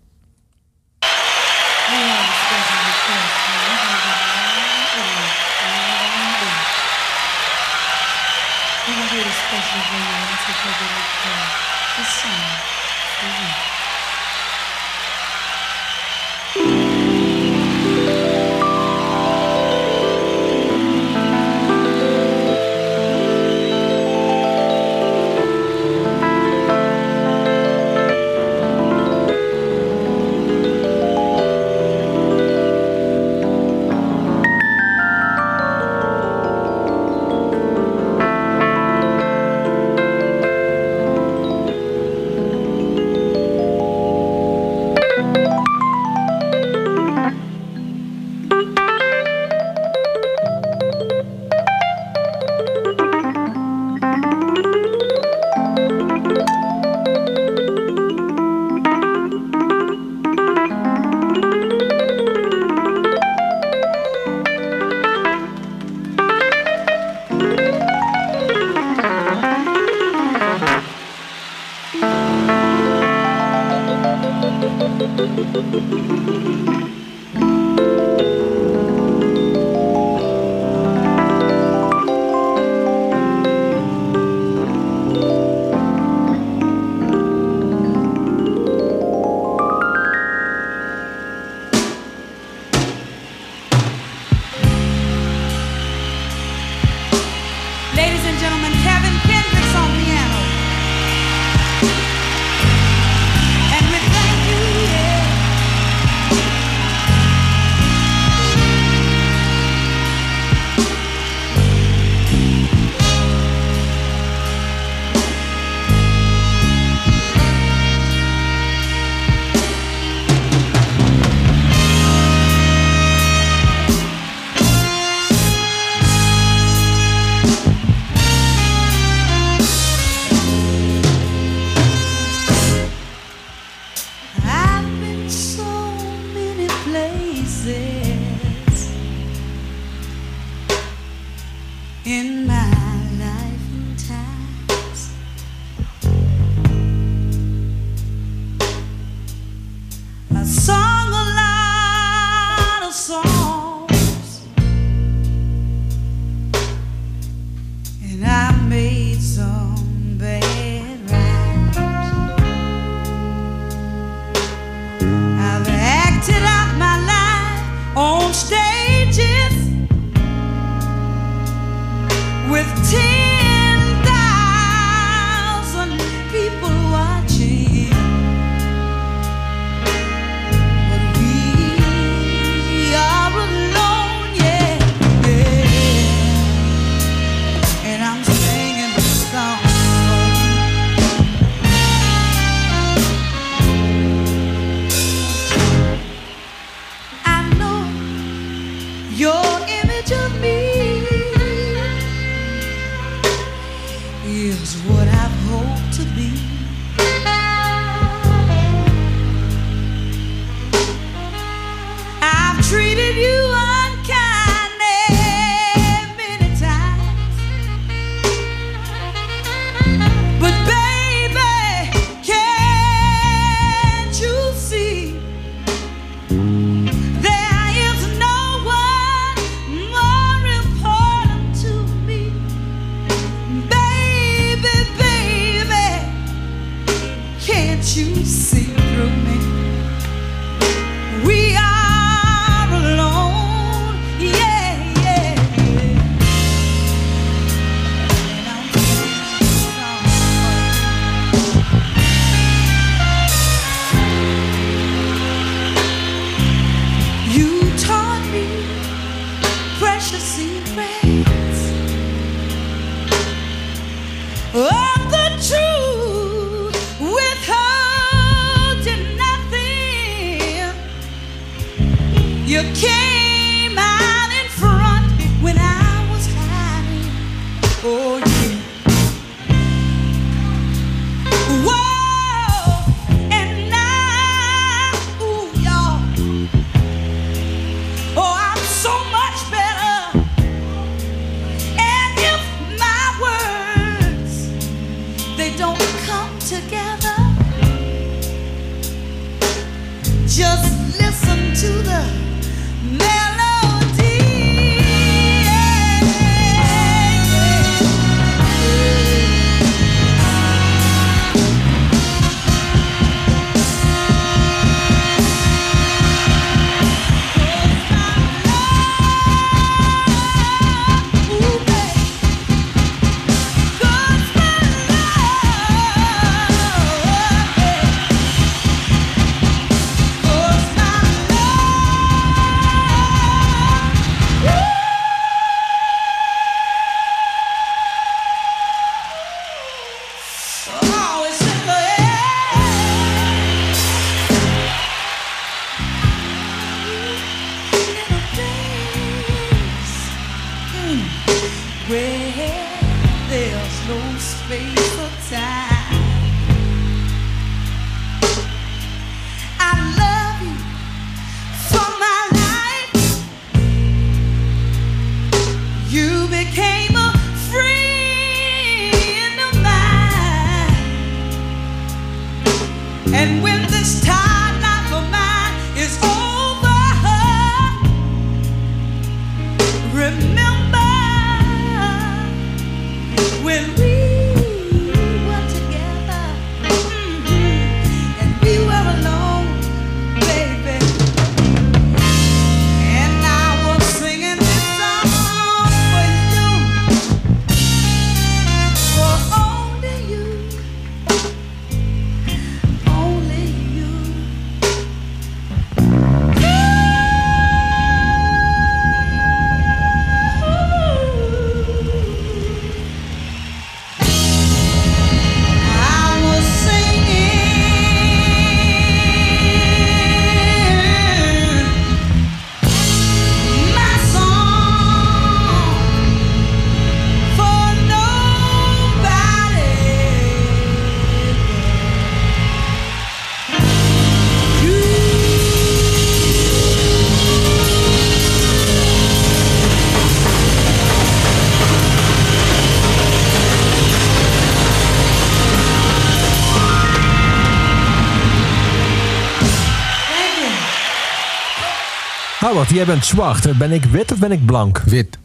[452.65, 453.57] Howard, jij bent zwart.
[453.57, 454.79] Ben ik wit of ben ik blank?
[454.79, 455.17] Wit.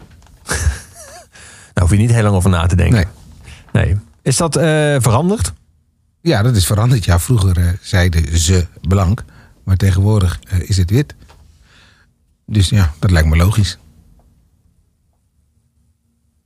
[1.72, 3.08] Daar hoef je niet heel lang over na te denken.
[3.72, 3.84] Nee.
[3.84, 3.96] Nee.
[4.22, 4.62] Is dat eh,
[4.98, 5.52] veranderd?
[6.20, 7.04] Ja, dat is veranderd.
[7.04, 9.24] Ja, vroeger eh, zeiden ze blank.
[9.64, 11.14] Maar tegenwoordig eh, is het wit.
[12.46, 13.78] Dus ja, dat lijkt me logisch.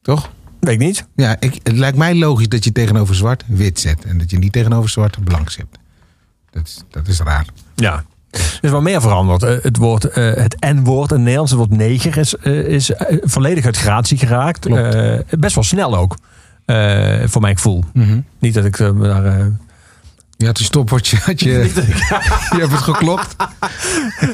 [0.03, 0.31] Toch?
[0.61, 1.07] Weet ik niet.
[1.17, 4.05] Ja, ik, het lijkt mij logisch dat je tegenover zwart wit zet.
[4.05, 5.67] En dat je niet tegenover zwart blank zet.
[6.51, 7.47] Dat is, dat is raar.
[7.75, 8.05] Ja.
[8.35, 9.43] Er is wel meer veranderd.
[9.43, 12.93] Eh, het woord, eh, het N-woord, een Nederlandse woord neger, is, eh, is
[13.23, 14.69] volledig uit gratie geraakt.
[15.39, 16.17] Best wel snel ook.
[17.25, 17.85] Voor mijn gevoel.
[18.39, 19.51] Niet dat ik daar.
[20.37, 21.51] Je had een stopwatch, had je,
[22.55, 23.37] je hebt het geklopt.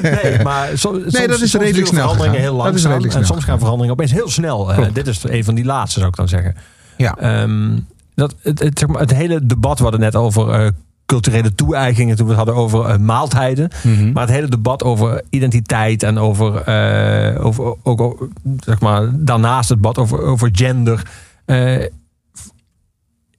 [0.01, 2.41] nee, maar so- soms, dat is soms redelijk snel veranderingen gegaan.
[2.41, 2.91] heel Dat is langzaam.
[2.91, 4.71] redelijk en soms gaan veranderingen opeens heel snel.
[4.93, 6.55] Dit is een van die laatste, zou ik dan zeggen.
[6.97, 7.17] Ja.
[7.17, 7.77] Ehm,
[8.15, 10.71] dat, het, het, het hele debat, we hadden net over
[11.11, 13.69] culturele toe-eigeningen toen we het hadden over eh, maaltijden.
[13.83, 14.11] Mhm.
[14.11, 18.27] Maar het hele debat over identiteit en over, eh, over ook, ook,
[18.59, 21.09] zeg maar, daarnaast het debat over, over gender.
[21.45, 21.85] Eh,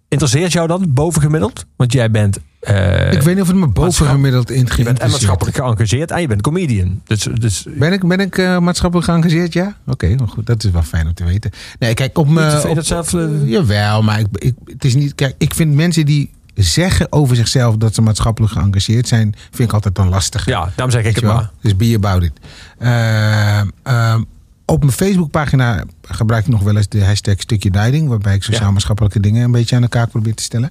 [0.09, 1.65] interesseert jou dat bovengemiddeld?
[1.77, 2.37] Want jij bent.
[3.11, 6.27] ik weet niet of het me bovengemiddeld in je bent en maatschappelijk geëngageerd en je
[6.27, 7.01] bent comedian.
[7.05, 9.53] Dus, dus Ben ik, ben ik maatschappelijk geëngageerd?
[9.53, 9.77] Ja?
[9.87, 10.47] Oké, nou goed.
[10.47, 11.51] Dat is wel fijn om te weten.
[11.79, 12.51] Nee, kijk, op me.
[12.51, 15.15] vind je op- dat zelf, eh, jawel, maar ik, ik, het is niet.
[15.15, 19.75] Kijk, ik vind mensen die zeggen over zichzelf dat ze maatschappelijk geëngageerd zijn, vind ik
[19.75, 20.47] altijd dan lastig.
[20.47, 21.51] ja, daarom zeg ik het maar.
[21.61, 22.33] Dus be about it.
[22.79, 24.23] Ehm, ehm,
[24.65, 29.21] op mijn Facebookpagina gebruik ik nog wel eens de hashtag stukje duiding, waarbij ik sociaal-maatschappelijke
[29.21, 30.71] dingen een beetje aan elkaar probeer te stellen.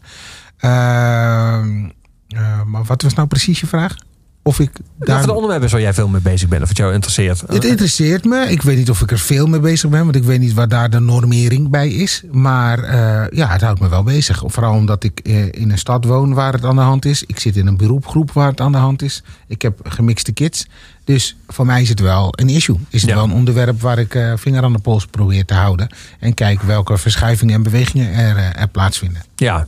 [0.57, 1.89] Ehm,
[2.27, 3.95] eh, maar wat was nou precies je vraag?
[4.43, 5.07] Of ik Daar...
[5.17, 5.25] daar.
[5.25, 7.41] de onderwerpen waar jij veel mee bezig bent of het jou interesseert.
[7.47, 8.45] Het interesseert me.
[8.49, 10.67] Ik weet niet of ik er veel mee bezig ben, want ik weet niet waar
[10.67, 12.23] daar de normering bij is.
[12.31, 14.43] Maar eh, ja, het houdt me wel bezig.
[14.45, 17.23] Vooral omdat ik eh, in een stad woon waar het aan de hand is.
[17.23, 19.23] Ik zit in een beroepgroep waar het aan de hand is.
[19.47, 20.67] Ik heb gemixte kids.
[21.03, 22.77] Dus voor mij is het wel een issue.
[22.89, 23.15] Is het Ja.
[23.15, 25.89] wel een onderwerp waar ik eh, vinger aan de pols probeer te houden.
[26.19, 29.21] En kijk welke verschuivingen en bewegingen er, er plaatsvinden.
[29.35, 29.67] Ja.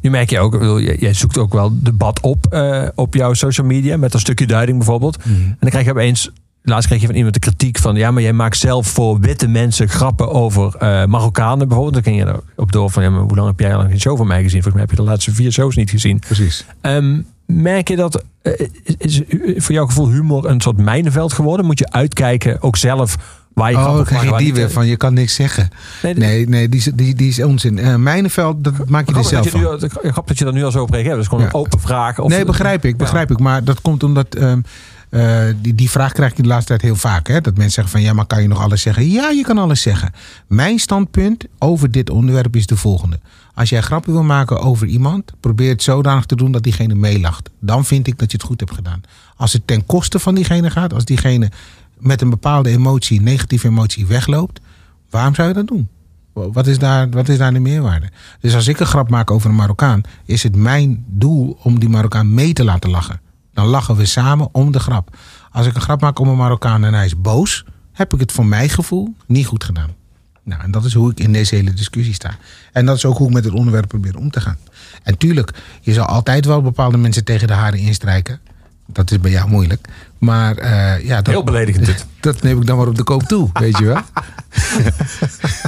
[0.00, 3.96] Nu merk je ook, jij zoekt ook wel debat op eh, op jouw social media.
[3.96, 5.18] Met een stukje duiding bijvoorbeeld.
[5.24, 5.40] Mhm.
[5.40, 6.30] En dan krijg je opeens,
[6.62, 7.96] laatst kreeg je van iemand de kritiek van...
[7.96, 12.04] ja, maar jij maakt zelf voor witte mensen grappen over eh, Marokkanen bijvoorbeeld.
[12.04, 14.16] Dan ging je erop door van, ja, maar hoe lang heb jij al een show
[14.16, 14.62] van mij gezien?
[14.62, 16.18] Volgens mij heb je de laatste vier shows niet gezien.
[16.18, 16.64] Precies.
[16.80, 18.52] Ehm, merk je dat, eh,
[18.98, 21.66] is, is voor jouw gevoel humor een soort mijnenveld geworden?
[21.66, 23.16] Moet je uitkijken, ook zelf,
[23.58, 25.68] waar je Oh, krijg die weer van, je kan niks zeggen.
[26.02, 27.78] Nee, de- Nee, nee die, is- die, die is onzin.
[27.78, 29.60] Eh Mijnenveld, dat maak je er Grappig zelf dat, je van.
[29.60, 31.12] nu, al- grappig dat je daar nu al zo op reageert.
[31.14, 31.48] Dat is gewoon Ja.
[31.48, 32.18] een open vraag.
[32.18, 33.38] Of, nee, begrijp ik, begrijp ik.
[33.38, 34.60] Maar dat komt omdat ehm,
[35.10, 37.26] eh, die, die vraag krijg je de laatste tijd heel vaak.
[37.28, 37.40] Hè?
[37.40, 39.10] Dat mensen zeggen van ja, maar kan je nog alles zeggen?
[39.10, 40.12] Ja, je kan alles zeggen.
[40.46, 43.18] Mijn standpunt over dit onderwerp is de volgende.
[43.54, 47.50] Als jij grappen wil maken over iemand, probeer het zodanig te doen dat diegene meelacht.
[47.60, 49.00] Dan vind ik dat je het goed hebt gedaan.
[49.36, 51.50] Als het ten koste van diegene gaat, als diegene
[52.00, 54.60] met een bepaalde emotie, negatieve emotie, wegloopt,
[55.10, 55.88] waarom zou je dat doen?
[56.32, 58.10] Wat is, daar, wat is daar de meerwaarde?
[58.40, 61.88] Dus als ik een grap maak over een Marokkaan, is het mijn doel om die
[61.88, 63.20] Marokkaan mee te laten lachen.
[63.52, 65.16] Dan lachen we samen om de grap.
[65.50, 68.32] Als ik een grap maak om een Marokkaan en hij is boos, heb ik het
[68.32, 69.90] voor mijn gevoel niet goed gedaan.
[70.42, 72.36] Nou, en dat is hoe ik in deze hele discussie sta.
[72.72, 74.56] En dat is ook hoe ik met het onderwerp probeer om te gaan.
[75.02, 78.40] En tuurlijk, je zal altijd wel bepaalde mensen tegen de haren instrijken.
[78.86, 79.88] Dat is bij jou moeilijk.
[80.18, 82.06] Maar eh, ja, dat, Heel beledigend dit.
[82.20, 84.00] dat neem ik dan maar op de koop toe, weet je wel.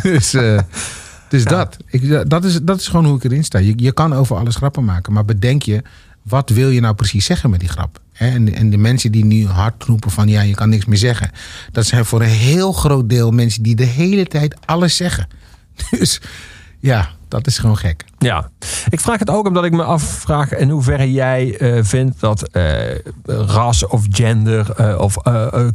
[0.13, 0.59] dus eh,
[1.29, 1.77] dus dat.
[1.87, 3.59] Ik, dat, is, dat is gewoon hoe ik erin sta.
[3.59, 5.83] Je, je kan over alles grappen maken, maar bedenk je,
[6.23, 8.01] wat wil je nou precies zeggen met die grap?
[8.13, 11.31] En, en de mensen die nu hard roepen van ja, je kan niks meer zeggen.
[11.73, 15.29] Dat zijn voor een heel groot deel mensen die de hele tijd alles zeggen.
[15.99, 16.21] Dus
[16.79, 18.05] ja, dat is gewoon gek.
[18.19, 18.51] Ja,
[18.89, 22.65] ik vraag het ook omdat ik me afvraag in hoeverre jij eh, vindt dat eh,
[23.25, 25.17] ras of gender eh, of,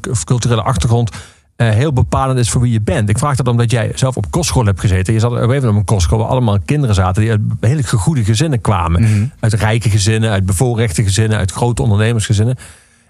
[0.10, 1.10] of culturele achtergrond
[1.56, 3.10] heel bepalend is voor wie je bent.
[3.10, 5.14] Ik vraag dat omdat jij zelf op kostschool hebt gezeten.
[5.14, 8.24] Je zat op even op een kostschool waar allemaal kinderen zaten die uit hele goede
[8.24, 9.32] gezinnen kwamen.
[9.40, 12.56] Uit rijke gezinnen, uit bevoorrechte gezinnen, uit grote ondernemersgezinnen.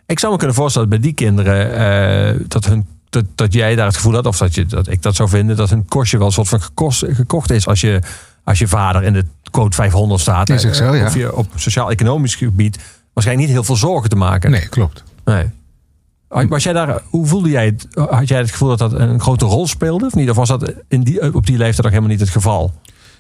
[0.06, 2.86] Ik zou me kunnen voorstellen dat bij die kinderen dat hun
[3.16, 5.56] dat, dat jij daar het gevoel had, of dat, je, dat ik dat zou vinden,
[5.56, 8.00] dat hun kostje wel een soort van gekost, gekocht is als je,
[8.46, 10.50] als je vader in de quote 500 staat.
[10.50, 11.06] Is ook zo, ja.
[11.06, 12.80] Of je op sociaal-economisch gebied
[13.14, 14.52] waarschijnlijk niet heel veel zorgen te maken.
[14.52, 15.04] Nee, klopt.
[15.26, 15.50] Nee.
[16.28, 17.88] Was jij daar, hoe voelde jij het?
[18.10, 20.06] Had jij het gevoel dat dat een grote rol speelde?
[20.06, 20.30] Of niet?
[20.30, 22.74] Of was dat in die, op die leeftijd nog helemaal niet het geval?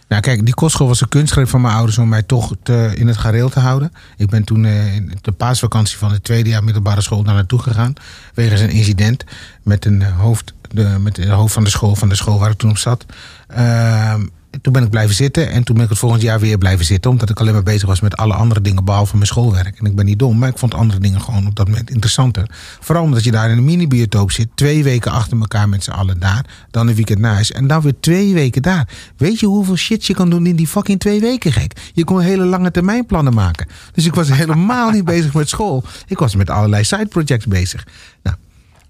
[0.07, 3.07] Nou kijk, die kostschool was een kunstgreep van mijn ouders om mij toch te, in
[3.07, 3.93] het gareel te houden.
[4.17, 7.59] Ik ben toen eh, in de paasvakantie van het tweede jaar middelbare school daar naartoe
[7.59, 7.93] gegaan.
[8.33, 9.23] Wegens een incident
[9.63, 12.57] met een hoofd, de, met de hoofd van de school, van de school waar ik
[12.57, 13.05] toen op zat.
[13.47, 14.21] Ehm,
[14.61, 15.49] toen ben ik blijven zitten.
[15.49, 17.11] En toen ben ik het volgend jaar weer blijven zitten.
[17.11, 18.85] Omdat ik alleen maar bezig was met alle andere dingen.
[18.85, 19.79] Behalve mijn schoolwerk.
[19.79, 20.37] En ik ben niet dom.
[20.37, 22.49] Maar ik vond andere dingen gewoon op dat moment interessanter.
[22.79, 24.47] Vooral omdat je daar in een mini-biotoop zit.
[24.55, 26.45] Twee weken achter elkaar met z'n allen daar.
[26.71, 27.51] Dan een weekend huis.
[27.51, 28.87] En dan weer twee weken daar.
[29.17, 31.73] Weet je hoeveel shit je kan doen in die fucking twee weken, gek?
[31.93, 33.67] Je kon hele lange termijn plannen maken.
[33.93, 35.83] Dus ik was helemaal niet bezig met school.
[36.07, 37.87] Ik was met allerlei side projects bezig.
[38.23, 38.37] Nou,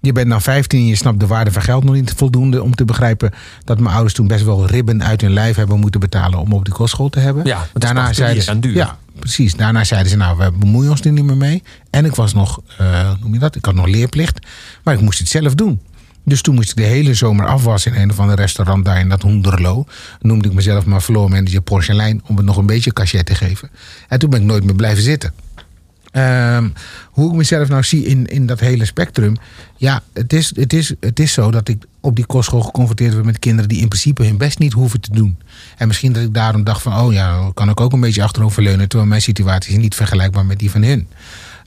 [0.06, 2.74] je bent dan 15 en je snapt de waarde van geld nog niet voldoende om
[2.74, 3.30] te begrijpen
[3.64, 6.64] dat mijn ouders toen best wel ribben uit hun lijf hebben moeten betalen om op
[6.64, 7.44] die kostschool te hebben.
[7.44, 8.74] Ja, want het is particulier en duur.
[8.74, 9.54] ja, precies.
[9.54, 11.62] Daarna zeiden ze nou, we bemoeien ons er niet meer mee.
[11.90, 13.54] En ik was nog, hoe noem je dat?
[13.54, 14.46] Ik had nog leerplicht,
[14.82, 15.80] maar ik moest het zelf doen.
[16.24, 19.08] Dus toen moest ik de hele zomer afwassen in een of ander restaurant daar in
[19.08, 19.84] dat Hoenderlo.
[20.20, 23.70] Noemde ik mezelf maar floor manager Porcelein om het nog een beetje cachet te geven.
[24.08, 25.32] En toen ben ik nooit meer blijven zitten.
[26.16, 26.68] Ehm,
[27.10, 29.36] hoe ik mezelf nou zie in, in dat hele spectrum.
[29.76, 33.24] Ja, het is, het, is, het is zo dat ik op die kostschool geconfronteerd werd
[33.24, 35.38] met kinderen die in principe hun best niet hoeven te doen.
[35.76, 38.88] En misschien dat ik daarom dacht van, oh ja, kan ik ook een beetje achteroverleunen.
[38.88, 41.08] Terwijl mijn situatie is niet vergelijkbaar met die van hun.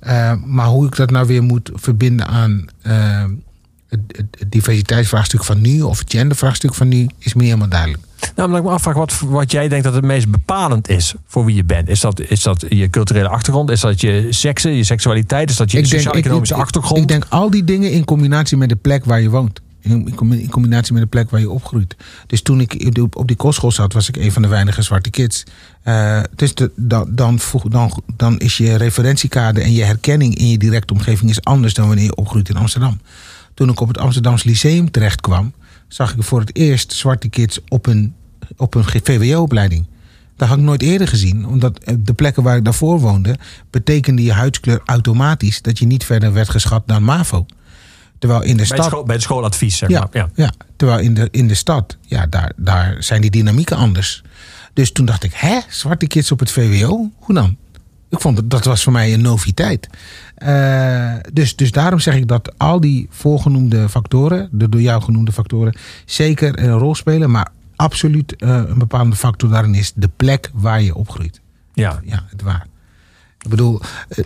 [0.07, 5.61] Uh, maar hoe ik dat nou weer moet verbinden aan het, het, het diversiteitsvraagstuk van
[5.61, 8.03] nu of het gendervraagstuk van nu, is me niet helemaal duidelijk.
[8.35, 11.45] Nou, omdat ik me afvraag wat, wat jij denkt dat het meest bepalend is voor
[11.45, 11.89] wie je bent.
[11.89, 13.69] Is dat, is dat je culturele achtergrond?
[13.69, 15.49] Is dat je seksen, je seksualiteit?
[15.49, 17.01] Is dat je sociaal-economische achtergrond?
[17.01, 19.61] Ik denk al die dingen in combinatie met de plek waar je woont.
[19.81, 21.95] In, in combinatie met de plek waar je opgroeit.
[22.27, 25.43] Dus toen ik op die kostschool zat, was ik een van de weinige zwarte kids.
[25.85, 27.39] Uh, dus de, dan, dan,
[27.69, 31.87] dan, dan is je referentiekader en je herkenning in je directe omgeving is anders dan
[31.87, 32.99] wanneer je opgroeit in Amsterdam.
[33.53, 35.53] Toen ik op het Amsterdamse Lyceum terecht kwam,
[35.89, 38.13] zag ik voor het eerst zwarte kids op een,
[38.57, 39.85] op een VWO-opleiding.
[40.35, 43.35] Dat had ik nooit eerder gezien, omdat de plekken waar ik daarvoor woonde,
[43.69, 47.45] betekende je huidskleur automatisch dat je niet verder werd geschat dan MAVO.
[48.19, 48.85] Terwijl in de bij stad.
[48.85, 50.09] School, bij het schooladvies, zeg ja, maar.
[50.11, 50.29] Ja.
[50.35, 50.53] ja.
[50.75, 54.23] terwijl in de, in de stad, ja, daar, daar zijn die dynamieken anders.
[54.73, 57.11] Dus toen dacht ik, hè, zwarte kids op het VWO?
[57.17, 57.57] Hoe dan?
[58.09, 59.87] Ik vond het, dat was voor mij een noviteit.
[60.37, 65.31] Uh, dus, dus daarom zeg ik dat al die voorgenoemde factoren, de door jou genoemde
[65.31, 65.75] factoren,
[66.05, 67.31] zeker een rol spelen.
[67.31, 71.41] Maar absoluut uh, een bepaalde factor daarin is de plek waar je opgroeit.
[71.73, 72.67] Ja, ja het waar.
[73.41, 73.81] Ik bedoel,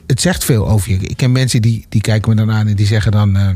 [0.07, 0.97] het zegt veel over je.
[0.97, 3.37] Ik ken mensen die, die kijken me dan aan en die zeggen dan...
[3.37, 3.49] Uh,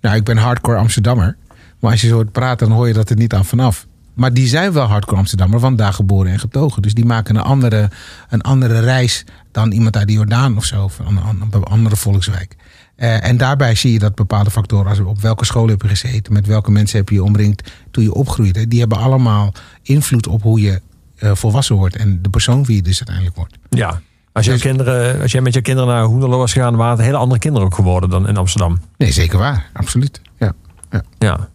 [0.00, 1.36] nou, ik ben hardcore Amsterdammer.
[1.78, 3.86] Maar als je zo hoort praten, dan hoor je dat er niet aan vanaf.
[4.14, 6.82] Maar die zijn wel hardcore Amsterdammer, want daar geboren en getogen.
[6.82, 7.90] Dus die maken een andere,
[8.28, 10.84] een andere reis dan iemand uit de Jordaan of zo.
[10.84, 11.18] Of een,
[11.50, 12.56] een andere volkswijk.
[12.96, 16.32] Uh, en daarbij zie je dat bepaalde factoren, als op welke school heb je gezeten,
[16.32, 19.52] met welke mensen heb je je omringd toen je opgroeide, die hebben allemaal
[19.82, 20.80] invloed op hoe je
[21.20, 23.58] uh, volwassen wordt en de persoon wie je dus uiteindelijk wordt.
[23.68, 24.00] Ja,
[24.32, 27.16] als, dus, kinderen, als jij met je kinderen naar Hoenderlo was gegaan, waren het hele
[27.16, 28.80] andere kinderen ook geworden dan in Amsterdam.
[28.96, 29.70] Nee, zeker waar.
[29.72, 30.20] Absoluut.
[30.38, 30.52] Ja.
[30.90, 31.02] ja.
[31.18, 31.48] ja.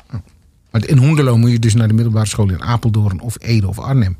[0.72, 3.80] Maar in Hoenderlo moet je dus naar de middelbare school in Apeldoorn of Ede of
[3.80, 4.18] Arnhem.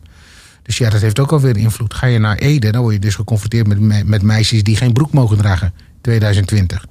[0.64, 1.94] Dus ja, dat heeft ook alweer invloed.
[1.94, 4.94] Ga je naar Ede, dan word je dus geconfronteerd met, me met meisjes die geen
[4.94, 5.74] broek mogen dragen.
[6.02, 6.86] 2020.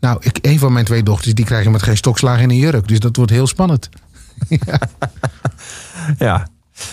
[0.00, 2.88] Nou, ik, een van mijn twee dochters, die krijgen met geen stokslagen in een jurk.
[2.88, 3.88] Dus dat wordt heel spannend.
[4.66, 4.80] ja.
[6.18, 6.46] ja.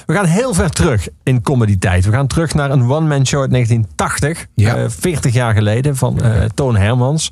[0.05, 2.05] We gaan heel ver terug in comedy-tijd.
[2.05, 4.47] We gaan terug naar een one-man show uit 1980.
[4.55, 4.77] Ja.
[4.77, 7.31] Uh, 40 jaar geleden van uh, Toon Hermans.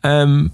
[0.00, 0.52] Um,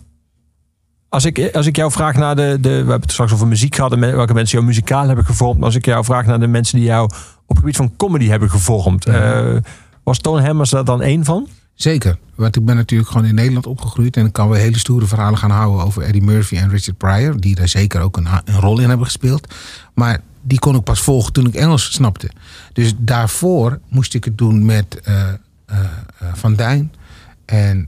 [1.11, 2.69] als ik, als ik jou vraag naar de, de.
[2.69, 3.93] We hebben het straks over muziek gehad.
[3.93, 5.57] En welke mensen jou muzikaal hebben gevormd.
[5.57, 8.27] Maar als ik jou vraag naar de mensen die jou op het gebied van comedy
[8.29, 9.09] hebben gevormd.
[9.09, 9.57] Uh,
[10.03, 11.49] was Toon Hermans daar dan één van?
[11.75, 12.19] Zeker.
[12.35, 14.17] Want ik ben natuurlijk gewoon in Nederland opgegroeid.
[14.17, 17.41] En ik kan wel hele stoere verhalen gaan houden over Eddie Murphy en Richard Pryor.
[17.41, 19.55] Die daar zeker ook een, een rol in hebben gespeeld.
[19.95, 22.31] Maar die kon ik pas volgen toen ik Engels snapte.
[22.73, 25.15] Dus daarvoor moest ik het doen met uh,
[25.71, 25.77] uh,
[26.35, 26.93] Van Duin.
[27.45, 27.87] En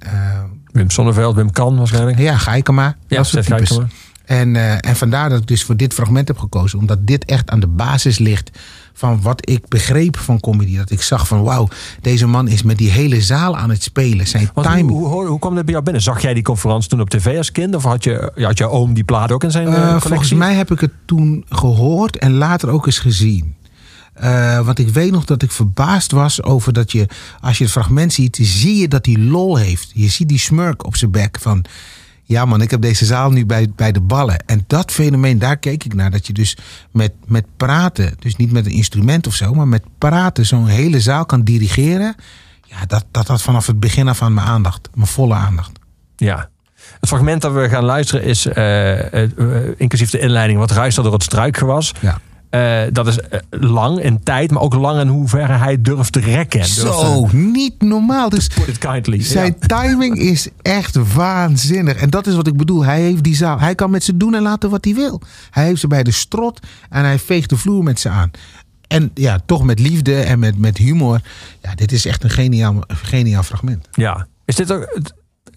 [0.73, 2.19] Wim Sonneveld, Wim Kan waarschijnlijk.
[2.19, 2.97] Ja, Geikema.
[3.07, 3.86] Ja, Seth Geikema.
[4.24, 6.78] En, uh, en vandaar dat ik dus voor dit fragment heb gekozen.
[6.78, 8.51] Omdat dit echt aan de basis ligt
[8.93, 10.77] van wat ik begreep van comedy.
[10.77, 11.69] Dat ik zag van wauw,
[12.01, 14.27] deze man is met die hele zaal aan het spelen.
[14.27, 14.90] Zijn Want timing.
[14.90, 16.03] Hoe, hoe, hoe kwam dat bij jou binnen?
[16.03, 17.74] Zag jij die conferentie toen op tv als kind?
[17.74, 20.09] Of had, je, had jouw oom die plaat ook in zijn uh, collectie?
[20.09, 23.55] Volgens mij heb ik het toen gehoord en later ook eens gezien.
[24.20, 27.09] Uh, want ik weet nog dat ik verbaasd was over dat je,
[27.40, 29.90] als je het fragment ziet, zie je dat hij lol heeft.
[29.94, 31.64] Je ziet die smurk op zijn bek van,
[32.22, 34.47] ja man, ik heb deze zaal nu bij, bij de ballen.
[34.47, 36.10] En dat fenomeen, daar keek ik naar.
[36.10, 36.56] Dat je dus
[36.90, 41.01] met, met praten, dus niet met een instrument of zo, maar met praten zo'n hele
[41.01, 42.14] zaal kan dirigeren.
[42.66, 45.70] Ja, dat, dat had vanaf het begin af aan mijn aandacht, mijn volle aandacht.
[46.16, 46.51] Ja,
[47.01, 51.12] het fragment dat we gaan luisteren is, uh, uh, inclusief de inleiding, wat ruist door
[51.12, 51.94] het struikgewas.
[52.01, 52.20] Ja.
[52.55, 53.19] Uh, dat is
[53.51, 56.65] lang in tijd, maar ook lang in hoeverre hij durft te rekken.
[56.65, 58.29] Zo, niet normaal.
[58.29, 58.49] Dus.
[59.19, 59.66] Zijn ja.
[59.66, 61.95] timing is echt waanzinnig.
[61.97, 62.85] En dat is wat ik bedoel.
[62.85, 63.61] Hij heeft die zaal.
[63.61, 65.20] Hij kan met ze doen en laten wat hij wil.
[65.51, 66.61] Hij heeft ze bij de strot
[66.91, 68.31] en hij veegt de vloer met ze aan.
[68.89, 71.20] en ja, toch met liefde en met, met humor.
[71.62, 73.89] Ja, dit is echt een geniaal, geniaal fragment.
[73.93, 74.27] Ja.
[74.45, 75.01] Is dit ook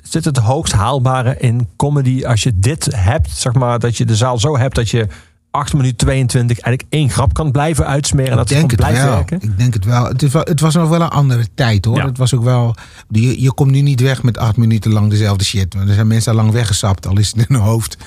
[0.03, 3.29] is dit het hoogst haalbare in comedy als je dit hebt?
[3.31, 5.07] Zeg maar dat je de zaal zo hebt dat je
[5.55, 8.31] 8 minuten 22 eigenlijk één grap kan blijven uitsmeren.
[8.31, 9.11] En dat ik denk het blijft wel.
[9.11, 9.41] werken.
[9.41, 10.05] Ik denk het wel.
[10.05, 10.43] Het, is wel.
[10.43, 11.97] het was nog wel een andere tijd hoor.
[11.97, 12.05] Ja.
[12.05, 12.75] Het was ook wel.
[13.09, 15.73] Je, je komt nu niet weg met acht minuten lang dezelfde shit.
[15.73, 17.97] Want er zijn mensen al lang weggesapt, al is het in hun hoofd.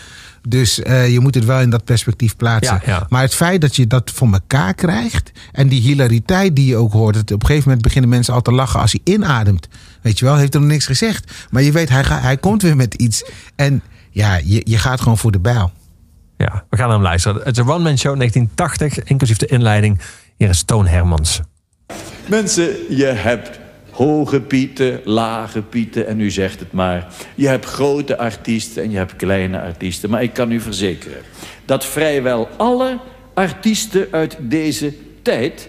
[0.49, 2.81] Dus eh, je moet het wel in dat perspectief plaatsen.
[2.85, 3.07] Ja, ja.
[3.09, 5.33] Maar het feit dat je dat voor elkaar krijgt.
[5.53, 7.15] En die hilariteit die je ook hoort.
[7.15, 9.69] Dat op een gegeven moment beginnen mensen al te lachen als hij inademt.
[10.03, 11.33] Weet je wel, heeft er nog niks gezegd.
[11.51, 13.25] Maar je weet, hij, hij komt weer met iets.
[13.57, 15.73] En ja, je, je gaat gewoon voor de bijl.
[16.39, 17.39] Ja, we gaan hem luisteren.
[17.39, 20.01] Het is een one-man show 1980, inclusief de inleiding.
[20.37, 21.41] Hier is Toon Hermans.
[22.27, 23.61] Mensen, je hebt
[23.91, 27.07] hoge pieten, lage pieten en u zegt het maar.
[27.35, 30.11] Je hebt grote artiesten en je hebt kleine artiesten.
[30.11, 31.23] Maar ik kan u verzekeren
[31.65, 32.99] dat vrijwel alle
[33.35, 35.69] artiesten uit deze tijd...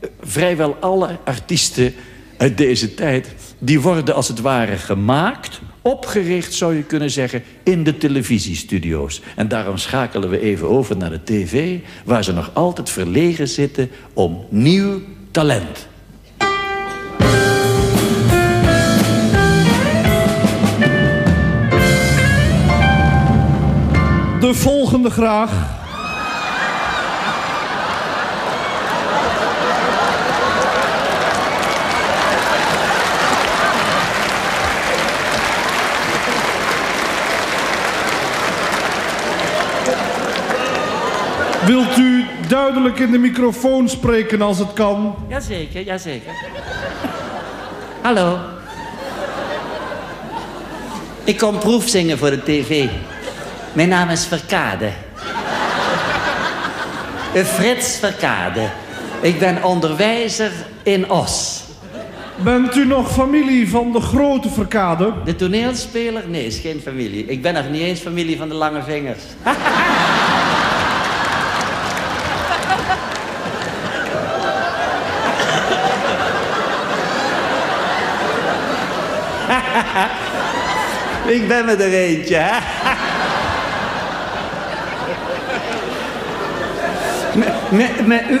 [0.00, 1.94] eh, vrijwel alle artiesten
[2.36, 3.34] uit deze tijd...
[3.58, 7.42] die worden als het ware gemaakt, opgericht zou je kunnen zeggen...
[7.62, 9.20] in de televisiestudio's.
[9.36, 11.78] En daarom schakelen we even over naar de tv...
[12.04, 15.00] waar ze nog altijd verlegen zitten om nieuw
[15.30, 15.88] talent
[24.40, 25.84] De volgende graag.
[41.66, 45.14] Wilt u duidelijk in de microfoon spreken als het kan?
[45.28, 46.32] Jazeker, jazeker.
[48.00, 48.38] Hallo.
[51.24, 52.88] Ik kom proefzingen voor de tv.
[53.72, 54.90] Mijn naam is Verkade.
[57.34, 58.70] Frits Verkade.
[59.20, 60.52] Ik ben onderwijzer
[60.82, 61.64] in Os.
[62.36, 65.12] Bent u nog familie van de grote verkade?
[65.24, 66.22] De toneelspeler?
[66.28, 67.24] Nee, is geen familie.
[67.24, 69.22] Ik ben nog niet eens familie van de lange vingers.
[81.26, 82.58] Ik ben me er eentje, hè?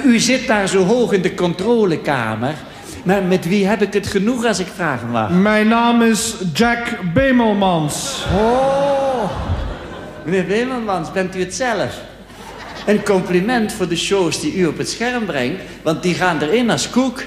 [0.04, 2.54] U, zit daar zo hoog in de controlekamer.
[3.02, 5.30] Maar met wie heb ik het genoeg als ik vragen mag?
[5.30, 8.24] Mijn naam is Jack Bemelmans.
[8.34, 9.30] Oh,
[10.24, 12.00] meneer Wemelmans, bent u het zelf?
[12.86, 16.70] Een compliment voor de shows die u op het scherm brengt, want die gaan erin
[16.70, 17.22] als koek.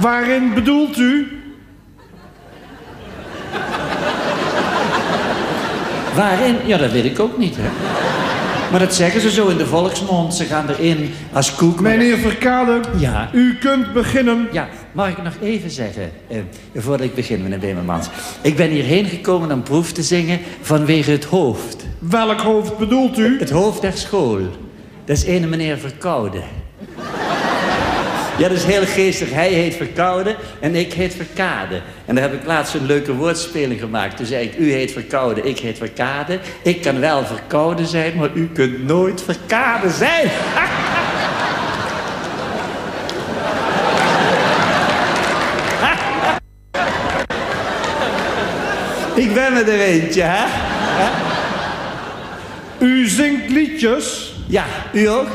[0.00, 1.39] Waarin bedoelt u?
[6.20, 6.56] Waarin?
[6.66, 7.68] Ja, dat weet ik ook niet, hè.
[8.70, 10.34] Maar dat zeggen ze zo in de volksmond.
[10.34, 11.80] Ze gaan erin als koek.
[11.80, 13.30] Meneer Verkade, Ja.
[13.32, 14.48] u kunt beginnen.
[14.52, 16.38] Ja, mag ik nog even zeggen, eh,
[16.74, 18.08] voordat ik begin, meneer Bemermans.
[18.42, 21.84] Ik ben hierheen gekomen om proef te zingen vanwege het hoofd.
[21.98, 23.38] Welk hoofd bedoelt u?
[23.38, 24.38] Het hoofd der school.
[25.04, 26.40] Dat is ene meneer Verkoude.
[28.40, 29.32] Ja, dat is heel geestig.
[29.32, 31.80] Hij heet Verkoude en ik heet Verkade.
[32.06, 34.16] En daar heb ik laatst een leuke woordspeling gemaakt.
[34.16, 36.38] Toen zei ik, u heet Verkoude, ik heet Verkade.
[36.62, 40.24] Ik kan wel verkouden zijn, maar u kunt nooit Verkade zijn.
[49.24, 50.44] ik ben me er eentje, hè?
[52.78, 55.28] U zingt liedjes Ja, u ook?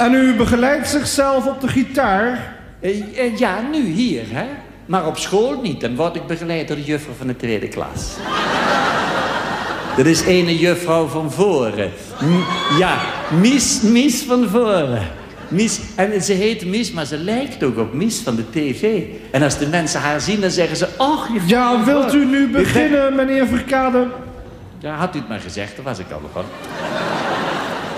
[0.00, 2.56] En u begeleidt zichzelf op de gitaar.
[2.80, 4.44] Eh, eh, ja, nu hier, hè?
[4.86, 5.80] Maar op school niet.
[5.80, 8.16] Dan word ik begeleid door de juffrouw van de tweede klas.
[9.96, 11.90] Dat is ene juffrouw van voren.
[12.20, 12.98] M- ja,
[13.40, 15.06] Mies, Mies van voren.
[15.48, 19.02] Mies, en ze heet Mies, maar ze lijkt ook op Mies van de tv.
[19.30, 20.88] En als de mensen haar zien, dan zeggen ze...
[20.98, 24.06] Och, juffrouw Ja, wilt u Voren." nu beginnen, meneer Verkade?
[24.78, 26.50] Ja, had u het maar gezegd, dan was ik al begonnen.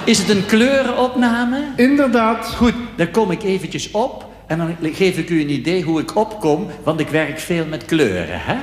[0.04, 1.64] Is het een kleurenopname?
[1.76, 2.46] Inderdaad.
[2.46, 6.16] Goed, dan kom ik eventjes op en dan geef ik u een idee hoe ik
[6.16, 8.56] opkom, want ik werk veel met kleuren, hè?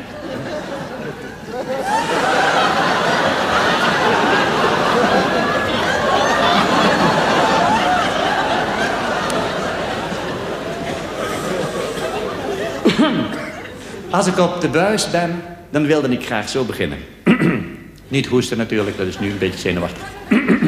[14.10, 16.98] Als ik op de buis ben, dan wilde ik graag zo beginnen.
[18.08, 20.04] Niet hoesten natuurlijk, dat is nu een beetje zenuwachtig.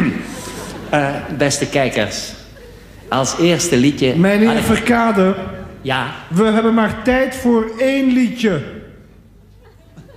[0.92, 2.32] Eh, beste kijkers,
[3.10, 4.16] als eerste liedje...
[4.16, 5.36] Meneer Verkade,
[5.82, 8.62] Ja, we hebben maar tijd voor één liedje.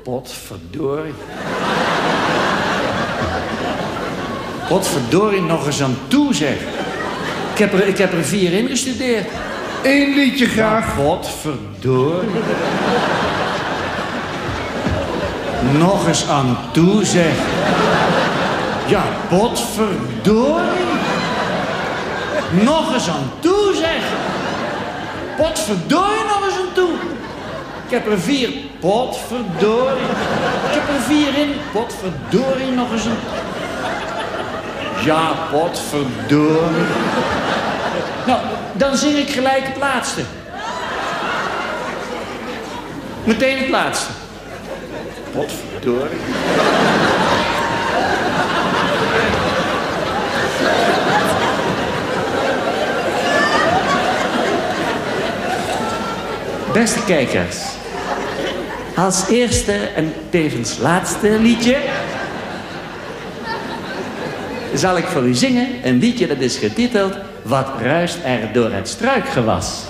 [0.02, 1.12] potverdorie.
[4.68, 6.56] Potverdorie nog eens aan toe, zeg.
[7.52, 9.26] Ik heb er, ik heb er vier ingestudeerd.
[9.82, 10.94] Eén liedje graag.
[10.94, 12.28] Godverdorie.
[15.78, 17.32] Nog eens aan toe, zeg.
[18.86, 20.84] Ja, potverdorie.
[22.50, 24.02] Nog eens aan toe, zeg.
[25.36, 26.90] Potverdorie nog eens aan toe.
[27.86, 28.50] Ik heb er vier.
[28.80, 30.04] Potverdorie.
[30.68, 31.54] Ik heb er vier in.
[31.72, 33.16] Potverdorie nog eens een...
[35.04, 36.86] Ja, potverdorie.
[38.26, 38.40] Nou,
[38.72, 40.20] dan zing ik gelijk het laatste.
[43.24, 44.10] Meteen het laatste.
[45.32, 46.20] Potverdorie.
[56.74, 57.56] Beste kijkers.
[58.96, 61.76] Als eerste en tevens laatste liedje...
[64.74, 67.16] zal ik voor u zingen een liedje dat is getiteld...
[67.42, 69.82] Wat ruist er door het struikgewas?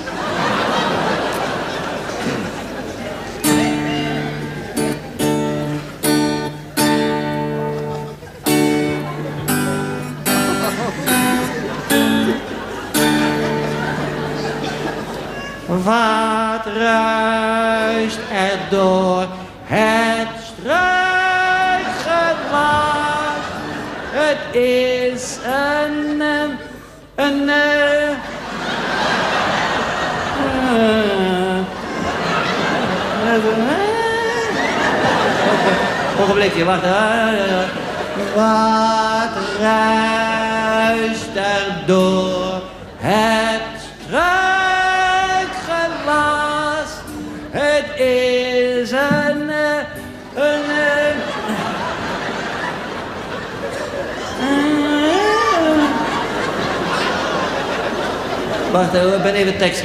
[18.71, 19.27] Door
[19.65, 20.95] het struikgewas?
[24.13, 26.23] Het is een...
[26.23, 27.49] eh, een...
[27.49, 28.15] eh, eh,
[36.23, 36.83] Ogenblikje, wacht.
[38.35, 42.63] Wat ruist er door
[42.97, 43.34] het
[58.75, 59.83] Wacht, eh, ik ben even tekst.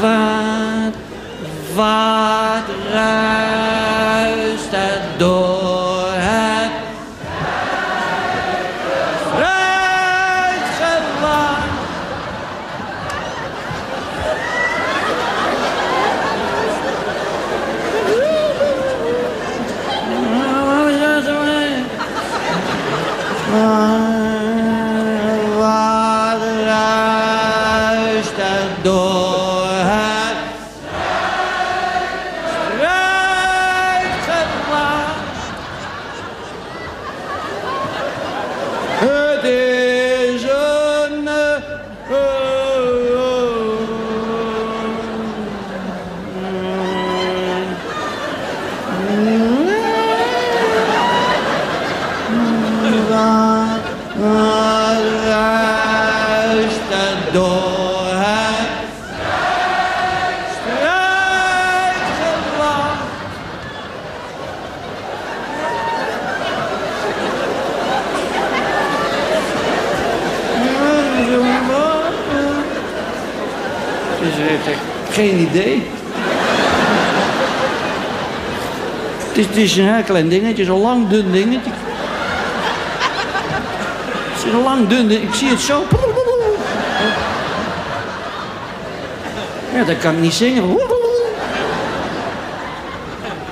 [0.00, 0.94] Wat,
[1.74, 5.45] wat ruist er door
[74.20, 75.82] Dus heeft echt geen idee.
[79.28, 81.70] Het is, het is een heel klein dingetje, zo'n lang dun dingetje.
[84.32, 85.22] Het is een lang dun ding.
[85.22, 85.82] Ik zie het zo.
[89.74, 90.76] Ja, dat kan ik niet zingen.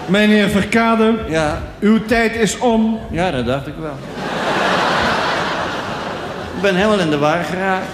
[0.06, 3.00] Meneer Verkade, Ja, uw tijd is om.
[3.10, 3.96] ja, dat dacht ik wel.
[6.56, 7.86] Ik ben helemaal in de war geraakt.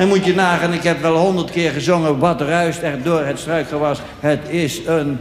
[0.00, 2.18] En moet je nagaan, ik heb wel honderd keer gezongen...
[2.18, 3.98] Wat ruist er door het struikgewas?
[4.20, 5.18] Het is een...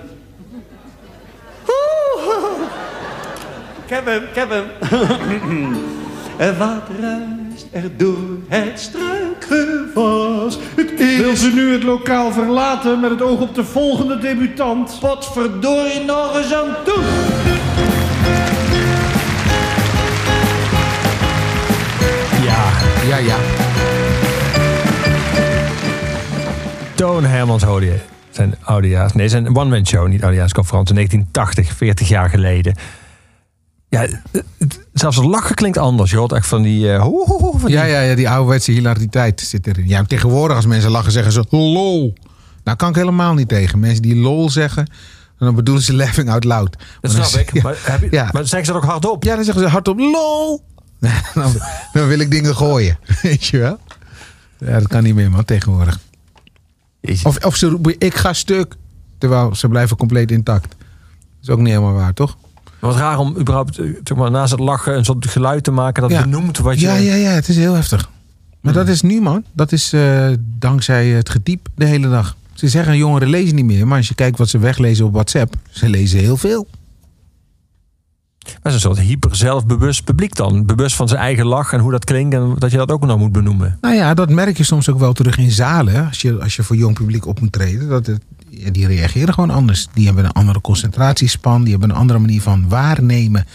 [3.85, 4.65] Ik heb hem, ik heb hem.
[6.37, 10.57] En wat ruist er door het struikgewas?
[10.75, 11.17] Het is...
[11.17, 14.97] Wil ze nu het lokaal verlaten met het oog op de volgende debutant?
[14.99, 17.03] Potverdorie nog eens aan toe.
[22.43, 22.69] Ja,
[23.07, 23.68] Ja, ja.
[26.99, 28.01] Toon Hermans Hodier.
[28.29, 29.13] Zijn oudejaars.
[29.13, 30.93] Nee, zijn one-man show, niet oudejaarsconferentie.
[30.95, 32.75] 1980, 40 jaar geleden.
[33.89, 34.07] Ja,
[34.93, 36.11] zelfs het lachen klinkt anders.
[36.11, 36.91] Je hoort echt van die...
[36.93, 39.87] eh, van die- Ja, ja, ja, die ouderwetse hilariteit zit erin.
[39.87, 42.13] Ja, tegenwoordig als mensen lachen zeggen ze lol.
[42.63, 43.79] Nou kan ik helemaal niet tegen.
[43.79, 44.91] Mensen die lol zeggen,
[45.37, 46.77] dan bedoelen ze laughing out loud.
[47.01, 47.53] Dat dan- snap ik.
[47.53, 48.29] Ja, Maar, heb je, Ja.
[48.31, 49.23] maar zeggen ze dat ook hardop?
[49.23, 50.63] ja, dan zeggen ze hardop lol.
[51.33, 51.51] dan,
[51.93, 52.97] dan wil ik dingen gooien.
[53.21, 53.79] Weet je wel?
[54.57, 55.99] Ja, dat kan niet meer man, tegenwoordig.
[57.23, 58.75] Of, of ze roepen ik ga stuk.
[59.17, 60.69] Terwijl ze blijven compleet intact.
[60.69, 60.77] Dat
[61.41, 62.37] is ook niet helemaal waar, toch?
[62.79, 66.01] Wat raar om überhaupt eh, zeg maar, naast het lachen een soort geluid te maken
[66.01, 66.21] dat Ja.
[66.21, 66.85] benoemt wat je...
[66.85, 68.09] Ja, ja, ja, het is heel heftig.
[68.61, 69.43] Maar dat is nu, man.
[69.53, 72.35] Dat is eh, dankzij het gediep de hele dag.
[72.53, 73.87] Ze zeggen jongeren lezen niet meer.
[73.87, 76.67] Maar als je kijkt wat ze weglezen op WhatsApp, ze lezen heel veel.
[78.53, 80.65] Dat is een soort hyper zelfbewust publiek dan.
[80.65, 83.17] Bewust van zijn eigen lach en hoe dat klinkt en dat je dat ook nog
[83.19, 83.77] moet benoemen.
[83.81, 86.07] Nou ja, dat merk je soms ook wel terug in zalen.
[86.07, 87.89] Als je, als je voor jong publiek op moet treden.
[87.89, 88.11] Dat
[88.71, 89.87] die reageren gewoon anders.
[89.93, 91.61] Die hebben een andere concentratiespan.
[91.61, 93.45] Die hebben een andere manier van waarnemen.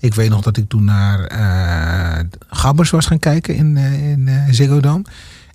[0.00, 4.28] Ik weet nog dat ik toen naar eh, Gabbers was gaan kijken in, eh, in
[4.28, 4.94] eh.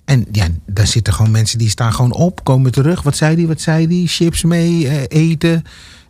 [0.04, 3.02] En ja, daar zitten gewoon mensen die staan gewoon op, komen terug.
[3.02, 4.08] Wat zei die, wat zei die?
[4.08, 5.64] Chips mee, eten.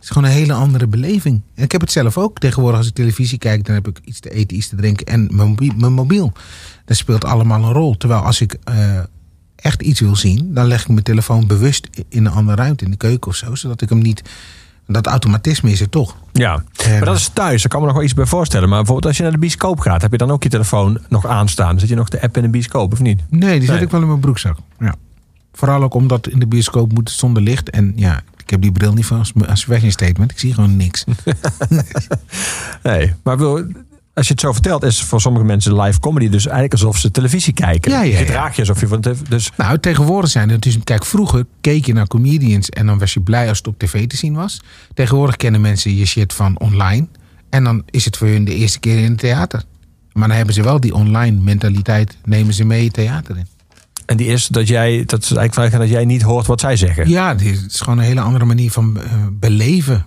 [0.05, 1.41] Het is gewoon een hele andere beleving.
[1.55, 2.39] En ik heb het zelf ook.
[2.39, 5.29] Tegenwoordig als ik televisie kijk, dan heb ik iets te eten, iets te drinken en
[5.77, 6.31] mijn mobiel.
[6.85, 7.97] Dat speelt allemaal een rol.
[7.97, 8.99] Terwijl als ik eh,
[9.55, 12.91] echt iets wil zien, dan leg ik mijn telefoon bewust in een andere ruimte, in
[12.91, 13.55] de keuken of zo.
[13.55, 14.21] Zodat ik hem niet...
[14.87, 16.15] Dat automatisme is er toch.
[16.31, 17.61] Ja, maar dat is thuis.
[17.61, 18.69] Daar kan me nog wel iets bij voorstellen.
[18.69, 21.25] Maar bijvoorbeeld als je naar de bioscoop gaat, heb je dan ook je telefoon nog
[21.27, 21.79] aanstaan?
[21.79, 23.21] Zit je nog de app in de bioscoop of niet?
[23.29, 23.85] Nee, die zet Nee.
[23.85, 24.57] ik wel in mijn broekzak.
[24.79, 24.95] Ja.
[25.53, 27.69] Vooral ook omdat in de bioscoop moet het zonder licht.
[27.69, 30.31] En ja, ik heb die bril niet van als, fashion statement.
[30.31, 31.03] Ik zie gewoon niks.
[32.83, 33.65] Nee, maar wil,
[34.13, 37.11] als je het zo vertelt, is voor sommige mensen live comedy dus eigenlijk alsof ze
[37.11, 37.91] televisie kijken.
[37.91, 40.77] Ja, ja, Je gedraag je alsof je van tv dus Nou, tegenwoordig zijn er dus...
[40.83, 44.07] Kijk, vroeger keek je naar comedians en dan was je blij als het op tv
[44.07, 44.61] te zien was.
[44.93, 47.07] Tegenwoordig kennen mensen je shit van online.
[47.49, 49.63] En dan is het voor hun de eerste keer in het theater.
[50.13, 53.47] Maar dan hebben ze wel die online mentaliteit, nemen ze mee het theater in.
[54.05, 57.09] En die is dat jij, dat is eigenlijk dat jij niet hoort wat zij zeggen.
[57.09, 60.05] Ja, dit is gewoon een hele andere manier van eh, beleven.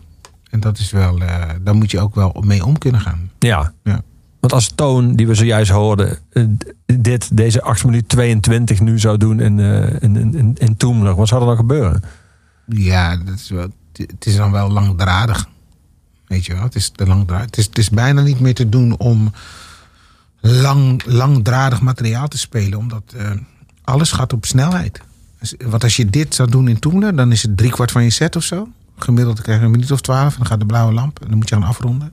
[0.51, 3.31] En dat is wel, eh daar moet je ook wel mee om kunnen gaan.
[3.39, 3.73] Ja.
[3.85, 4.03] Ja.
[4.41, 6.45] Want als toon die we zojuist hoorden, eh,
[6.87, 9.59] dit, deze 8 minuten 22 nu zou doen in,
[10.01, 12.03] in, in, in, Toemler, wat zou er dan gebeuren?
[12.67, 15.49] Ja, dat is wel, het is dan wel langdradig.
[16.27, 17.47] Weet je wel, het is te langdradig.
[17.47, 19.33] Het is, het is bijna niet meer te doen om
[20.41, 23.15] lang, langdradig materiaal te spelen, omdat
[23.89, 25.01] alles gaat op snelheid.
[25.41, 28.11] Dus, Want als je dit zou doen in Toemler, dan is het driekwart van je
[28.11, 28.69] set of zo.
[28.97, 31.37] Gemiddeld krijg je een minuut of twaalf en dan gaat de blauwe lamp en dan
[31.37, 32.13] moet je gaan afronden.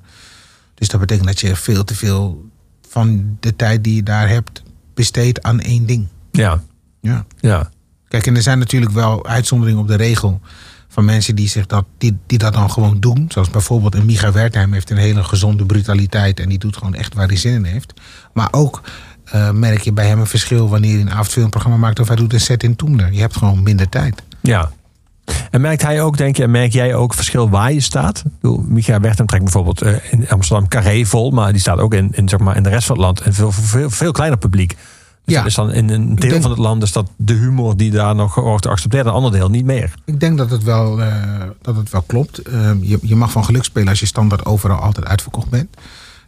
[0.73, 2.49] Dus dat betekent dat je veel te veel
[2.89, 6.07] van de tijd die je daar hebt besteedt aan één ding.
[6.31, 6.63] Ja.
[7.01, 7.25] Ja.
[7.39, 7.69] Ja.
[8.07, 10.41] Kijk, en er zijn natuurlijk wel uitzonderingen op de regel.
[10.87, 13.25] Van mensen die, zich dat, die, die dat dan gewoon doen.
[13.29, 16.39] Zoals bijvoorbeeld een Micha Wertheim heeft een hele gezonde brutaliteit.
[16.39, 17.93] En die doet gewoon echt waar hij zin in heeft.
[18.33, 18.81] Maar ook
[19.31, 21.99] eh, merk je bij hem een verschil wanneer hij een avondfilmprogramma maakt.
[21.99, 23.13] Of hij doet een set in Toemler.
[23.13, 24.23] Je hebt gewoon minder tijd.
[24.41, 24.71] Ja.
[25.51, 28.17] En merkt hij ook, denk je, en merk jij ook verschil waar je staat?
[28.25, 31.93] Ik bedoel, Micha Wertheim trekt bijvoorbeeld eh, in Amsterdam Carré vol, maar die staat ook
[31.93, 33.21] in, in, zeg maar, in de rest van het land.
[33.21, 34.75] En veel, veel, veel kleiner publiek.
[35.25, 35.39] Dus Ja.
[35.39, 37.91] dat is dan in een deel denk- van het land is dat de humor die
[37.91, 39.93] daar nog wordt geaccepteerd, een ander deel niet meer.
[40.05, 41.13] Ik denk dat het wel, eh,
[41.61, 42.37] dat het wel klopt.
[42.37, 45.67] Eh, je, je mag van geluk spelen als je standaard overal altijd uitverkocht bent.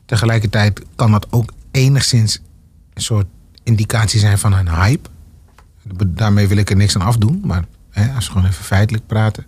[0.06, 2.42] Tegelijkertijd kan dat ook enigszins
[2.98, 3.28] een soort
[3.64, 5.10] indicatie zijn van een hype.
[6.08, 9.46] Daarmee wil ik er niks aan afdoen, maar hè, als we gewoon even feitelijk praten.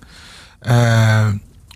[0.59, 1.27] Eh,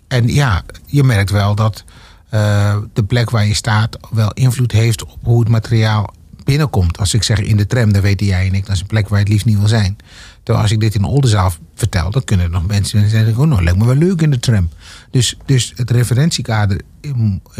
[0.08, 1.84] en ja, je merkt wel dat
[2.28, 6.14] eh, de plek waar je staat wel invloed heeft op hoe het materiaal
[6.44, 6.98] binnenkomt.
[6.98, 9.08] Als ik zeg in de tram, dan weten jij en ik, dat is een plek
[9.08, 9.96] waar je het liefst niet wil zijn.
[10.42, 13.62] Terwijl als ik dit in Oldenzaal vertel, dan kunnen er nog mensen zeggen: Oh, nou,
[13.62, 14.68] lijkt me wel leuk in de tram.
[15.14, 16.80] Dus, dus het referentiekader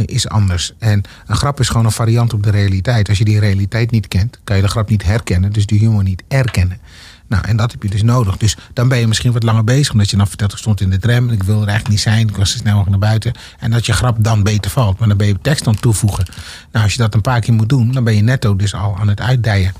[0.04, 0.72] is anders.
[0.78, 3.08] En een grap is gewoon een variant op de realiteit.
[3.08, 6.02] Als je die realiteit niet kent, kan je de grap niet herkennen, dus die humor
[6.02, 6.78] niet erkennen.
[7.26, 8.36] Nou, en dat heb je dus nodig.
[8.36, 10.90] Dus dan ben je misschien wat langer bezig, omdat je dan vertelt: ik stond in
[10.90, 13.32] de tram, ik wilde er eigenlijk niet zijn, ik was te snel mogelijk naar buiten.
[13.58, 14.98] En dat je grap dan beter valt.
[14.98, 16.26] Maar dan ben je tekst aan het toevoegen.
[16.72, 18.96] Nou, als je dat een paar keer moet doen, dan ben je netto dus al
[18.98, 19.72] aan het uitdijen.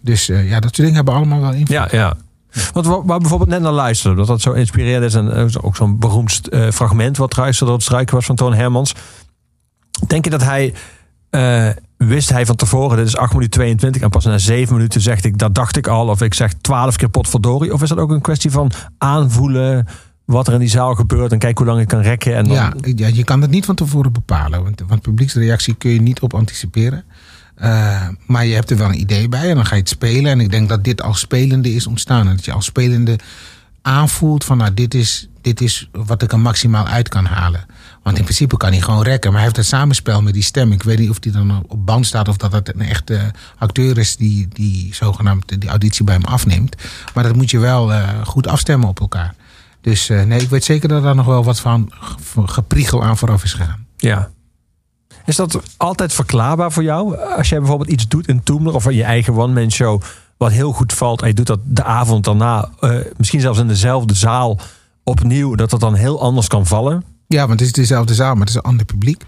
[0.00, 1.68] Dus eh, ja, dat soort dingen hebben allemaal wel invloed.
[1.68, 2.16] Ja, ja.
[2.72, 5.14] Want waar bijvoorbeeld net naar luisteren, dat dat zo inspirerend is.
[5.14, 8.54] En eh, ook zo'n beroemd eh, fragment wat luisterde door het struiken was van Toon
[8.54, 8.94] Hermans.
[10.06, 10.74] Denk je dat hij,
[11.30, 15.00] eh, wist hij van tevoren, dit is 8 minuten 22 en pas na 7 minuten
[15.00, 16.08] zegt ik, dat dacht ik al.
[16.08, 17.72] Of ik zeg 12 keer potverdorie.
[17.72, 19.86] Of is dat ook een kwestie van aanvoelen
[20.24, 22.36] wat er in die zaal gebeurt en kijken hoe lang ik kan rekken.
[22.36, 24.62] En Ja, ja, je kan het niet van tevoren bepalen.
[24.62, 27.04] Want, want publieksreactie kun je niet op anticiperen.
[27.54, 30.30] Eh, maar je hebt er wel een idee bij en dan ga je het spelen.
[30.30, 32.26] En ik denk dat dit als spelende is ontstaan.
[32.26, 33.18] Dat je als spelende
[33.82, 37.66] aanvoelt van nou, dit is, dit is wat ik er maximaal uit kan halen.
[38.02, 39.30] Want in principe kan hij gewoon rekken.
[39.30, 40.72] Maar hij heeft het samenspel met die stem.
[40.72, 43.98] Ik weet niet of die dan op band staat of dat het een echte acteur
[43.98, 46.76] is die, die zogenaamd die auditie bij hem afneemt.
[47.14, 49.34] Maar dat moet je wel eh, goed afstemmen op elkaar.
[49.80, 53.16] Dus eh, nee, ik weet zeker dat daar nog wel wat van ge- gepriegel aan
[53.16, 53.86] vooraf is gegaan.
[53.96, 54.30] Ja.
[55.26, 57.16] Is dat altijd verklaarbaar voor jou?
[57.16, 60.02] Als jij bijvoorbeeld iets doet in Toemler of in je eigen one-man show...
[60.36, 62.68] wat heel goed valt en je doet dat de avond daarna...
[62.80, 64.58] eh, misschien zelfs in dezelfde zaal
[65.02, 65.54] opnieuw...
[65.54, 67.04] dat dat dan heel anders kan vallen?
[67.26, 69.24] Ja, want het is dezelfde zaal, maar het is een ander publiek.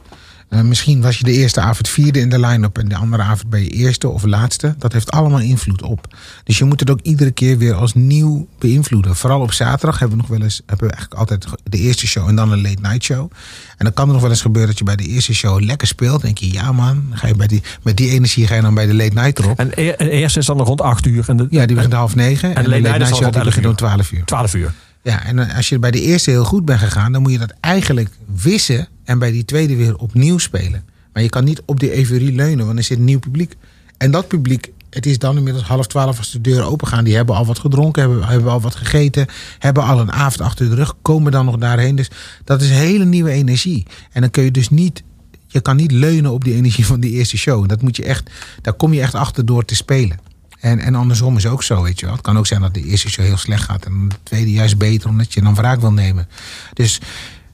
[0.48, 3.50] Eh, misschien was je de eerste avond vierde in de line-up en de andere avond
[3.50, 4.74] ben je eerste of laatste.
[4.78, 6.14] Dat heeft allemaal invloed op.
[6.44, 9.16] Dus je moet het ook iedere keer weer als nieuw beïnvloeden.
[9.16, 12.28] Vooral op zaterdag hebben we nog wel eens, hebben we eigenlijk altijd de eerste show
[12.28, 13.30] en dan een late night show.
[13.76, 15.86] En dan kan er nog wel eens gebeuren dat je bij de eerste show lekker
[15.86, 16.22] speelt.
[16.22, 18.86] denk je, ja man, ga je bij die, met die energie ga je dan bij
[18.86, 19.58] de late night erop.
[19.58, 21.24] En e- eerst is dan nog rond 8 uur.
[21.28, 22.54] En de, Ja, die begint half negen.
[22.54, 24.24] En, de de late late night night show rond die 11 begint om twaalf uur.
[24.24, 24.72] 12 uur.
[25.06, 27.38] Ja, en eh, als je bij de eerste heel goed bent gegaan, dan moet je
[27.38, 30.84] dat eigenlijk wissen en bij die tweede weer opnieuw spelen.
[31.12, 33.54] Maar je kan niet op die euforie leunen, want er zit een nieuw publiek.
[33.98, 37.04] En dat publiek, het is dan inmiddels half twaalf als de deuren open gaan.
[37.04, 39.26] Die hebben al wat gedronken, hebben, hebben al wat gegeten,
[39.58, 41.96] hebben al een avond achter de rug, komen dan nog daarheen.
[41.96, 42.10] Dus
[42.44, 43.86] dat is hele nieuwe energie.
[44.12, 45.02] En dan kun je dus niet,
[45.46, 47.68] je kan niet leunen op die energie van die eerste show.
[47.68, 48.30] Dat moet je echt,
[48.62, 50.18] daar kom je echt achter door te spelen.
[50.66, 52.14] En, en andersom is ook zo, weet je wel.
[52.14, 54.78] Het kan ook zijn dat de eerste show heel slecht gaat en de tweede juist
[54.78, 56.28] beter, omdat je dan wraak wil nemen.
[56.72, 57.00] Dus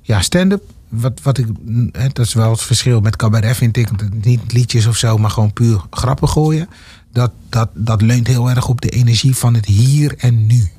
[0.00, 1.46] ja, stand-up, wat, wat ik,
[1.92, 3.88] hè, dat is wel het verschil met cabaret, vind ik.
[4.24, 6.68] Niet liedjes of zo, maar gewoon puur grappen gooien.
[7.12, 10.70] Dat, dat, dat leunt heel erg op de energie van het hier en nu.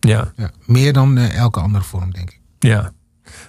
[0.00, 0.32] Ja.
[0.36, 2.40] Ja, meer dan eh, elke andere vorm, denk ik.
[2.58, 2.92] Ja.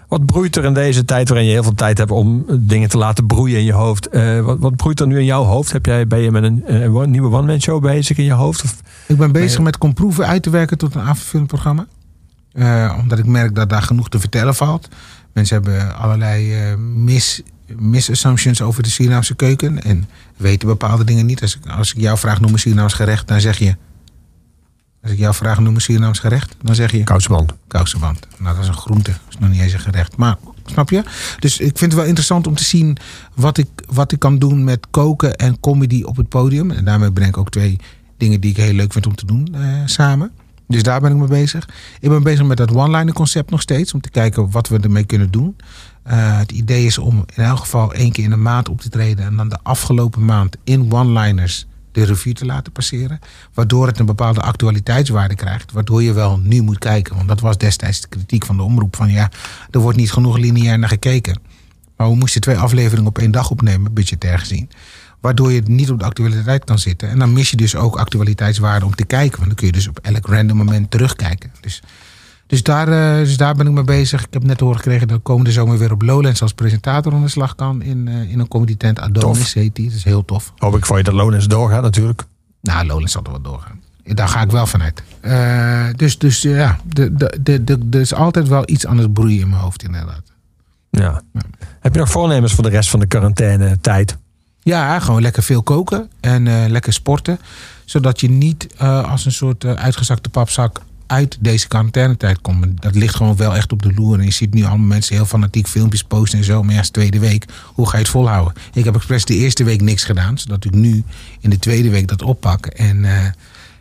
[0.07, 2.97] Wat broeit er in deze tijd waarin je heel veel tijd hebt om dingen te
[2.97, 4.07] laten broeien in je hoofd?
[4.07, 5.71] Eh, wat, wat broeit er nu in jouw hoofd?
[5.71, 8.63] Heb jij, ben je met een eh, nieuwe one-man show bezig in je hoofd?
[8.63, 8.75] Of?
[9.07, 11.87] Ik ben bezig met comproeven uit te werken tot een avondfilmprogramma.
[12.53, 14.87] Eh, omdat ik merk dat daar genoeg te vertellen valt.
[15.33, 17.41] Mensen hebben allerlei mis,
[17.75, 19.83] misassumptions over de Surinaamse keuken.
[19.83, 21.41] En weten bepaalde dingen niet.
[21.41, 23.75] Als ik, als ik jou vraag noem een Surinaams gerecht, dan zeg je...
[25.07, 27.03] Als ik jou vraag noem een Surinaams gerecht, dan zeg je...
[27.03, 27.53] Kousenband.
[27.67, 28.27] Kousenband.
[28.37, 29.11] Nou, dat is een groente.
[29.11, 30.17] Dat is nog niet eens een gerecht.
[30.17, 31.03] Maar, snap je?
[31.39, 32.97] Dus ik vind het wel interessant om te zien
[33.33, 36.71] wat ik, wat ik kan doen met koken en comedy op het podium.
[36.71, 37.79] En daarmee breng ik ook twee
[38.17, 40.31] dingen die ik heel leuk vind om te doen eh, samen.
[40.67, 41.69] Dus daar ben ik mee bezig.
[41.99, 43.93] Ik ben bezig met dat one-liner concept nog steeds.
[43.93, 45.55] Om te kijken wat we ermee kunnen doen.
[46.03, 48.89] Eh, het idee is om in elk geval één keer in de maand op te
[48.89, 49.25] treden.
[49.25, 51.66] En dan de afgelopen maand in one-liners
[51.97, 53.19] de revue te laten passeren.
[53.53, 55.71] Waardoor het een bepaalde actualiteitswaarde krijgt.
[55.71, 57.15] Waardoor je wel nu moet kijken.
[57.15, 58.95] Want dat was destijds de kritiek van de omroep.
[58.95, 59.31] Van ja,
[59.71, 61.39] er wordt niet genoeg lineair naar gekeken.
[61.95, 64.69] Maar we moesten twee afleveringen op één dag opnemen, budgetair gezien.
[65.19, 67.09] Waardoor je niet op de actualiteit kan zitten.
[67.09, 69.35] En dan mis je dus ook actualiteitswaarde om te kijken.
[69.37, 71.51] Want dan kun je dus op elk random moment terugkijken.
[71.61, 71.81] Dus,
[72.47, 74.25] dus, daar, eh, dus daar ben ik mee bezig.
[74.25, 77.21] Ik heb net horen gekregen dat ik komende zomer weer op Lowlands als presentator aan
[77.21, 77.81] de slag kan.
[77.81, 78.99] In, eh, in een comedy tent.
[78.99, 79.53] Adonis Tof.
[79.53, 79.85] heet die.
[79.85, 80.53] Dat is heel tof.
[80.57, 82.23] Hoop ik voor je dat Lonens doorgaat natuurlijk.
[82.61, 83.81] Nou, Lowlands zal er wel doorgaan.
[84.03, 85.03] Daar ga ik wel vanuit.
[85.19, 86.79] Eh, dus dus ja,
[87.43, 90.21] er is altijd wel iets aan het broeien in mijn hoofd inderdaad.
[90.89, 91.21] Ja.
[91.79, 94.17] Heb je nog voornemens voor de rest van de quarantaine tijd?
[94.59, 97.39] Ja, gewoon lekker veel koken en lekker sporten.
[97.85, 98.67] Zodat je niet
[99.05, 102.81] als een soort uitgezakte papzak uit deze quarantainetijd komt.
[102.81, 104.19] Dat ligt gewoon wel echt op de loer.
[104.19, 106.63] En je ziet nu allemaal mensen heel fanatiek filmpjes posten en zo.
[106.63, 107.45] Maar ja, is tweede week.
[107.65, 108.53] Hoe ga je het volhouden?
[108.73, 110.37] Ik heb expres de eerste week niks gedaan.
[110.37, 111.03] Zodat ik nu
[111.39, 112.65] in de tweede week dat oppak.
[112.65, 113.25] En eh,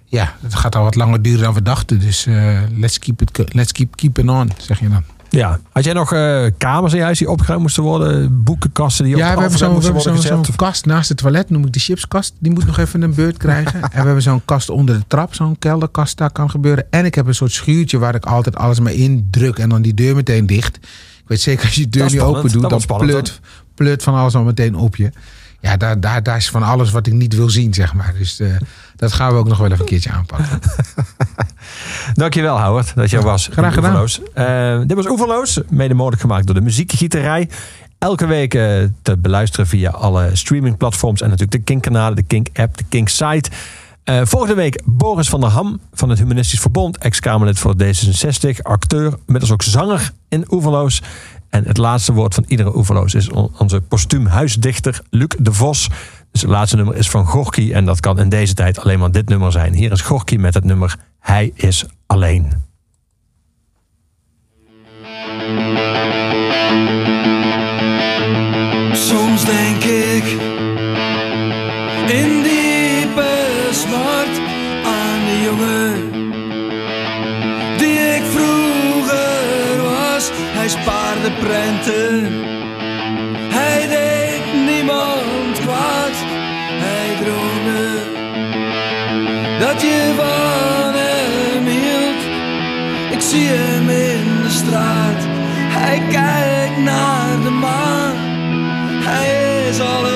[0.05, 2.01] ja, het gaat al wat langer duren dan we dachten.
[2.01, 5.16] Dus eh, let's, keep it, let's keep keeping on, zeg je dan.
[5.37, 5.61] Ja.
[5.73, 8.43] Had jij nog eh, kamers in huis die opgeruimd moesten worden?
[8.45, 11.79] Boekenkasten die Ja, op we hebben zo'n zo'n kast naast het toilet, noem ik de
[11.79, 12.35] chipskast.
[12.39, 13.83] Die moet nog even een beurt krijgen.
[13.83, 16.87] en we hebben zo'n kast onder de trap, zo'n kelderkast, daar kan gebeuren.
[16.91, 19.83] En ik heb een soort schuurtje waar ik altijd alles maar in druk en dan
[19.83, 20.77] die deur meteen dicht.
[20.77, 23.41] Ik weet zeker als je de deur niet open doet, dan pleurt,
[23.75, 25.11] pleurt van alles al meteen op je.
[25.67, 28.15] Ja, daar, daar, daar is van alles wat ik niet wil zien, zeg maar.
[28.19, 28.49] Dus eh,
[28.97, 30.61] dat gaan we ook nog wel even een keertje aanpakken.
[32.15, 33.49] Dankjewel, Howard, dat je was.
[33.53, 34.07] graag gedaan.
[34.35, 37.49] Eh, dit was Oeverloos, mede mogelijk gemaakt door de muziekgieterij.
[37.99, 38.63] Elke week eh,
[39.03, 43.51] te beluisteren via alle streamingplatforms en natuurlijk de Kink-kanalen, de Kink-app, de Kink-site.
[44.23, 49.53] Volgende week Boris van der Ham van het Humanistisch Verbond, ex-Kamerlid voor D66, acteur, inmiddels
[49.53, 51.03] ook zanger in Oeverloos.
[51.48, 55.89] En het laatste woord van iedere Oeverloos is on- onze postuum huisdichter Luc de Vos.
[56.32, 59.10] Dus het laatste nummer is van Gorky en dat kan in deze tijd alleen maar
[59.10, 59.74] dit nummer zijn.
[59.74, 62.64] Hier is Gorky met het nummer Hij is alleen.
[83.59, 86.17] Hij deed niemand kwaad.
[86.85, 88.15] Hij droomde
[89.59, 92.23] dat je van hem hield.
[93.13, 95.23] Ik zie hem in de straat,
[95.79, 98.17] hij kijkt naar de maan.
[99.05, 100.16] Hij is alleen,